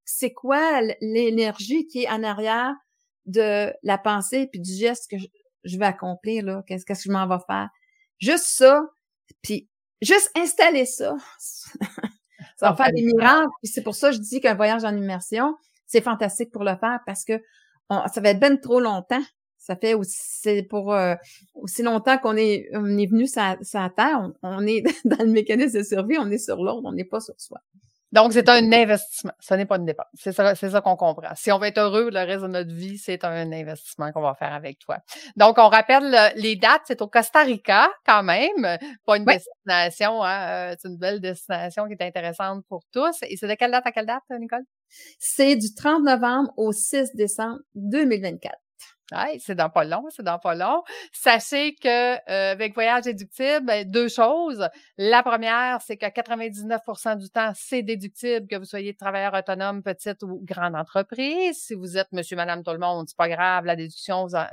c'est 0.04 0.32
quoi 0.32 0.80
l'énergie 1.00 1.86
qui 1.86 2.02
est 2.02 2.10
en 2.10 2.22
arrière 2.22 2.74
de 3.26 3.72
la 3.82 3.98
pensée 3.98 4.48
puis 4.50 4.60
du 4.60 4.72
geste 4.72 5.08
que 5.10 5.16
je, 5.64 5.78
vais 5.78 5.86
accomplir, 5.86 6.44
là, 6.44 6.64
qu'est-ce 6.66 6.84
que 6.84 6.94
je 6.94 7.10
m'en 7.10 7.28
vais 7.28 7.42
faire. 7.46 7.68
Juste 8.18 8.46
ça, 8.46 8.82
puis 9.42 9.68
juste 10.02 10.30
installer 10.36 10.84
ça. 10.84 11.16
ça 12.56 12.70
va 12.70 12.76
faire 12.76 12.92
des 12.92 13.02
miracles. 13.02 13.48
Puis 13.62 13.72
c'est 13.72 13.82
pour 13.82 13.94
ça 13.94 14.10
que 14.10 14.16
je 14.16 14.20
dis 14.20 14.40
qu'un 14.40 14.54
voyage 14.54 14.84
en 14.84 14.96
immersion, 14.96 15.54
c'est 15.90 16.00
fantastique 16.00 16.52
pour 16.52 16.62
le 16.62 16.76
faire 16.76 17.00
parce 17.04 17.24
que 17.24 17.42
ça 17.90 18.20
va 18.20 18.30
être 18.30 18.40
bien 18.40 18.56
trop 18.56 18.80
longtemps. 18.80 19.22
Ça 19.58 19.76
fait 19.76 19.94
aussi 19.94 20.62
pour 20.70 20.94
euh, 20.94 21.14
aussi 21.54 21.82
longtemps 21.82 22.16
qu'on 22.16 22.36
est 22.36 22.68
on 22.72 22.96
est 22.96 23.06
venu 23.06 23.26
sur, 23.26 23.42
la 23.42 23.90
Terre, 23.90 24.30
on, 24.42 24.66
est 24.66 24.82
dans 25.04 25.22
le 25.22 25.30
mécanisme 25.30 25.78
de 25.78 25.82
survie, 25.82 26.16
on 26.18 26.30
est 26.30 26.38
sur 26.38 26.62
l'autre, 26.62 26.82
on 26.84 26.92
n'est 26.92 27.04
pas 27.04 27.20
sur 27.20 27.34
soi. 27.38 27.58
Donc, 28.12 28.32
c'est 28.32 28.48
un 28.48 28.72
investissement. 28.72 29.32
Ce 29.38 29.54
n'est 29.54 29.66
pas 29.66 29.76
une 29.76 29.84
dépense. 29.86 30.06
C'est 30.14 30.32
ça, 30.32 30.56
c'est 30.56 30.70
ça 30.70 30.80
qu'on 30.80 30.96
comprend. 30.96 31.32
Si 31.36 31.52
on 31.52 31.58
veut 31.58 31.68
être 31.68 31.78
heureux 31.78 32.10
le 32.10 32.18
reste 32.18 32.42
de 32.42 32.48
notre 32.48 32.72
vie, 32.72 32.98
c'est 32.98 33.24
un 33.24 33.52
investissement 33.52 34.10
qu'on 34.10 34.22
va 34.22 34.34
faire 34.34 34.52
avec 34.52 34.80
toi. 34.80 34.98
Donc, 35.36 35.58
on 35.58 35.68
rappelle 35.68 36.32
les 36.34 36.56
dates. 36.56 36.82
C'est 36.86 37.02
au 37.02 37.06
Costa 37.06 37.42
Rica, 37.42 37.88
quand 38.04 38.24
même. 38.24 38.78
Pas 39.06 39.16
une 39.16 39.24
destination, 39.24 40.24
hein. 40.24 40.72
Euh, 40.72 40.76
c'est 40.80 40.88
une 40.88 40.98
belle 40.98 41.20
destination 41.20 41.86
qui 41.86 41.92
est 41.92 42.02
intéressante 42.02 42.64
pour 42.68 42.82
tous. 42.92 43.16
Et 43.22 43.36
c'est 43.36 43.46
de 43.46 43.54
quelle 43.54 43.70
date 43.70 43.86
à 43.86 43.92
quelle 43.92 44.06
date, 44.06 44.24
Nicole? 44.40 44.64
C'est 45.18 45.56
du 45.56 45.74
30 45.74 46.04
novembre 46.04 46.52
au 46.56 46.72
6 46.72 47.14
décembre 47.14 47.60
2024 47.74 48.54
c'est 49.38 49.54
dans 49.54 49.70
pas 49.70 49.84
long, 49.84 50.04
c'est 50.10 50.22
dans 50.22 50.38
pas 50.38 50.54
long. 50.54 50.82
Sachez 51.12 51.74
que 51.74 52.14
euh, 52.14 52.52
avec 52.52 52.74
Voyage 52.74 53.04
déductible, 53.04 53.66
ben, 53.66 53.88
deux 53.88 54.08
choses. 54.08 54.68
La 54.96 55.22
première, 55.22 55.80
c'est 55.82 55.96
que 55.96 56.06
99% 56.06 57.18
du 57.18 57.30
temps, 57.30 57.52
c'est 57.54 57.82
déductible 57.82 58.46
que 58.46 58.56
vous 58.56 58.64
soyez 58.64 58.94
travailleur 58.94 59.34
autonome, 59.34 59.82
petite 59.82 60.22
ou 60.22 60.40
grande 60.44 60.76
entreprise. 60.76 61.58
Si 61.58 61.74
vous 61.74 61.96
êtes 61.96 62.12
monsieur, 62.12 62.36
madame, 62.36 62.62
tout 62.62 62.72
le 62.72 62.78
monde, 62.78 63.06
c'est 63.08 63.16
pas 63.16 63.28
grave, 63.28 63.64
la 63.64 63.76
déduction, 63.76 64.26
euh, 64.34 64.44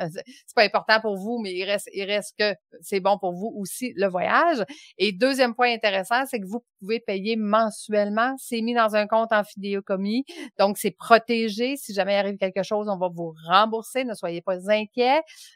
c'est 0.45 0.55
pas 0.55 0.63
important 0.63 0.99
pour 1.01 1.17
vous, 1.17 1.39
mais 1.41 1.53
il 1.53 1.63
reste, 1.63 1.89
il 1.93 2.03
reste 2.03 2.35
que 2.37 2.55
c'est 2.81 2.99
bon 2.99 3.17
pour 3.17 3.33
vous 3.33 3.53
aussi 3.57 3.93
le 3.95 4.07
voyage. 4.07 4.63
Et 4.97 5.11
deuxième 5.11 5.53
point 5.53 5.73
intéressant, 5.73 6.25
c'est 6.25 6.39
que 6.39 6.47
vous 6.47 6.63
pouvez 6.79 6.99
payer 6.99 7.35
mensuellement. 7.35 8.35
C'est 8.37 8.61
mis 8.61 8.73
dans 8.73 8.95
un 8.95 9.07
compte 9.07 9.31
en 9.31 9.43
fidéocommis, 9.43 10.25
donc 10.57 10.77
c'est 10.77 10.91
protégé. 10.91 11.75
Si 11.77 11.93
jamais 11.93 12.15
arrive 12.15 12.37
quelque 12.37 12.63
chose, 12.63 12.87
on 12.89 12.97
va 12.97 13.09
vous 13.13 13.33
rembourser. 13.47 14.03
Ne 14.03 14.13
soyez 14.13 14.41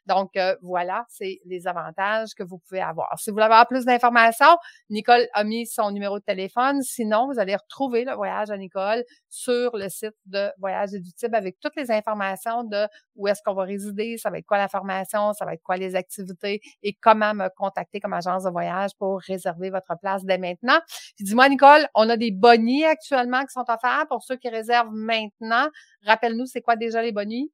Donc, 0.06 0.36
euh, 0.38 0.56
voilà, 0.62 1.06
c'est 1.10 1.40
les 1.46 1.68
avantages 1.68 2.34
que 2.36 2.44
vous 2.44 2.60
pouvez 2.60 2.82
avoir. 2.82 3.08
Si 3.20 3.30
vous 3.30 3.36
voulez 3.36 3.46
avoir 3.46 3.68
plus 3.68 3.86
d'informations, 3.86 4.58
Nicole 4.90 5.28
a 5.34 5.44
mis 5.44 5.66
son 5.66 5.92
numéro 5.92 6.20
de 6.20 6.24
téléphone. 6.24 6.82
Sinon, 6.82 7.28
vous 7.28 7.40
allez 7.40 7.56
retrouver 7.56 8.06
le 8.06 8.14
voyage 8.14 8.50
à 8.50 8.58
Nicole 8.58 9.04
sur 9.30 9.76
le 9.76 9.90
site 9.90 10.16
de 10.26 10.50
Voyage 10.60 10.94
Éductible 10.94 11.36
avec 11.36 11.60
toutes 11.60 11.76
les 11.76 11.92
informations 11.92 12.64
de 12.64 12.88
où 13.16 13.28
est-ce 13.28 13.42
qu'on 13.44 13.54
va 13.54 13.64
résider, 13.64 14.18
ça 14.18 14.30
va 14.30 14.38
être 14.38 14.46
quoi 14.46 14.58
la 14.58 14.68
formation, 14.68 15.34
ça 15.34 15.46
va 15.46 15.54
être 15.54 15.64
quoi 15.64 15.78
les 15.78 15.96
activités 15.96 16.62
et 16.84 16.94
comment 16.94 17.34
me 17.34 17.50
contacter 17.56 18.00
comme 18.00 18.14
agence 18.14 18.44
de 18.44 18.50
voyage 18.50 18.92
pour 18.98 19.20
réserver 19.20 19.70
votre 19.70 19.94
place 20.00 20.24
dès 20.24 20.38
maintenant. 20.38 20.80
dis-moi, 21.20 21.50
Nicole, 21.50 21.88
on 21.96 22.10
a 22.10 22.18
des 22.18 22.32
bonnies 22.32 22.86
actuellement 22.86 23.42
qui 23.42 23.54
sont 23.54 23.66
offerts 23.68 24.06
pour 24.10 24.24
ceux 24.24 24.38
qui 24.38 24.50
réservent 24.50 24.94
maintenant. 24.94 25.68
Rappelle-nous, 26.06 26.46
c'est 26.46 26.62
quoi 26.62 26.76
déjà 26.76 27.02
les 27.02 27.12
bonnies? 27.12 27.52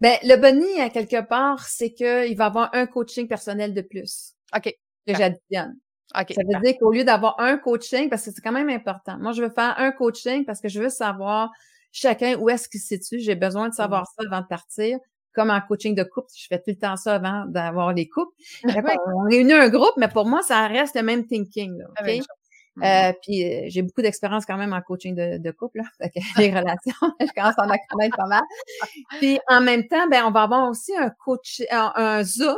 Ben, 0.00 0.16
le 0.22 0.36
bunny, 0.36 0.80
à 0.80 0.90
quelque 0.90 1.26
part, 1.26 1.66
c'est 1.66 1.92
qu'il 1.92 2.36
va 2.36 2.46
avoir 2.46 2.70
un 2.74 2.86
coaching 2.86 3.26
personnel 3.26 3.74
de 3.74 3.82
plus. 3.82 4.34
OK. 4.56 4.74
Que 5.06 5.14
j'additionne. 5.14 5.76
OK. 6.18 6.32
Ça 6.32 6.42
veut 6.42 6.60
dire 6.62 6.74
qu'au 6.78 6.92
lieu 6.92 7.04
d'avoir 7.04 7.38
un 7.40 7.58
coaching, 7.58 8.08
parce 8.08 8.24
que 8.24 8.30
c'est 8.30 8.40
quand 8.40 8.52
même 8.52 8.70
important. 8.70 9.18
Moi, 9.18 9.32
je 9.32 9.42
veux 9.42 9.50
faire 9.50 9.74
un 9.78 9.90
coaching 9.90 10.44
parce 10.44 10.60
que 10.60 10.68
je 10.68 10.80
veux 10.80 10.88
savoir 10.88 11.50
chacun 11.92 12.36
où 12.36 12.48
est-ce 12.48 12.68
qu'il 12.68 12.80
se 12.80 12.96
situe. 12.96 13.20
J'ai 13.20 13.34
besoin 13.34 13.68
de 13.68 13.74
savoir 13.74 14.02
mm. 14.02 14.06
ça 14.16 14.28
avant 14.30 14.40
de 14.42 14.46
partir. 14.46 14.98
comme 15.34 15.50
en 15.50 15.60
coaching 15.60 15.94
de 15.94 16.02
couple, 16.02 16.28
je 16.36 16.46
fais 16.48 16.58
tout 16.58 16.70
le 16.70 16.78
temps 16.78 16.96
ça 16.96 17.14
avant 17.14 17.44
d'avoir 17.46 17.92
les 17.92 18.08
couples. 18.08 18.34
On 18.64 19.24
réunit 19.28 19.52
un 19.52 19.68
groupe, 19.68 19.94
mais 19.96 20.08
pour 20.08 20.26
moi, 20.26 20.42
ça 20.42 20.66
reste 20.66 20.96
le 20.96 21.02
même 21.02 21.26
thinking. 21.26 21.78
Là, 21.78 21.86
OK? 22.00 22.22
Euh, 22.82 23.12
puis 23.22 23.44
euh, 23.44 23.64
j'ai 23.68 23.82
beaucoup 23.82 24.02
d'expérience 24.02 24.46
quand 24.46 24.56
même 24.56 24.72
en 24.72 24.80
coaching 24.80 25.14
de, 25.14 25.38
de 25.38 25.50
couple, 25.50 25.78
là, 25.78 25.84
les 26.38 26.50
relations, 26.50 26.94
je 27.20 27.32
commence 27.34 27.58
à 27.58 27.64
en 27.64 27.76
connaître 27.90 28.16
pas 28.16 28.26
mal. 28.26 28.42
Puis 29.18 29.38
en 29.48 29.60
même 29.60 29.86
temps, 29.88 30.08
ben 30.08 30.24
on 30.24 30.30
va 30.30 30.42
avoir 30.42 30.68
aussi 30.68 30.96
un 30.96 31.10
coach, 31.10 31.62
un, 31.70 32.22
zoom 32.22 32.56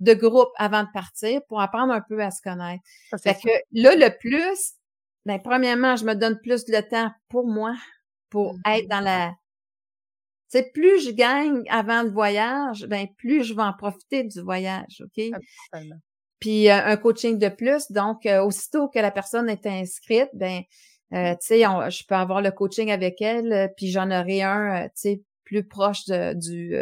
de 0.00 0.14
groupe 0.14 0.50
avant 0.56 0.82
de 0.82 0.88
partir 0.92 1.40
pour 1.48 1.60
apprendre 1.60 1.92
un 1.92 2.00
peu 2.00 2.20
à 2.22 2.30
se 2.30 2.42
connaître. 2.42 2.82
fait 3.22 3.34
que 3.34 3.50
là, 3.72 3.94
le 3.94 4.16
plus, 4.18 4.72
ben 5.26 5.40
premièrement, 5.40 5.96
je 5.96 6.04
me 6.04 6.14
donne 6.14 6.40
plus 6.40 6.64
de 6.64 6.80
temps 6.80 7.10
pour 7.28 7.46
moi, 7.46 7.74
pour 8.30 8.56
être 8.66 8.88
dans 8.88 9.00
la 9.00 9.32
tu 10.50 10.58
sais, 10.58 10.70
plus 10.74 11.02
je 11.06 11.10
gagne 11.12 11.62
avant 11.70 12.02
le 12.02 12.10
voyage, 12.10 12.84
ben 12.86 13.06
plus 13.16 13.42
je 13.42 13.54
vais 13.54 13.62
en 13.62 13.72
profiter 13.72 14.22
du 14.22 14.42
voyage, 14.42 15.02
OK? 15.02 15.30
Puis 16.42 16.68
euh, 16.68 16.84
un 16.84 16.96
coaching 16.96 17.38
de 17.38 17.48
plus. 17.48 17.92
Donc, 17.92 18.26
euh, 18.26 18.42
aussitôt 18.42 18.88
que 18.88 18.98
la 18.98 19.12
personne 19.12 19.48
est 19.48 19.64
inscrite, 19.64 20.28
ben, 20.34 20.62
euh, 21.14 21.34
tu 21.34 21.38
sais, 21.46 21.60
je 21.60 22.04
peux 22.04 22.16
avoir 22.16 22.42
le 22.42 22.50
coaching 22.50 22.90
avec 22.90 23.22
elle, 23.22 23.72
puis 23.76 23.92
j'en 23.92 24.10
aurai 24.10 24.42
un, 24.42 24.86
tu 24.86 24.90
sais, 24.96 25.22
plus 25.44 25.62
proche 25.62 26.06
du 26.08 26.74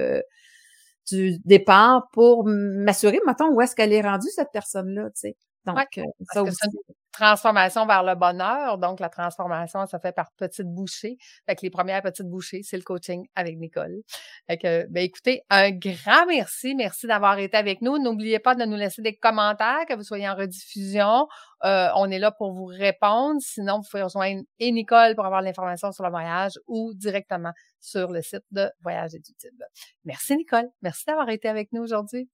du 1.10 1.38
départ 1.44 2.08
pour 2.12 2.44
m'assurer, 2.46 3.18
mettons, 3.26 3.50
où 3.50 3.60
est-ce 3.60 3.74
qu'elle 3.74 3.92
est 3.92 4.00
rendue 4.00 4.28
cette 4.34 4.52
personne-là, 4.52 5.10
tu 5.10 5.20
sais. 5.20 5.36
Donc, 5.66 6.00
ça 6.32 6.42
aussi 6.42 6.68
transformation 7.12 7.86
vers 7.86 8.02
le 8.02 8.14
bonheur. 8.14 8.78
Donc, 8.78 9.00
la 9.00 9.08
transformation, 9.08 9.86
ça 9.86 9.98
fait 9.98 10.12
par 10.12 10.30
petites 10.32 10.66
bouchées. 10.66 11.16
Fait 11.46 11.56
que 11.56 11.62
les 11.62 11.70
premières 11.70 12.02
petites 12.02 12.26
bouchées, 12.26 12.62
c'est 12.62 12.76
le 12.76 12.82
coaching 12.82 13.26
avec 13.34 13.58
Nicole. 13.58 14.00
Fait 14.48 14.58
que, 14.58 14.86
ben, 14.90 15.02
écoutez, 15.02 15.42
un 15.50 15.70
grand 15.70 16.26
merci. 16.26 16.74
Merci 16.74 17.06
d'avoir 17.06 17.38
été 17.38 17.56
avec 17.56 17.82
nous. 17.82 17.98
N'oubliez 17.98 18.38
pas 18.38 18.54
de 18.54 18.64
nous 18.64 18.76
laisser 18.76 19.02
des 19.02 19.16
commentaires, 19.16 19.84
que 19.88 19.94
vous 19.94 20.04
soyez 20.04 20.28
en 20.28 20.34
rediffusion. 20.34 21.26
Euh, 21.64 21.88
on 21.96 22.10
est 22.10 22.18
là 22.18 22.30
pour 22.30 22.52
vous 22.52 22.66
répondre. 22.66 23.40
Sinon, 23.40 23.80
vous 23.80 23.88
pouvez 23.90 24.02
rejoindre 24.02 24.42
et 24.58 24.72
Nicole 24.72 25.14
pour 25.14 25.26
avoir 25.26 25.42
l'information 25.42 25.92
sur 25.92 26.04
le 26.04 26.10
voyage 26.10 26.52
ou 26.66 26.92
directement 26.94 27.52
sur 27.80 28.10
le 28.10 28.22
site 28.22 28.44
de 28.50 28.70
Voyage 28.80 29.14
Éductible. 29.14 29.66
Merci, 30.04 30.36
Nicole. 30.36 30.68
Merci 30.82 31.04
d'avoir 31.06 31.28
été 31.28 31.48
avec 31.48 31.72
nous 31.72 31.82
aujourd'hui. 31.82 32.28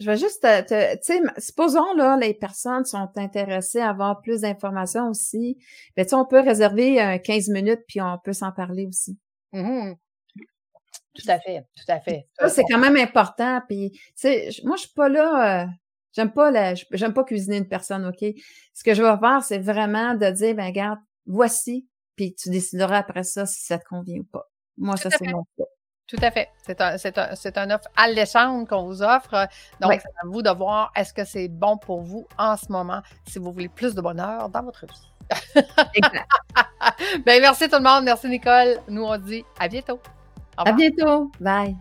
Je 0.00 0.06
vais 0.06 0.16
juste 0.16 0.42
te, 0.42 0.94
tu 0.94 0.98
sais, 1.02 1.20
supposons 1.38 1.94
là, 1.94 2.16
les 2.16 2.34
personnes 2.34 2.84
sont 2.84 3.10
intéressées 3.16 3.80
à 3.80 3.90
avoir 3.90 4.20
plus 4.22 4.40
d'informations 4.40 5.10
aussi. 5.10 5.58
Ben, 5.96 6.04
tu 6.04 6.10
sais, 6.10 6.16
on 6.16 6.24
peut 6.24 6.40
réserver 6.40 7.02
euh, 7.02 7.18
15 7.18 7.48
minutes 7.48 7.82
puis 7.86 8.00
on 8.00 8.18
peut 8.18 8.32
s'en 8.32 8.50
parler 8.50 8.86
aussi. 8.86 9.18
Mmh 9.52 9.92
tout 11.14 11.28
à 11.28 11.38
fait, 11.38 11.64
tout 11.76 11.92
à 11.92 12.00
fait. 12.00 12.26
Ça, 12.38 12.48
c'est 12.48 12.64
quand 12.64 12.78
même 12.78 12.96
important. 12.96 13.60
Puis, 13.68 13.90
tu 13.90 14.00
sais, 14.14 14.50
moi, 14.64 14.76
je 14.76 14.82
suis 14.82 14.92
pas 14.94 15.08
là. 15.08 15.62
Euh, 15.62 15.66
j'aime 16.12 16.32
pas 16.32 16.50
la, 16.50 16.74
j'aime 16.74 17.12
pas 17.12 17.24
cuisiner 17.24 17.56
une 17.58 17.68
personne, 17.68 18.06
ok? 18.06 18.24
Ce 18.74 18.84
que 18.84 18.94
je 18.94 19.02
vais 19.02 19.18
faire, 19.18 19.42
c'est 19.42 19.58
vraiment 19.58 20.14
de 20.14 20.30
dire, 20.30 20.54
ben 20.54 20.66
regarde, 20.66 20.98
voici, 21.26 21.88
puis 22.16 22.34
tu 22.34 22.50
décideras 22.50 22.98
après 22.98 23.24
ça 23.24 23.46
si 23.46 23.64
ça 23.64 23.78
te 23.78 23.84
convient 23.88 24.20
ou 24.20 24.24
pas. 24.24 24.48
Moi, 24.76 24.96
ça 24.96 25.10
c'est 25.10 25.26
mon 25.26 25.44
fait. 25.56 25.64
Tout 26.10 26.16
à 26.22 26.32
fait. 26.32 26.48
C'est 26.66 26.80
un, 26.80 26.98
c'est 26.98 27.16
un, 27.18 27.36
c'est 27.36 27.56
un 27.56 27.70
offre 27.70 27.86
alléchante 27.94 28.68
qu'on 28.68 28.82
vous 28.82 29.00
offre. 29.00 29.46
Donc, 29.80 29.92
c'est 29.92 30.08
à 30.08 30.26
vous 30.26 30.42
de 30.42 30.50
voir 30.50 30.90
est-ce 30.96 31.14
que 31.14 31.24
c'est 31.24 31.46
bon 31.46 31.76
pour 31.76 32.00
vous 32.00 32.26
en 32.36 32.56
ce 32.56 32.70
moment, 32.70 33.00
si 33.28 33.38
vous 33.38 33.52
voulez 33.52 33.68
plus 33.68 33.94
de 33.94 34.00
bonheur 34.00 34.48
dans 34.48 34.64
votre 34.64 34.86
vie? 34.86 35.10
exact. 35.94 36.28
ben, 37.24 37.40
merci 37.40 37.68
tout 37.68 37.76
le 37.76 37.84
monde. 37.84 38.02
Merci, 38.04 38.28
Nicole. 38.28 38.80
Nous, 38.88 39.04
on 39.04 39.16
dit 39.18 39.44
à 39.60 39.68
bientôt. 39.68 40.00
À 40.56 40.72
bientôt. 40.72 41.30
Bye. 41.38 41.76